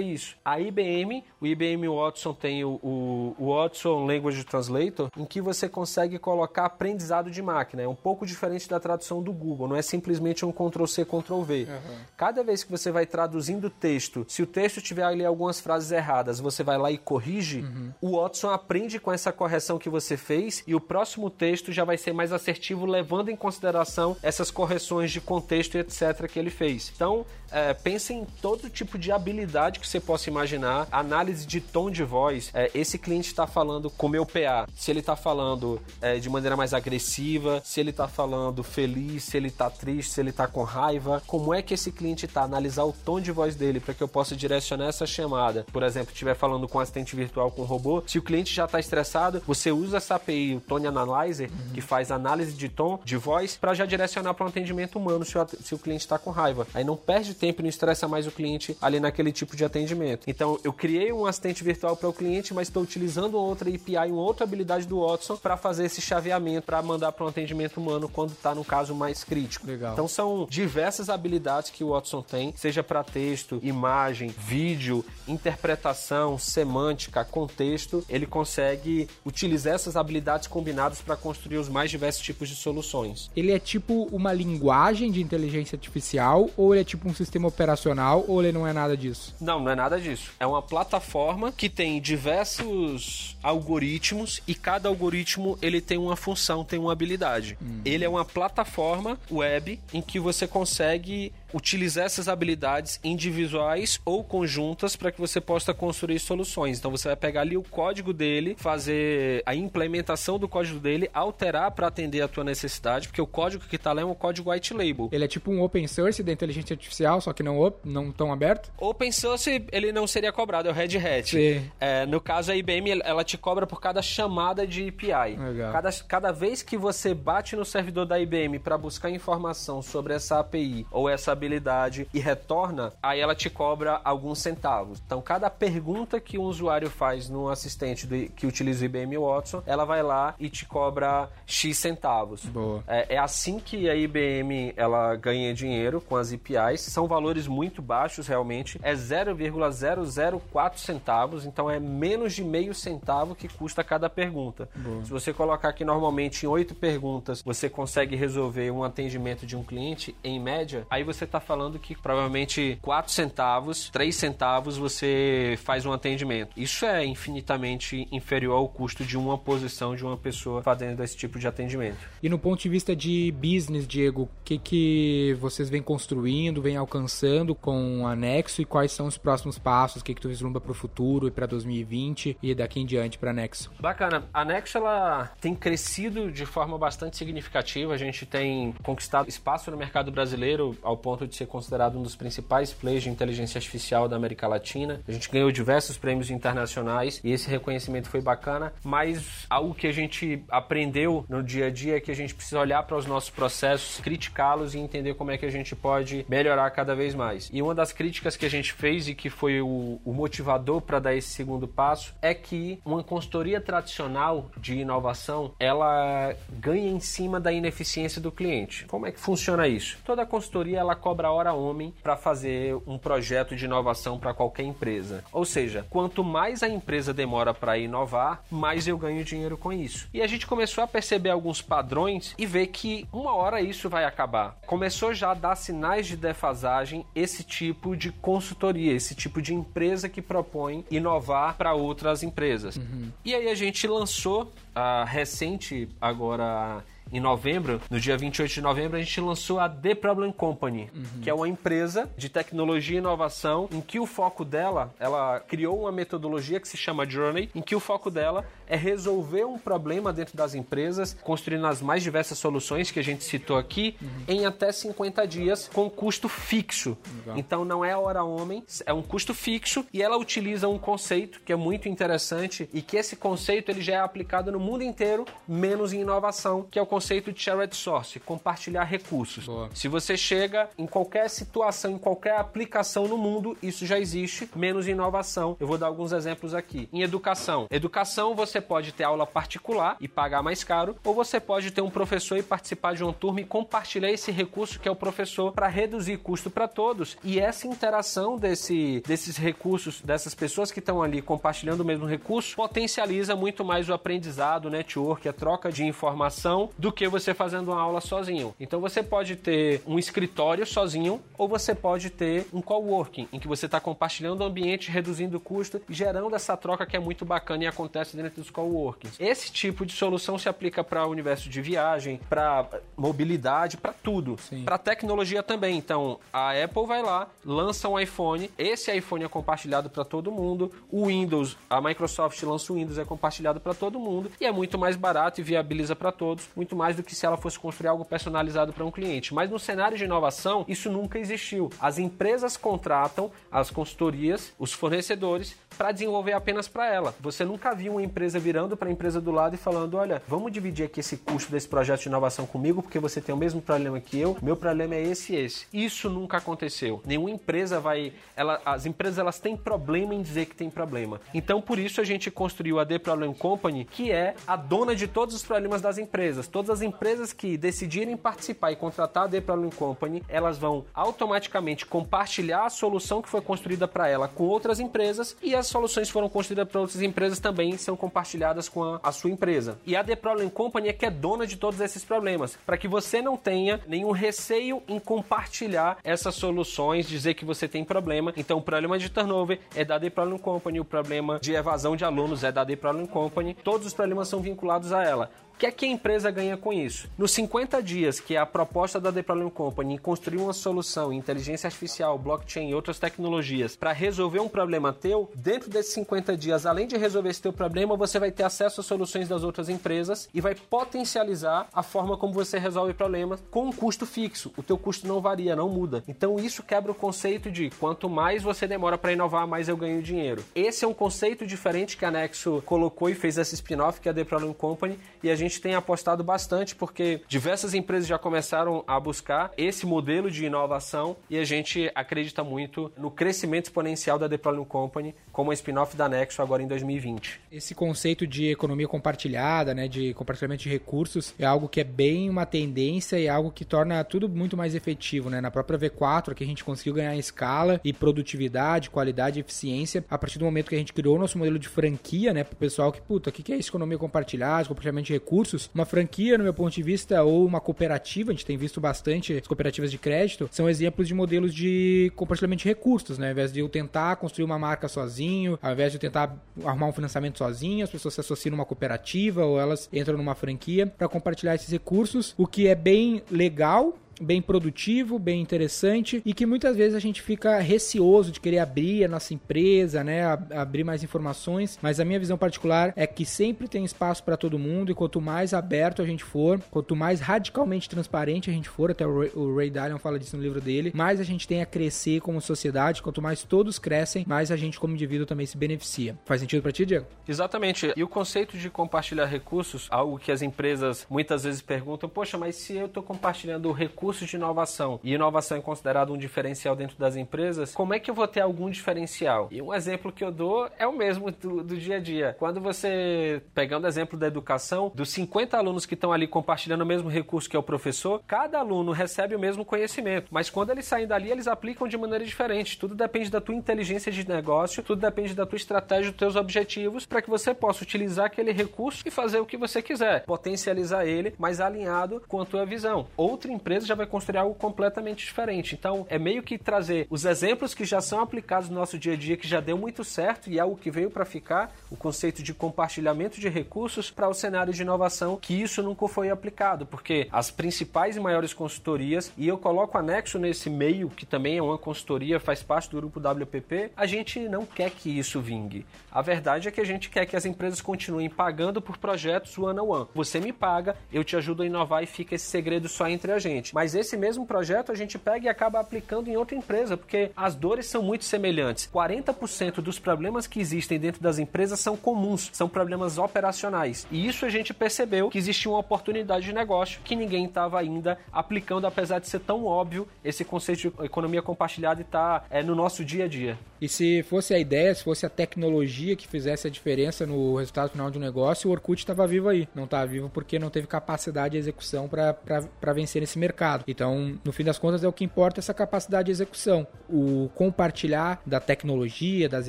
isso. 0.00 0.36
A 0.44 0.60
IBM, 0.60 1.24
o 1.40 1.46
IBM 1.46 1.88
Watson 1.88 2.34
tem 2.34 2.64
o, 2.64 2.78
o, 2.82 3.36
o, 3.38 3.54
Watson 3.54 4.04
Language 4.06 4.44
Translator, 4.44 5.08
em 5.16 5.24
que 5.24 5.40
você 5.40 5.68
consegue 5.68 6.18
colocar 6.18 6.66
aprendizado 6.66 7.30
de 7.30 7.42
máquina. 7.42 7.82
É 7.82 7.88
um 7.88 7.94
pouco 7.94 8.26
diferente 8.26 8.68
da 8.68 8.80
tradução 8.80 9.22
do 9.22 9.32
Google, 9.32 9.68
não 9.68 9.76
é 9.76 9.82
simplesmente 9.82 10.44
um 10.44 10.52
Ctrl-C, 10.52 11.04
Ctrl-V. 11.04 11.66
Uhum. 11.68 11.96
Cada 12.16 12.42
vez 12.42 12.64
que 12.64 12.70
você 12.70 12.90
vai 12.90 13.06
traduzindo 13.06 13.66
o 13.66 13.70
texto, 13.70 14.24
se 14.28 14.42
o 14.42 14.46
texto 14.46 14.80
tiver 14.80 15.04
ali 15.04 15.24
algumas 15.24 15.60
frases 15.60 15.90
erradas, 15.90 16.33
você 16.40 16.62
vai 16.62 16.78
lá 16.78 16.90
e 16.90 16.98
corrige, 16.98 17.60
uhum. 17.60 17.92
o 18.00 18.20
Watson 18.20 18.50
aprende 18.50 18.98
com 18.98 19.12
essa 19.12 19.32
correção 19.32 19.78
que 19.78 19.88
você 19.88 20.16
fez 20.16 20.62
e 20.66 20.74
o 20.74 20.80
próximo 20.80 21.30
texto 21.30 21.72
já 21.72 21.84
vai 21.84 21.96
ser 21.96 22.12
mais 22.12 22.32
assertivo, 22.32 22.86
levando 22.86 23.30
em 23.30 23.36
consideração 23.36 24.16
essas 24.22 24.50
correções 24.50 25.10
de 25.10 25.20
contexto 25.20 25.76
e 25.76 25.78
etc. 25.78 26.26
que 26.30 26.38
ele 26.38 26.50
fez. 26.50 26.92
Então, 26.94 27.24
é, 27.54 27.72
pensa 27.72 28.12
em 28.12 28.24
todo 28.42 28.68
tipo 28.68 28.98
de 28.98 29.12
habilidade 29.12 29.78
que 29.78 29.86
você 29.86 30.00
possa 30.00 30.28
imaginar. 30.28 30.88
Análise 30.90 31.46
de 31.46 31.60
tom 31.60 31.88
de 31.88 32.02
voz. 32.02 32.50
É, 32.52 32.70
esse 32.74 32.98
cliente 32.98 33.28
está 33.28 33.46
falando 33.46 33.88
com 33.88 34.08
meu 34.08 34.26
PA. 34.26 34.66
Se 34.74 34.90
ele 34.90 34.98
está 34.98 35.14
falando 35.14 35.80
é, 36.02 36.18
de 36.18 36.28
maneira 36.28 36.56
mais 36.56 36.74
agressiva, 36.74 37.62
se 37.64 37.78
ele 37.78 37.90
está 37.90 38.08
falando 38.08 38.64
feliz, 38.64 39.22
se 39.22 39.36
ele 39.36 39.48
está 39.48 39.70
triste, 39.70 40.12
se 40.12 40.20
ele 40.20 40.30
está 40.30 40.48
com 40.48 40.64
raiva. 40.64 41.22
Como 41.28 41.54
é 41.54 41.62
que 41.62 41.74
esse 41.74 41.92
cliente 41.92 42.26
está? 42.26 42.42
Analisar 42.42 42.84
o 42.84 42.92
tom 42.92 43.20
de 43.20 43.30
voz 43.30 43.54
dele 43.54 43.78
para 43.78 43.94
que 43.94 44.02
eu 44.02 44.08
possa 44.08 44.34
direcionar 44.34 44.88
essa 44.88 45.06
chamada. 45.06 45.64
Por 45.72 45.84
exemplo, 45.84 46.12
estiver 46.12 46.34
falando 46.34 46.66
com 46.66 46.78
um 46.78 46.80
assistente 46.80 47.14
virtual 47.14 47.52
com 47.52 47.62
um 47.62 47.66
robô, 47.66 48.02
se 48.06 48.18
o 48.18 48.22
cliente 48.22 48.52
já 48.52 48.64
está 48.64 48.80
estressado, 48.80 49.40
você 49.46 49.70
usa 49.70 49.98
essa 49.98 50.16
API, 50.16 50.56
o 50.56 50.60
Tone 50.60 50.88
Analyzer, 50.88 51.48
uhum. 51.50 51.72
que 51.72 51.80
faz 51.80 52.10
análise 52.10 52.52
de 52.52 52.68
tom 52.68 52.98
de 53.04 53.16
voz 53.16 53.56
para 53.56 53.74
já 53.74 53.86
direcionar 53.86 54.34
para 54.34 54.44
um 54.44 54.48
atendimento 54.48 54.98
humano 54.98 55.24
se 55.24 55.38
o, 55.38 55.46
se 55.62 55.74
o 55.74 55.78
cliente 55.78 56.02
está 56.02 56.18
com 56.18 56.30
raiva. 56.30 56.66
Aí 56.74 56.82
não 56.82 56.96
perde 56.96 57.34
tempo 57.34 57.43
e 57.48 57.62
não 57.62 57.68
estressa 57.68 58.06
mais 58.08 58.26
o 58.26 58.30
cliente 58.30 58.76
ali 58.80 59.00
naquele 59.00 59.32
tipo 59.32 59.56
de 59.56 59.64
atendimento. 59.64 60.24
Então 60.28 60.58
eu 60.62 60.72
criei 60.72 61.12
um 61.12 61.26
assistente 61.26 61.62
virtual 61.64 61.96
para 61.96 62.08
o 62.08 62.12
cliente, 62.12 62.54
mas 62.54 62.68
estou 62.68 62.82
utilizando 62.82 63.38
outra 63.38 63.68
API, 63.68 64.10
uma 64.10 64.22
outra 64.22 64.44
habilidade 64.44 64.86
do 64.86 65.00
Watson 65.00 65.36
para 65.36 65.56
fazer 65.56 65.84
esse 65.84 66.00
chaveamento 66.00 66.66
para 66.66 66.82
mandar 66.82 67.12
para 67.12 67.24
um 67.24 67.28
atendimento 67.28 67.78
humano 67.78 68.08
quando 68.08 68.30
está 68.30 68.54
no 68.54 68.64
caso 68.64 68.94
mais 68.94 69.24
crítico. 69.24 69.66
Legal. 69.66 69.92
Então 69.92 70.08
são 70.08 70.46
diversas 70.48 71.08
habilidades 71.08 71.70
que 71.70 71.82
o 71.82 71.90
Watson 71.90 72.22
tem, 72.22 72.52
seja 72.56 72.82
para 72.82 73.02
texto, 73.02 73.58
imagem, 73.62 74.28
vídeo, 74.28 75.04
interpretação, 75.26 76.38
semântica, 76.38 77.24
contexto, 77.24 78.04
ele 78.08 78.26
consegue 78.26 79.08
utilizar 79.24 79.74
essas 79.74 79.96
habilidades 79.96 80.46
combinadas 80.46 81.00
para 81.00 81.16
construir 81.16 81.58
os 81.58 81.68
mais 81.68 81.90
diversos 81.90 82.22
tipos 82.22 82.48
de 82.48 82.54
soluções. 82.54 83.30
Ele 83.34 83.52
é 83.52 83.58
tipo 83.58 84.08
uma 84.12 84.32
linguagem 84.32 85.10
de 85.10 85.20
inteligência 85.20 85.76
artificial 85.76 86.48
ou 86.56 86.74
ele 86.74 86.82
é 86.82 86.84
tipo 86.84 87.08
um 87.08 87.14
sistema 87.14 87.33
operacional 87.42 88.24
ou 88.28 88.42
ele 88.42 88.52
não 88.52 88.66
é 88.66 88.72
nada 88.72 88.96
disso? 88.96 89.34
Não, 89.40 89.60
não 89.60 89.70
é 89.70 89.74
nada 89.74 90.00
disso. 90.00 90.32
É 90.38 90.46
uma 90.46 90.62
plataforma 90.62 91.50
que 91.50 91.68
tem 91.68 92.00
diversos 92.00 93.36
algoritmos 93.42 94.40
e 94.46 94.54
cada 94.54 94.88
algoritmo 94.88 95.58
ele 95.60 95.80
tem 95.80 95.98
uma 95.98 96.16
função, 96.16 96.64
tem 96.64 96.78
uma 96.78 96.92
habilidade. 96.92 97.58
Hum. 97.60 97.80
Ele 97.84 98.04
é 98.04 98.08
uma 98.08 98.24
plataforma 98.24 99.18
web 99.30 99.80
em 99.92 100.00
que 100.00 100.18
você 100.18 100.46
consegue 100.46 101.32
utilizar 101.54 102.04
essas 102.04 102.28
habilidades 102.28 102.98
individuais 103.04 104.00
ou 104.04 104.24
conjuntas 104.24 104.96
para 104.96 105.12
que 105.12 105.20
você 105.20 105.40
possa 105.40 105.72
construir 105.72 106.18
soluções. 106.18 106.78
Então 106.78 106.90
você 106.90 107.08
vai 107.08 107.16
pegar 107.16 107.42
ali 107.42 107.56
o 107.56 107.62
código 107.62 108.12
dele, 108.12 108.56
fazer 108.58 109.42
a 109.46 109.54
implementação 109.54 110.38
do 110.38 110.48
código 110.48 110.80
dele, 110.80 111.08
alterar 111.14 111.70
para 111.70 111.86
atender 111.86 112.20
a 112.22 112.28
tua 112.28 112.42
necessidade, 112.42 113.08
porque 113.08 113.22
o 113.22 113.26
código 113.26 113.64
que 113.64 113.76
está 113.76 113.92
lá 113.92 114.02
é 114.02 114.04
um 114.04 114.14
código 114.14 114.50
white 114.50 114.74
label. 114.74 115.08
Ele 115.12 115.24
é 115.24 115.28
tipo 115.28 115.50
um 115.50 115.62
open 115.62 115.86
source 115.86 116.22
da 116.22 116.32
inteligência 116.32 116.74
artificial, 116.74 117.20
só 117.20 117.32
que 117.32 117.42
não 117.42 117.54
não 117.84 118.10
tão 118.10 118.32
aberto? 118.32 118.70
Open 118.78 119.12
source 119.12 119.64
ele 119.70 119.92
não 119.92 120.06
seria 120.06 120.32
cobrado, 120.32 120.68
é 120.68 120.72
o 120.72 120.74
Red 120.74 120.96
Hat. 120.96 121.70
É, 121.80 122.04
no 122.06 122.20
caso 122.20 122.50
a 122.50 122.56
IBM 122.56 123.00
ela 123.04 123.22
te 123.22 123.38
cobra 123.38 123.66
por 123.66 123.80
cada 123.80 124.02
chamada 124.02 124.66
de 124.66 124.88
API. 124.88 125.36
Legal. 125.36 125.72
Cada, 125.72 125.92
cada 125.92 126.32
vez 126.32 126.62
que 126.62 126.76
você 126.76 127.14
bate 127.14 127.54
no 127.54 127.64
servidor 127.64 128.06
da 128.06 128.18
IBM 128.18 128.58
para 128.58 128.76
buscar 128.76 129.10
informação 129.10 129.80
sobre 129.82 130.14
essa 130.14 130.40
API 130.40 130.86
ou 130.90 131.08
essa 131.08 131.32
habilidade 131.44 132.08
e 132.12 132.18
retorna, 132.18 132.92
aí 133.02 133.20
ela 133.20 133.34
te 133.34 133.50
cobra 133.50 134.00
alguns 134.04 134.38
centavos. 134.38 135.00
Então, 135.04 135.20
cada 135.20 135.50
pergunta 135.50 136.18
que 136.20 136.38
um 136.38 136.42
usuário 136.42 136.88
faz 136.90 137.28
no 137.28 137.48
assistente 137.48 138.06
do, 138.06 138.28
que 138.32 138.46
utiliza 138.46 138.82
o 138.82 138.86
IBM 138.86 139.18
Watson, 139.18 139.62
ela 139.66 139.84
vai 139.84 140.02
lá 140.02 140.34
e 140.38 140.48
te 140.48 140.64
cobra 140.64 141.28
X 141.46 141.76
centavos. 141.78 142.44
Boa. 142.44 142.82
É, 142.86 143.14
é 143.14 143.18
assim 143.18 143.58
que 143.58 143.88
a 143.88 143.94
IBM 143.94 144.72
ela 144.76 145.14
ganha 145.16 145.52
dinheiro 145.54 146.00
com 146.00 146.16
as 146.16 146.32
APIs. 146.32 146.80
São 146.80 147.06
valores 147.06 147.46
muito 147.46 147.82
baixos, 147.82 148.26
realmente. 148.26 148.80
É 148.82 148.94
0,004 148.94 150.80
centavos, 150.80 151.44
então 151.44 151.70
é 151.70 151.78
menos 151.78 152.32
de 152.32 152.42
meio 152.42 152.74
centavo 152.74 153.34
que 153.34 153.48
custa 153.48 153.84
cada 153.84 154.08
pergunta. 154.08 154.68
Boa. 154.74 155.04
Se 155.04 155.10
você 155.10 155.32
colocar 155.32 155.68
aqui 155.68 155.84
normalmente 155.84 156.44
em 156.44 156.48
oito 156.48 156.74
perguntas, 156.74 157.42
você 157.42 157.68
consegue 157.68 158.16
resolver 158.16 158.70
um 158.70 158.82
atendimento 158.82 159.46
de 159.46 159.56
um 159.56 159.62
cliente, 159.62 160.14
em 160.22 160.40
média, 160.40 160.86
aí 160.90 161.02
você 161.02 161.26
está 161.34 161.40
falando 161.40 161.78
que 161.78 161.96
provavelmente 161.96 162.78
4 162.80 163.10
centavos, 163.12 163.90
3 163.90 164.14
centavos 164.14 164.76
você 164.76 165.58
faz 165.64 165.84
um 165.84 165.92
atendimento. 165.92 166.52
Isso 166.56 166.84
é 166.84 167.04
infinitamente 167.04 168.06
inferior 168.12 168.56
ao 168.56 168.68
custo 168.68 169.04
de 169.04 169.18
uma 169.18 169.36
posição 169.36 169.96
de 169.96 170.04
uma 170.04 170.16
pessoa 170.16 170.62
fazendo 170.62 171.02
esse 171.02 171.16
tipo 171.16 171.38
de 171.38 171.48
atendimento. 171.48 171.98
E 172.22 172.28
no 172.28 172.38
ponto 172.38 172.62
de 172.62 172.68
vista 172.68 172.94
de 172.94 173.32
business, 173.32 173.86
Diego, 173.86 174.22
o 174.22 174.28
que, 174.44 174.58
que 174.58 175.36
vocês 175.40 175.68
vêm 175.68 175.82
construindo, 175.82 176.62
vêm 176.62 176.76
alcançando 176.76 177.54
com 177.54 178.02
o 178.02 178.06
Anexo 178.06 178.62
e 178.62 178.64
quais 178.64 178.92
são 178.92 179.06
os 179.06 179.18
próximos 179.18 179.58
passos? 179.58 180.02
O 180.02 180.04
que, 180.04 180.14
que 180.14 180.20
tu 180.20 180.28
vislumbra 180.28 180.60
para 180.60 180.70
o 180.70 180.74
futuro 180.74 181.26
e 181.26 181.30
para 181.30 181.46
2020 181.46 182.38
e 182.40 182.54
daqui 182.54 182.80
em 182.80 182.86
diante 182.86 183.18
para 183.18 183.30
Anexo? 183.30 183.72
Bacana. 183.80 184.24
A 184.32 184.42
Anexo 184.42 184.78
ela 184.78 185.32
tem 185.40 185.54
crescido 185.54 186.30
de 186.30 186.46
forma 186.46 186.78
bastante 186.78 187.16
significativa. 187.16 187.92
A 187.92 187.98
gente 187.98 188.24
tem 188.24 188.72
conquistado 188.82 189.28
espaço 189.28 189.70
no 189.70 189.76
mercado 189.76 190.12
brasileiro 190.12 190.76
ao 190.82 190.96
ponto 190.96 191.23
de 191.26 191.36
ser 191.36 191.46
considerado 191.46 191.98
um 191.98 192.02
dos 192.02 192.16
principais 192.16 192.72
players 192.72 193.04
de 193.04 193.10
inteligência 193.10 193.58
artificial 193.58 194.08
da 194.08 194.16
América 194.16 194.46
Latina. 194.46 195.00
A 195.06 195.12
gente 195.12 195.30
ganhou 195.30 195.50
diversos 195.50 195.96
prêmios 195.96 196.30
internacionais 196.30 197.20
e 197.22 197.32
esse 197.32 197.48
reconhecimento 197.48 198.08
foi 198.08 198.20
bacana, 198.20 198.72
mas 198.82 199.46
algo 199.48 199.74
que 199.74 199.86
a 199.86 199.92
gente 199.92 200.42
aprendeu 200.48 201.24
no 201.28 201.42
dia 201.42 201.66
a 201.66 201.70
dia 201.70 201.96
é 201.96 202.00
que 202.00 202.10
a 202.10 202.14
gente 202.14 202.34
precisa 202.34 202.60
olhar 202.60 202.82
para 202.82 202.96
os 202.96 203.06
nossos 203.06 203.30
processos, 203.30 204.00
criticá-los 204.00 204.74
e 204.74 204.78
entender 204.78 205.14
como 205.14 205.30
é 205.30 205.38
que 205.38 205.46
a 205.46 205.50
gente 205.50 205.74
pode 205.74 206.24
melhorar 206.28 206.70
cada 206.70 206.94
vez 206.94 207.14
mais. 207.14 207.50
E 207.52 207.62
uma 207.62 207.74
das 207.74 207.92
críticas 207.92 208.36
que 208.36 208.46
a 208.46 208.50
gente 208.50 208.72
fez 208.72 209.08
e 209.08 209.14
que 209.14 209.30
foi 209.30 209.60
o, 209.60 210.00
o 210.04 210.12
motivador 210.12 210.80
para 210.80 210.98
dar 210.98 211.14
esse 211.14 211.28
segundo 211.28 211.66
passo 211.66 212.14
é 212.20 212.34
que 212.34 212.80
uma 212.84 213.02
consultoria 213.02 213.60
tradicional 213.60 214.50
de 214.56 214.76
inovação 214.76 215.54
ela 215.58 216.34
ganha 216.58 216.90
em 216.90 217.00
cima 217.00 217.40
da 217.40 217.52
ineficiência 217.52 218.20
do 218.20 218.32
cliente. 218.32 218.84
Como 218.86 219.06
é 219.06 219.12
que 219.12 219.20
funciona 219.20 219.66
isso? 219.68 219.98
Toda 220.04 220.26
consultoria 220.26 220.78
ela 220.78 220.94
cobra 221.04 221.30
hora 221.30 221.52
homem 221.52 221.92
para 222.02 222.16
fazer 222.16 222.74
um 222.86 222.96
projeto 222.96 223.54
de 223.54 223.66
inovação 223.66 224.18
para 224.18 224.32
qualquer 224.32 224.62
empresa. 224.62 225.22
Ou 225.30 225.44
seja, 225.44 225.86
quanto 225.90 226.24
mais 226.24 226.62
a 226.62 226.68
empresa 226.68 227.12
demora 227.12 227.52
para 227.52 227.76
inovar, 227.76 228.42
mais 228.50 228.88
eu 228.88 228.96
ganho 228.96 229.22
dinheiro 229.22 229.58
com 229.58 229.70
isso. 229.70 230.08
E 230.14 230.22
a 230.22 230.26
gente 230.26 230.46
começou 230.46 230.82
a 230.82 230.86
perceber 230.86 231.28
alguns 231.28 231.60
padrões 231.60 232.34
e 232.38 232.46
ver 232.46 232.68
que 232.68 233.06
uma 233.12 233.34
hora 233.34 233.60
isso 233.60 233.90
vai 233.90 234.06
acabar. 234.06 234.56
Começou 234.64 235.12
já 235.12 235.32
a 235.32 235.34
dar 235.34 235.56
sinais 235.56 236.06
de 236.06 236.16
defasagem 236.16 237.04
esse 237.14 237.44
tipo 237.44 237.94
de 237.94 238.10
consultoria, 238.10 238.94
esse 238.94 239.14
tipo 239.14 239.42
de 239.42 239.52
empresa 239.52 240.08
que 240.08 240.22
propõe 240.22 240.86
inovar 240.90 241.54
para 241.58 241.74
outras 241.74 242.22
empresas. 242.22 242.76
Uhum. 242.76 243.10
E 243.22 243.34
aí 243.34 243.50
a 243.50 243.54
gente 243.54 243.86
lançou 243.86 244.50
a 244.74 245.04
recente 245.04 245.86
agora 246.00 246.82
em 247.12 247.20
novembro, 247.20 247.80
no 247.90 248.00
dia 248.00 248.16
28 248.16 248.52
de 248.52 248.60
novembro, 248.60 248.96
a 248.96 249.00
gente 249.00 249.20
lançou 249.20 249.60
a 249.60 249.68
The 249.68 249.94
Problem 249.94 250.32
Company, 250.32 250.90
uhum. 250.94 251.20
que 251.22 251.30
é 251.30 251.34
uma 251.34 251.48
empresa 251.48 252.10
de 252.16 252.28
tecnologia 252.28 252.96
e 252.96 252.98
inovação 252.98 253.68
em 253.70 253.80
que 253.80 254.00
o 254.00 254.06
foco 254.06 254.44
dela, 254.44 254.92
ela 254.98 255.40
criou 255.40 255.82
uma 255.82 255.92
metodologia 255.92 256.58
que 256.58 256.68
se 256.68 256.76
chama 256.76 257.08
Journey, 257.08 257.50
em 257.54 257.62
que 257.62 257.74
o 257.74 257.80
foco 257.80 258.10
dela 258.10 258.44
é 258.66 258.76
resolver 258.76 259.44
um 259.44 259.58
problema 259.58 260.12
dentro 260.12 260.36
das 260.36 260.54
empresas, 260.54 261.16
construindo 261.22 261.66
as 261.66 261.80
mais 261.80 262.02
diversas 262.02 262.38
soluções 262.38 262.90
que 262.90 262.98
a 262.98 263.04
gente 263.04 263.22
citou 263.22 263.56
aqui, 263.56 263.96
uhum. 264.00 264.08
em 264.26 264.46
até 264.46 264.72
50 264.72 265.26
dias 265.26 265.70
com 265.72 265.88
custo 265.88 266.28
fixo. 266.28 266.96
Legal. 267.18 267.38
Então 267.38 267.64
não 267.64 267.84
é 267.84 267.96
hora 267.96 268.24
homem, 268.24 268.64
é 268.86 268.92
um 268.92 269.02
custo 269.02 269.34
fixo 269.34 269.84
e 269.92 270.02
ela 270.02 270.16
utiliza 270.16 270.68
um 270.68 270.78
conceito 270.78 271.40
que 271.44 271.52
é 271.52 271.56
muito 271.56 271.88
interessante 271.88 272.68
e 272.72 272.82
que 272.82 272.96
esse 272.96 273.16
conceito 273.16 273.70
ele 273.70 273.82
já 273.82 273.94
é 273.94 274.00
aplicado 274.00 274.50
no 274.50 274.58
mundo 274.58 274.82
inteiro, 274.82 275.24
menos 275.46 275.92
em 275.92 276.00
inovação, 276.00 276.66
que 276.70 276.78
é 276.78 276.82
o 276.82 276.86
conceito 276.94 277.32
de 277.32 277.42
shared 277.42 277.74
source, 277.74 278.20
compartilhar 278.20 278.84
recursos. 278.84 279.46
Boa. 279.46 279.68
Se 279.74 279.88
você 279.88 280.16
chega 280.16 280.70
em 280.78 280.86
qualquer 280.86 281.28
situação, 281.28 281.90
em 281.90 281.98
qualquer 281.98 282.36
aplicação 282.36 283.08
no 283.08 283.18
mundo, 283.18 283.56
isso 283.60 283.84
já 283.84 283.98
existe, 283.98 284.48
menos 284.54 284.86
inovação. 284.86 285.56
Eu 285.58 285.66
vou 285.66 285.76
dar 285.76 285.88
alguns 285.88 286.12
exemplos 286.12 286.54
aqui. 286.54 286.88
Em 286.92 287.02
educação, 287.02 287.66
educação 287.68 288.32
você 288.36 288.60
pode 288.60 288.92
ter 288.92 289.02
aula 289.02 289.26
particular 289.26 289.96
e 290.00 290.06
pagar 290.06 290.40
mais 290.40 290.62
caro, 290.62 290.94
ou 291.02 291.12
você 291.12 291.40
pode 291.40 291.72
ter 291.72 291.80
um 291.80 291.90
professor 291.90 292.38
e 292.38 292.44
participar 292.44 292.94
de 292.94 293.02
uma 293.02 293.12
turma 293.12 293.40
e 293.40 293.44
compartilhar 293.44 294.12
esse 294.12 294.30
recurso 294.30 294.78
que 294.78 294.86
é 294.86 294.90
o 294.90 294.94
professor 294.94 295.50
para 295.50 295.66
reduzir 295.66 296.18
custo 296.18 296.48
para 296.48 296.68
todos. 296.68 297.16
E 297.24 297.40
essa 297.40 297.66
interação 297.66 298.38
desse, 298.38 299.02
desses 299.04 299.36
recursos, 299.36 300.00
dessas 300.00 300.32
pessoas 300.32 300.70
que 300.70 300.78
estão 300.78 301.02
ali 301.02 301.20
compartilhando 301.20 301.80
o 301.80 301.84
mesmo 301.84 302.06
recurso, 302.06 302.54
potencializa 302.54 303.34
muito 303.34 303.64
mais 303.64 303.88
o 303.88 303.92
aprendizado, 303.92 304.66
o 304.66 304.70
network, 304.70 305.28
a 305.28 305.32
troca 305.32 305.72
de 305.72 305.84
informação 305.84 306.70
do 306.84 306.92
que 306.92 307.08
você 307.08 307.32
fazendo 307.32 307.72
uma 307.72 307.80
aula 307.80 307.98
sozinho. 307.98 308.54
Então 308.60 308.78
você 308.78 309.02
pode 309.02 309.36
ter 309.36 309.80
um 309.86 309.98
escritório 309.98 310.66
sozinho 310.66 311.18
ou 311.38 311.48
você 311.48 311.74
pode 311.74 312.10
ter 312.10 312.46
um 312.52 312.60
coworking, 312.60 313.26
em 313.32 313.38
que 313.38 313.48
você 313.48 313.64
está 313.64 313.80
compartilhando 313.80 314.42
o 314.42 314.44
ambiente, 314.44 314.90
reduzindo 314.90 315.38
o 315.38 315.40
custo 315.40 315.80
gerando 315.88 316.36
essa 316.36 316.54
troca 316.58 316.84
que 316.84 316.94
é 316.94 317.00
muito 317.00 317.24
bacana 317.24 317.64
e 317.64 317.66
acontece 317.66 318.14
dentro 318.18 318.42
dos 318.42 318.50
coworkings. 318.50 319.18
Esse 319.18 319.50
tipo 319.50 319.86
de 319.86 319.94
solução 319.94 320.36
se 320.36 320.46
aplica 320.46 320.84
para 320.84 321.06
o 321.06 321.10
universo 321.10 321.48
de 321.48 321.62
viagem, 321.62 322.20
para 322.28 322.68
mobilidade, 322.94 323.78
para 323.78 323.94
tudo. 323.94 324.36
Para 324.66 324.76
tecnologia 324.76 325.42
também. 325.42 325.78
Então, 325.78 326.20
a 326.30 326.50
Apple 326.50 326.84
vai 326.84 327.02
lá, 327.02 327.28
lança 327.46 327.88
um 327.88 327.98
iPhone, 327.98 328.50
esse 328.58 328.94
iPhone 328.94 329.24
é 329.24 329.28
compartilhado 329.28 329.88
para 329.88 330.04
todo 330.04 330.30
mundo, 330.30 330.70
o 330.90 331.06
Windows, 331.06 331.56
a 331.70 331.80
Microsoft 331.80 332.42
lança 332.42 332.70
o 332.74 332.76
Windows, 332.76 332.98
é 332.98 333.06
compartilhado 333.06 333.58
para 333.58 333.72
todo 333.72 333.98
mundo 333.98 334.30
e 334.38 334.44
é 334.44 334.52
muito 334.52 334.76
mais 334.76 334.96
barato 334.96 335.40
e 335.40 335.44
viabiliza 335.44 335.96
para 335.96 336.12
todos, 336.12 336.46
muito 336.54 336.73
mais 336.74 336.96
do 336.96 337.02
que 337.02 337.14
se 337.14 337.26
ela 337.26 337.36
fosse 337.36 337.58
construir 337.58 337.88
algo 337.88 338.04
personalizado 338.04 338.72
para 338.72 338.84
um 338.84 338.90
cliente. 338.90 339.34
Mas 339.34 339.50
no 339.50 339.58
cenário 339.58 339.96
de 339.96 340.04
inovação, 340.04 340.64
isso 340.68 340.90
nunca 340.90 341.18
existiu. 341.18 341.70
As 341.80 341.98
empresas 341.98 342.56
contratam 342.56 343.30
as 343.50 343.70
consultorias, 343.70 344.52
os 344.58 344.72
fornecedores, 344.72 345.56
para 345.76 345.92
desenvolver 345.92 346.32
apenas 346.32 346.68
para 346.68 346.86
ela. 346.92 347.14
Você 347.20 347.44
nunca 347.44 347.74
viu 347.74 347.92
uma 347.92 348.02
empresa 348.02 348.38
virando 348.38 348.76
para 348.76 348.88
a 348.88 348.92
empresa 348.92 349.20
do 349.20 349.30
lado 349.30 349.54
e 349.54 349.58
falando: 349.58 349.96
olha, 349.96 350.22
vamos 350.26 350.52
dividir 350.52 350.86
aqui 350.86 351.00
esse 351.00 351.16
custo 351.16 351.50
desse 351.50 351.68
projeto 351.68 352.02
de 352.02 352.08
inovação 352.08 352.46
comigo, 352.46 352.82
porque 352.82 352.98
você 352.98 353.20
tem 353.20 353.34
o 353.34 353.38
mesmo 353.38 353.60
problema 353.60 354.00
que 354.00 354.18
eu, 354.18 354.36
meu 354.40 354.56
problema 354.56 354.94
é 354.94 355.02
esse 355.02 355.34
e 355.34 355.36
esse. 355.36 355.66
Isso 355.72 356.08
nunca 356.08 356.38
aconteceu. 356.38 357.02
Nenhuma 357.04 357.30
empresa 357.30 357.80
vai. 357.80 358.12
Ela, 358.36 358.60
as 358.64 358.86
empresas 358.86 359.18
elas 359.18 359.38
têm 359.38 359.56
problema 359.56 360.14
em 360.14 360.22
dizer 360.22 360.46
que 360.46 360.54
tem 360.54 360.70
problema. 360.70 361.20
Então, 361.32 361.60
por 361.60 361.78
isso, 361.78 362.00
a 362.00 362.04
gente 362.04 362.30
construiu 362.30 362.78
a 362.78 362.86
The 362.86 362.98
Problem 362.98 363.32
Company, 363.34 363.84
que 363.84 364.10
é 364.10 364.34
a 364.46 364.56
dona 364.56 364.94
de 364.94 365.06
todos 365.06 365.34
os 365.34 365.42
problemas 365.42 365.80
das 365.80 365.98
empresas. 365.98 366.48
Todas 366.64 366.80
as 366.80 366.82
empresas 366.82 367.30
que 367.30 367.58
decidirem 367.58 368.16
participar 368.16 368.72
e 368.72 368.76
contratar 368.76 369.24
a 369.24 369.42
Problem 369.42 369.68
Company, 369.68 370.22
elas 370.26 370.56
vão 370.56 370.86
automaticamente 370.94 371.84
compartilhar 371.84 372.64
a 372.64 372.70
solução 372.70 373.20
que 373.20 373.28
foi 373.28 373.42
construída 373.42 373.86
para 373.86 374.08
ela 374.08 374.28
com 374.28 374.44
outras 374.44 374.80
empresas 374.80 375.36
e 375.42 375.54
as 375.54 375.66
soluções 375.66 376.08
foram 376.08 376.26
construídas 376.26 376.66
para 376.66 376.80
outras 376.80 377.02
empresas 377.02 377.38
também 377.38 377.76
são 377.76 377.94
compartilhadas 377.94 378.66
com 378.66 378.82
a, 378.82 379.00
a 379.02 379.12
sua 379.12 379.28
empresa. 379.28 379.78
E 379.84 379.94
a 379.94 380.02
The 380.02 380.16
Problem 380.16 380.48
Company 380.48 380.88
é 380.88 380.94
que 380.94 381.04
é 381.04 381.10
dona 381.10 381.46
de 381.46 381.58
todos 381.58 381.82
esses 381.82 382.02
problemas, 382.02 382.56
para 382.64 382.78
que 382.78 382.88
você 382.88 383.20
não 383.20 383.36
tenha 383.36 383.78
nenhum 383.86 384.12
receio 384.12 384.82
em 384.88 384.98
compartilhar 384.98 385.98
essas 386.02 386.34
soluções, 386.34 387.06
dizer 387.06 387.34
que 387.34 387.44
você 387.44 387.68
tem 387.68 387.84
problema. 387.84 388.32
Então, 388.38 388.56
o 388.56 388.62
problema 388.62 388.98
de 388.98 389.10
turnover 389.10 389.60
é 389.76 389.84
da 389.84 390.00
The 390.00 390.08
Problem 390.08 390.38
Company, 390.38 390.80
o 390.80 390.84
problema 390.84 391.38
de 391.40 391.52
evasão 391.52 391.94
de 391.94 392.06
alunos 392.06 392.42
é 392.42 392.50
da 392.50 392.64
The 392.64 392.76
Problem 392.76 393.04
Company. 393.04 393.54
Todos 393.62 393.86
os 393.86 393.92
problemas 393.92 394.28
são 394.28 394.40
vinculados 394.40 394.94
a 394.94 395.04
ela. 395.04 395.30
O 395.54 395.56
que 395.56 395.66
é 395.66 395.70
que 395.70 395.86
a 395.86 395.88
empresa 395.88 396.32
ganha 396.32 396.56
com 396.56 396.72
isso? 396.72 397.08
Nos 397.16 397.30
50 397.30 397.80
dias 397.80 398.18
que 398.18 398.34
é 398.34 398.38
a 398.38 398.44
proposta 398.44 399.00
da 399.00 399.12
The 399.12 399.22
Problem 399.22 399.48
Company 399.48 399.98
construir 399.98 400.38
uma 400.38 400.52
solução 400.52 401.12
em 401.12 401.16
inteligência 401.16 401.68
artificial, 401.68 402.18
blockchain 402.18 402.70
e 402.70 402.74
outras 402.74 402.98
tecnologias 402.98 403.76
para 403.76 403.92
resolver 403.92 404.40
um 404.40 404.48
problema 404.48 404.92
teu, 404.92 405.30
dentro 405.32 405.70
desses 405.70 405.94
50 405.94 406.36
dias, 406.36 406.66
além 406.66 406.88
de 406.88 406.96
resolver 406.96 407.30
esse 407.30 407.40
teu 407.40 407.52
problema, 407.52 407.96
você 407.96 408.18
vai 408.18 408.32
ter 408.32 408.42
acesso 408.42 408.80
às 408.80 408.86
soluções 408.86 409.28
das 409.28 409.44
outras 409.44 409.68
empresas 409.68 410.28
e 410.34 410.40
vai 410.40 410.56
potencializar 410.56 411.68
a 411.72 411.84
forma 411.84 412.16
como 412.16 412.32
você 412.32 412.58
resolve 412.58 412.92
problemas 412.92 413.40
com 413.48 413.66
um 413.66 413.72
custo 413.72 414.04
fixo. 414.04 414.52
O 414.56 414.62
teu 414.62 414.76
custo 414.76 415.06
não 415.06 415.20
varia, 415.20 415.54
não 415.54 415.68
muda. 415.68 416.02
Então 416.08 416.36
isso 416.36 416.64
quebra 416.64 416.90
o 416.90 416.96
conceito 416.96 417.48
de 417.48 417.70
quanto 417.78 418.10
mais 418.10 418.42
você 418.42 418.66
demora 418.66 418.98
para 418.98 419.12
inovar, 419.12 419.46
mais 419.46 419.68
eu 419.68 419.76
ganho 419.76 420.02
dinheiro. 420.02 420.44
Esse 420.52 420.84
é 420.84 420.88
um 420.88 420.94
conceito 420.94 421.46
diferente 421.46 421.96
que 421.96 422.04
a 422.04 422.10
Nexo 422.10 422.60
colocou 422.66 423.08
e 423.08 423.14
fez 423.14 423.38
essa 423.38 423.54
spin-off 423.54 424.00
que 424.00 424.08
é 424.08 424.10
a 424.10 424.14
The 424.14 424.24
Problem 424.24 424.52
Company 424.52 424.98
e 425.22 425.30
a 425.30 425.36
gente 425.36 425.43
gente 425.44 425.60
tem 425.60 425.74
apostado 425.74 426.24
bastante 426.24 426.74
porque 426.74 427.20
diversas 427.28 427.74
empresas 427.74 428.08
já 428.08 428.18
começaram 428.18 428.82
a 428.86 428.98
buscar 428.98 429.52
esse 429.56 429.86
modelo 429.86 430.30
de 430.30 430.44
inovação 430.44 431.16
e 431.30 431.38
a 431.38 431.44
gente 431.44 431.90
acredita 431.94 432.42
muito 432.42 432.90
no 432.96 433.10
crescimento 433.10 433.66
exponencial 433.66 434.18
da 434.18 434.26
Deployment 434.26 434.64
Company 434.64 435.14
como 435.32 435.52
spin-off 435.52 435.96
da 435.96 436.08
Nexo 436.08 436.42
agora 436.42 436.62
em 436.62 436.66
2020. 436.66 437.40
Esse 437.50 437.74
conceito 437.74 438.26
de 438.26 438.50
economia 438.50 438.88
compartilhada, 438.88 439.74
né, 439.74 439.88
de 439.88 440.14
compartilhamento 440.14 440.62
de 440.62 440.68
recursos, 440.68 441.34
é 441.38 441.44
algo 441.44 441.68
que 441.68 441.80
é 441.80 441.84
bem 441.84 442.28
uma 442.30 442.46
tendência 442.46 443.18
e 443.18 443.28
algo 443.28 443.50
que 443.50 443.64
torna 443.64 444.02
tudo 444.04 444.28
muito 444.28 444.56
mais 444.56 444.74
efetivo, 444.74 445.30
né? 445.30 445.40
Na 445.40 445.50
própria 445.50 445.78
V4 445.78 446.34
que 446.34 446.44
a 446.44 446.46
gente 446.46 446.64
conseguiu 446.64 446.94
ganhar 446.94 447.16
escala 447.16 447.80
e 447.84 447.92
produtividade, 447.92 448.90
qualidade 448.90 449.38
e 449.38 449.40
eficiência 449.40 450.04
a 450.08 450.18
partir 450.18 450.38
do 450.38 450.44
momento 450.44 450.68
que 450.68 450.74
a 450.74 450.78
gente 450.78 450.92
criou 450.92 451.16
o 451.16 451.18
nosso 451.18 451.38
modelo 451.38 451.58
de 451.58 451.68
franquia, 451.68 452.32
né, 452.32 452.44
pro 452.44 452.56
pessoal 452.56 452.92
que, 452.92 453.00
puta, 453.00 453.30
o 453.30 453.32
que 453.32 453.52
é 453.52 453.56
isso? 453.56 453.70
Economia 453.70 453.98
compartilhada, 453.98 454.68
compartilhamento 454.68 455.06
de 455.06 455.12
recursos 455.12 455.33
recursos, 455.34 455.68
uma 455.74 455.84
franquia, 455.84 456.38
no 456.38 456.44
meu 456.44 456.54
ponto 456.54 456.72
de 456.72 456.82
vista, 456.82 457.22
ou 457.22 457.44
uma 457.44 457.60
cooperativa, 457.60 458.30
a 458.30 458.34
gente 458.34 458.46
tem 458.46 458.56
visto 458.56 458.80
bastante 458.80 459.32
as 459.32 459.46
cooperativas 459.46 459.90
de 459.90 459.98
crédito, 459.98 460.48
são 460.52 460.68
exemplos 460.68 461.08
de 461.08 461.14
modelos 461.14 461.52
de 461.52 462.12
compartilhamento 462.14 462.62
de 462.62 462.68
recursos, 462.68 463.18
né? 463.18 463.26
Ao 463.26 463.32
invés 463.32 463.52
de 463.52 463.60
eu 463.60 463.68
tentar 463.68 464.16
construir 464.16 464.44
uma 464.44 464.58
marca 464.58 464.86
sozinho, 464.86 465.58
ao 465.60 465.72
invés 465.72 465.90
de 465.90 465.96
eu 465.96 466.00
tentar 466.00 466.36
arrumar 466.64 466.86
um 466.86 466.92
financiamento 466.92 467.38
sozinho, 467.38 467.82
as 467.82 467.90
pessoas 467.90 468.14
se 468.14 468.20
associam 468.20 468.52
numa 468.52 468.64
cooperativa 468.64 469.44
ou 469.44 469.58
elas 469.58 469.88
entram 469.92 470.16
numa 470.16 470.34
franquia 470.34 470.86
para 470.86 471.08
compartilhar 471.08 471.54
esses 471.54 471.70
recursos, 471.70 472.34
o 472.38 472.46
que 472.46 472.68
é 472.68 472.74
bem 472.74 473.22
legal, 473.30 473.98
bem 474.20 474.40
produtivo, 474.40 475.18
bem 475.18 475.40
interessante 475.40 476.22
e 476.24 476.32
que 476.32 476.46
muitas 476.46 476.76
vezes 476.76 476.94
a 476.94 477.00
gente 477.00 477.20
fica 477.22 477.58
receoso 477.58 478.30
de 478.30 478.40
querer 478.40 478.58
abrir 478.58 479.04
a 479.04 479.08
nossa 479.08 479.34
empresa, 479.34 480.04
né, 480.04 480.24
abrir 480.54 480.84
mais 480.84 481.02
informações, 481.02 481.78
mas 481.82 482.00
a 482.00 482.04
minha 482.04 482.18
visão 482.18 482.36
particular 482.36 482.92
é 482.96 483.06
que 483.06 483.24
sempre 483.24 483.68
tem 483.68 483.84
espaço 483.84 484.22
para 484.22 484.36
todo 484.36 484.58
mundo 484.58 484.92
e 484.92 484.94
quanto 484.94 485.20
mais 485.20 485.54
aberto 485.54 486.02
a 486.02 486.06
gente 486.06 486.22
for, 486.22 486.60
quanto 486.70 486.94
mais 486.94 487.20
radicalmente 487.20 487.88
transparente 487.88 488.50
a 488.50 488.52
gente 488.52 488.68
for, 488.68 488.90
até 488.90 489.06
o 489.06 489.20
Ray, 489.20 489.30
o 489.34 489.56
Ray 489.56 489.70
Dalio 489.70 489.98
fala 489.98 490.18
disso 490.18 490.36
no 490.36 490.42
livro 490.42 490.60
dele, 490.60 490.92
mais 490.94 491.20
a 491.20 491.24
gente 491.24 491.46
tem 491.46 491.62
a 491.62 491.66
crescer 491.66 492.20
como 492.20 492.40
sociedade, 492.40 493.02
quanto 493.02 493.20
mais 493.20 493.42
todos 493.42 493.78
crescem, 493.78 494.24
mais 494.26 494.50
a 494.50 494.56
gente 494.56 494.78
como 494.78 494.94
indivíduo 494.94 495.26
também 495.26 495.46
se 495.46 495.56
beneficia. 495.56 496.16
Faz 496.24 496.40
sentido 496.40 496.62
para 496.62 496.72
ti, 496.72 496.86
Diego? 496.86 497.06
Exatamente. 497.26 497.92
E 497.96 498.02
o 498.02 498.08
conceito 498.08 498.56
de 498.56 498.70
compartilhar 498.70 499.26
recursos, 499.26 499.86
algo 499.90 500.18
que 500.18 500.30
as 500.30 500.42
empresas 500.42 501.06
muitas 501.08 501.44
vezes 501.44 501.60
perguntam, 501.62 502.08
poxa, 502.08 502.36
mas 502.36 502.56
se 502.56 502.74
eu 502.74 502.86
estou 502.86 503.02
compartilhando 503.02 503.70
recursos 503.72 504.03
recursos 504.04 504.28
de 504.28 504.36
inovação 504.36 505.00
e 505.02 505.14
inovação 505.14 505.56
é 505.56 505.60
considerado 505.62 506.12
um 506.12 506.18
diferencial 506.18 506.76
dentro 506.76 506.98
das 506.98 507.16
empresas, 507.16 507.72
como 507.72 507.94
é 507.94 507.98
que 507.98 508.10
eu 508.10 508.14
vou 508.14 508.28
ter 508.28 508.40
algum 508.40 508.68
diferencial? 508.68 509.48
E 509.50 509.62
um 509.62 509.72
exemplo 509.72 510.12
que 510.12 510.22
eu 510.22 510.30
dou 510.30 510.68
é 510.78 510.86
o 510.86 510.92
mesmo 510.92 511.30
do, 511.30 511.62
do 511.62 511.74
dia 511.74 511.96
a 511.96 512.00
dia. 512.00 512.36
Quando 512.38 512.60
você, 512.60 513.40
pegando 513.54 513.84
o 513.84 513.88
exemplo 513.88 514.18
da 514.18 514.26
educação, 514.26 514.92
dos 514.94 515.08
50 515.08 515.56
alunos 515.56 515.86
que 515.86 515.94
estão 515.94 516.12
ali 516.12 516.28
compartilhando 516.28 516.82
o 516.82 516.86
mesmo 516.86 517.08
recurso 517.08 517.48
que 517.48 517.56
é 517.56 517.58
o 517.58 517.62
professor, 517.62 518.22
cada 518.26 518.58
aluno 518.58 518.92
recebe 518.92 519.34
o 519.34 519.38
mesmo 519.38 519.64
conhecimento, 519.64 520.28
mas 520.30 520.50
quando 520.50 520.68
eles 520.68 520.84
saem 520.84 521.06
dali, 521.06 521.30
eles 521.30 521.48
aplicam 521.48 521.88
de 521.88 521.96
maneira 521.96 522.26
diferente. 522.26 522.78
Tudo 522.78 522.94
depende 522.94 523.30
da 523.30 523.40
tua 523.40 523.54
inteligência 523.54 524.12
de 524.12 524.28
negócio, 524.28 524.82
tudo 524.82 525.00
depende 525.00 525.32
da 525.32 525.46
tua 525.46 525.56
estratégia, 525.56 526.10
dos 526.10 526.18
teus 526.18 526.36
objetivos, 526.36 527.06
para 527.06 527.22
que 527.22 527.30
você 527.30 527.54
possa 527.54 527.82
utilizar 527.82 528.26
aquele 528.26 528.52
recurso 528.52 529.02
e 529.06 529.10
fazer 529.10 529.38
o 529.38 529.46
que 529.46 529.56
você 529.56 529.80
quiser, 529.80 530.24
potencializar 530.26 531.06
ele, 531.06 531.34
mas 531.38 531.58
alinhado 531.58 532.22
com 532.28 532.42
a 532.42 532.44
tua 532.44 532.66
visão. 532.66 533.06
Outra 533.16 533.50
empresa 533.50 533.86
já 533.86 533.93
já 533.94 533.96
vai 533.96 534.06
construir 534.06 534.38
algo 534.38 534.54
completamente 534.54 535.24
diferente. 535.24 535.74
Então, 535.74 536.04
é 536.10 536.18
meio 536.18 536.42
que 536.42 536.58
trazer 536.58 537.06
os 537.08 537.24
exemplos 537.24 537.74
que 537.74 537.84
já 537.84 538.00
são 538.00 538.20
aplicados 538.20 538.68
no 538.68 538.74
nosso 538.74 538.98
dia 538.98 539.12
a 539.12 539.16
dia, 539.16 539.36
que 539.36 539.46
já 539.46 539.60
deu 539.60 539.78
muito 539.78 540.04
certo 540.04 540.50
e 540.50 540.58
é 540.58 540.60
algo 540.60 540.76
que 540.76 540.90
veio 540.90 541.10
para 541.10 541.24
ficar, 541.24 541.72
o 541.90 541.96
conceito 541.96 542.42
de 542.42 542.52
compartilhamento 542.52 543.40
de 543.40 543.48
recursos 543.48 544.10
para 544.10 544.28
o 544.28 544.34
cenário 544.34 544.72
de 544.72 544.82
inovação, 544.82 545.36
que 545.36 545.54
isso 545.54 545.82
nunca 545.82 546.08
foi 546.08 546.28
aplicado, 546.28 546.84
porque 546.84 547.28
as 547.30 547.50
principais 547.50 548.16
e 548.16 548.20
maiores 548.20 548.52
consultorias, 548.52 549.32
e 549.36 549.46
eu 549.46 549.56
coloco 549.56 549.96
anexo 549.96 550.38
nesse 550.38 550.68
meio, 550.68 551.08
que 551.08 551.24
também 551.24 551.58
é 551.58 551.62
uma 551.62 551.78
consultoria, 551.78 552.40
faz 552.40 552.62
parte 552.62 552.90
do 552.90 552.96
grupo 552.96 553.20
WPP, 553.20 553.92
a 553.96 554.06
gente 554.06 554.40
não 554.48 554.66
quer 554.66 554.90
que 554.90 555.16
isso 555.16 555.40
vingue. 555.40 555.86
A 556.10 556.20
verdade 556.20 556.68
é 556.68 556.70
que 556.70 556.80
a 556.80 556.84
gente 556.84 557.08
quer 557.10 557.26
que 557.26 557.36
as 557.36 557.44
empresas 557.44 557.80
continuem 557.80 558.28
pagando 558.28 558.82
por 558.82 558.98
projetos 558.98 559.56
one 559.56 559.78
on 559.78 559.88
one. 559.88 560.06
Você 560.14 560.40
me 560.40 560.52
paga, 560.52 560.96
eu 561.12 561.22
te 561.22 561.36
ajudo 561.36 561.62
a 561.62 561.66
inovar 561.66 562.02
e 562.02 562.06
fica 562.06 562.34
esse 562.34 562.46
segredo 562.46 562.88
só 562.88 563.08
entre 563.08 563.32
a 563.32 563.38
gente. 563.38 563.74
Mas 563.74 563.83
mas 563.84 563.94
esse 563.94 564.16
mesmo 564.16 564.46
projeto 564.46 564.90
a 564.90 564.94
gente 564.94 565.18
pega 565.18 565.44
e 565.44 565.48
acaba 565.50 565.78
aplicando 565.78 566.28
em 566.28 566.38
outra 566.38 566.56
empresa, 566.56 566.96
porque 566.96 567.30
as 567.36 567.54
dores 567.54 567.84
são 567.84 568.02
muito 568.02 568.24
semelhantes. 568.24 568.88
40% 568.90 569.82
dos 569.82 569.98
problemas 569.98 570.46
que 570.46 570.58
existem 570.58 570.98
dentro 570.98 571.20
das 571.20 571.38
empresas 571.38 571.80
são 571.80 571.94
comuns, 571.94 572.48
são 572.54 572.66
problemas 572.66 573.18
operacionais. 573.18 574.06
E 574.10 574.26
isso 574.26 574.46
a 574.46 574.48
gente 574.48 574.72
percebeu 574.72 575.28
que 575.28 575.36
existia 575.36 575.70
uma 575.70 575.80
oportunidade 575.80 576.46
de 576.46 576.52
negócio 576.54 576.98
que 577.04 577.14
ninguém 577.14 577.44
estava 577.44 577.78
ainda 577.78 578.16
aplicando, 578.32 578.86
apesar 578.86 579.18
de 579.18 579.28
ser 579.28 579.40
tão 579.40 579.66
óbvio 579.66 580.08
esse 580.24 580.46
conceito 580.46 580.90
de 580.90 581.04
economia 581.04 581.42
compartilhada 581.42 582.00
e 582.00 582.04
estar 582.04 582.40
tá, 582.40 582.46
é, 582.48 582.62
no 582.62 582.74
nosso 582.74 583.04
dia 583.04 583.26
a 583.26 583.28
dia. 583.28 583.58
E 583.82 583.88
se 583.88 584.22
fosse 584.22 584.54
a 584.54 584.58
ideia, 584.58 584.94
se 584.94 585.04
fosse 585.04 585.26
a 585.26 585.28
tecnologia 585.28 586.16
que 586.16 586.26
fizesse 586.26 586.66
a 586.66 586.70
diferença 586.70 587.26
no 587.26 587.56
resultado 587.56 587.90
final 587.90 588.10
de 588.10 588.16
um 588.16 588.20
negócio, 588.22 588.70
o 588.70 588.72
Orkut 588.72 588.98
estava 589.02 589.26
vivo 589.26 589.50
aí. 589.50 589.68
Não 589.74 589.84
estava 589.84 590.06
vivo 590.06 590.30
porque 590.30 590.58
não 590.58 590.70
teve 590.70 590.86
capacidade 590.86 591.52
de 591.52 591.58
execução 591.58 592.08
para 592.08 592.92
vencer 592.94 593.20
nesse 593.20 593.38
mercado 593.38 593.73
mercado. 593.74 593.84
Então, 593.88 594.38
no 594.44 594.52
fim 594.52 594.64
das 594.64 594.78
contas, 594.78 595.02
é 595.02 595.08
o 595.08 595.12
que 595.12 595.24
importa 595.24 595.60
essa 595.60 595.74
capacidade 595.74 596.26
de 596.26 596.32
execução. 596.32 596.86
O 597.08 597.50
compartilhar 597.54 598.40
da 598.46 598.60
tecnologia, 598.60 599.48
das 599.48 599.68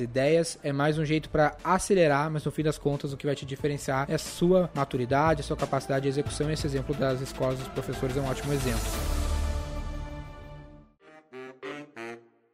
ideias, 0.00 0.58
é 0.62 0.72
mais 0.72 0.98
um 0.98 1.04
jeito 1.04 1.28
para 1.28 1.56
acelerar, 1.64 2.30
mas 2.30 2.44
no 2.44 2.50
fim 2.50 2.62
das 2.62 2.78
contas, 2.78 3.12
o 3.12 3.16
que 3.16 3.26
vai 3.26 3.34
te 3.34 3.44
diferenciar 3.44 4.06
é 4.08 4.14
a 4.14 4.18
sua 4.18 4.70
maturidade, 4.74 5.40
a 5.40 5.44
sua 5.44 5.56
capacidade 5.56 6.04
de 6.04 6.08
execução. 6.08 6.50
Esse 6.50 6.66
exemplo 6.66 6.94
das 6.94 7.20
escolas 7.20 7.58
dos 7.58 7.68
professores 7.68 8.16
é 8.16 8.20
um 8.20 8.28
ótimo 8.28 8.52
exemplo. 8.52 9.15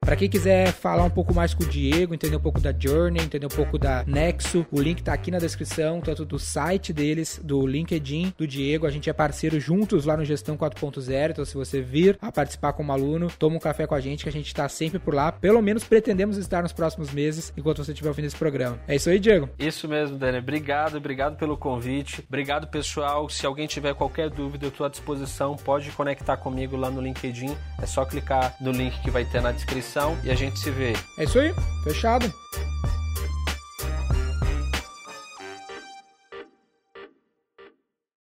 Para 0.05 0.17
quem 0.17 0.29
quiser 0.29 0.73
falar 0.73 1.05
um 1.05 1.11
pouco 1.11 1.33
mais 1.33 1.55
com 1.55 1.63
o 1.63 1.67
Diego, 1.67 2.13
entender 2.13 2.35
um 2.35 2.41
pouco 2.41 2.61
da 2.61 2.75
Journey, 2.77 3.23
entender 3.23 3.47
um 3.47 3.49
pouco 3.49 3.79
da 3.79 4.03
Nexo, 4.05 4.67
o 4.73 4.81
link 4.81 5.01
tá 5.01 5.13
aqui 5.13 5.31
na 5.31 5.39
descrição, 5.39 6.01
tanto 6.01 6.25
do 6.25 6.41
site 6.41 6.93
deles, 6.93 7.41
do 7.43 7.65
LinkedIn, 7.65 8.35
do 8.37 8.45
Diego. 8.45 8.85
A 8.85 8.91
gente 8.91 9.09
é 9.09 9.13
parceiro 9.13 9.61
juntos 9.61 10.05
lá 10.05 10.17
no 10.17 10.25
Gestão 10.25 10.57
4.0. 10.57 11.31
Então, 11.31 11.45
se 11.45 11.55
você 11.55 11.81
vir 11.81 12.19
a 12.21 12.33
participar 12.33 12.73
como 12.73 12.91
aluno, 12.91 13.31
toma 13.39 13.55
um 13.55 13.61
café 13.61 13.87
com 13.87 13.95
a 13.95 14.01
gente, 14.01 14.25
que 14.25 14.29
a 14.29 14.33
gente 14.33 14.49
está 14.49 14.69
sempre 14.69 14.99
por 14.99 15.15
lá. 15.15 15.31
Pelo 15.31 15.63
menos 15.63 15.85
pretendemos 15.85 16.37
estar 16.37 16.63
nos 16.63 16.73
próximos 16.73 17.13
meses, 17.13 17.53
enquanto 17.57 17.85
você 17.85 17.93
estiver 17.93 18.09
ouvindo 18.09 18.27
esse 18.27 18.37
programa. 18.37 18.81
É 18.89 18.97
isso 18.97 19.09
aí, 19.09 19.21
Diego. 19.21 19.49
Isso 19.57 19.87
mesmo, 19.87 20.19
Dani. 20.19 20.39
Obrigado, 20.39 20.97
obrigado 20.97 21.37
pelo 21.37 21.57
convite. 21.57 22.25
Obrigado, 22.27 22.67
pessoal. 22.67 23.29
Se 23.29 23.47
alguém 23.47 23.69
tiver 23.69 23.95
qualquer 23.95 24.29
dúvida, 24.29 24.67
eu 24.67 24.71
estou 24.71 24.85
à 24.85 24.89
disposição. 24.89 25.55
Pode 25.55 25.93
conectar 25.93 26.37
comigo 26.37 26.77
lá 26.77 26.91
no 26.91 27.01
LinkedIn. 27.01 27.57
É 27.81 27.87
só 27.87 28.05
clicar 28.05 28.57
no 28.61 28.73
link 28.73 29.01
que 29.01 29.11
vai 29.11 29.25
ter 29.25 29.41
na 29.41 29.53
descrição 29.93 30.19
e 30.25 30.31
a 30.31 30.35
gente 30.35 30.59
se 30.59 30.71
vê. 30.71 30.95
É 31.19 31.25
isso 31.25 31.39
aí, 31.39 31.53
fechado. 31.85 32.33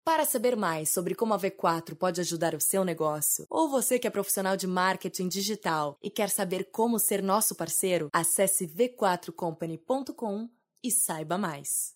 Para 0.06 0.26
saber 0.26 0.56
mais 0.56 0.90
sobre 0.90 1.14
como 1.14 1.34
a 1.34 1.38
V4 1.38 1.96
pode 1.96 2.22
ajudar 2.22 2.56
o 2.56 2.62
seu 2.62 2.84
negócio, 2.84 3.46
ou 3.50 3.70
você 3.70 4.00
que 4.00 4.08
é 4.08 4.10
profissional 4.10 4.56
de 4.56 4.66
marketing 4.66 5.28
digital 5.28 5.98
e 6.02 6.10
quer 6.10 6.30
saber 6.30 6.70
como 6.72 6.98
ser 6.98 7.22
nosso 7.22 7.56
parceiro, 7.56 8.10
acesse 8.14 8.66
v4company.com 8.66 10.50
e 10.84 10.92
saiba 10.92 11.38
mais. 11.38 11.96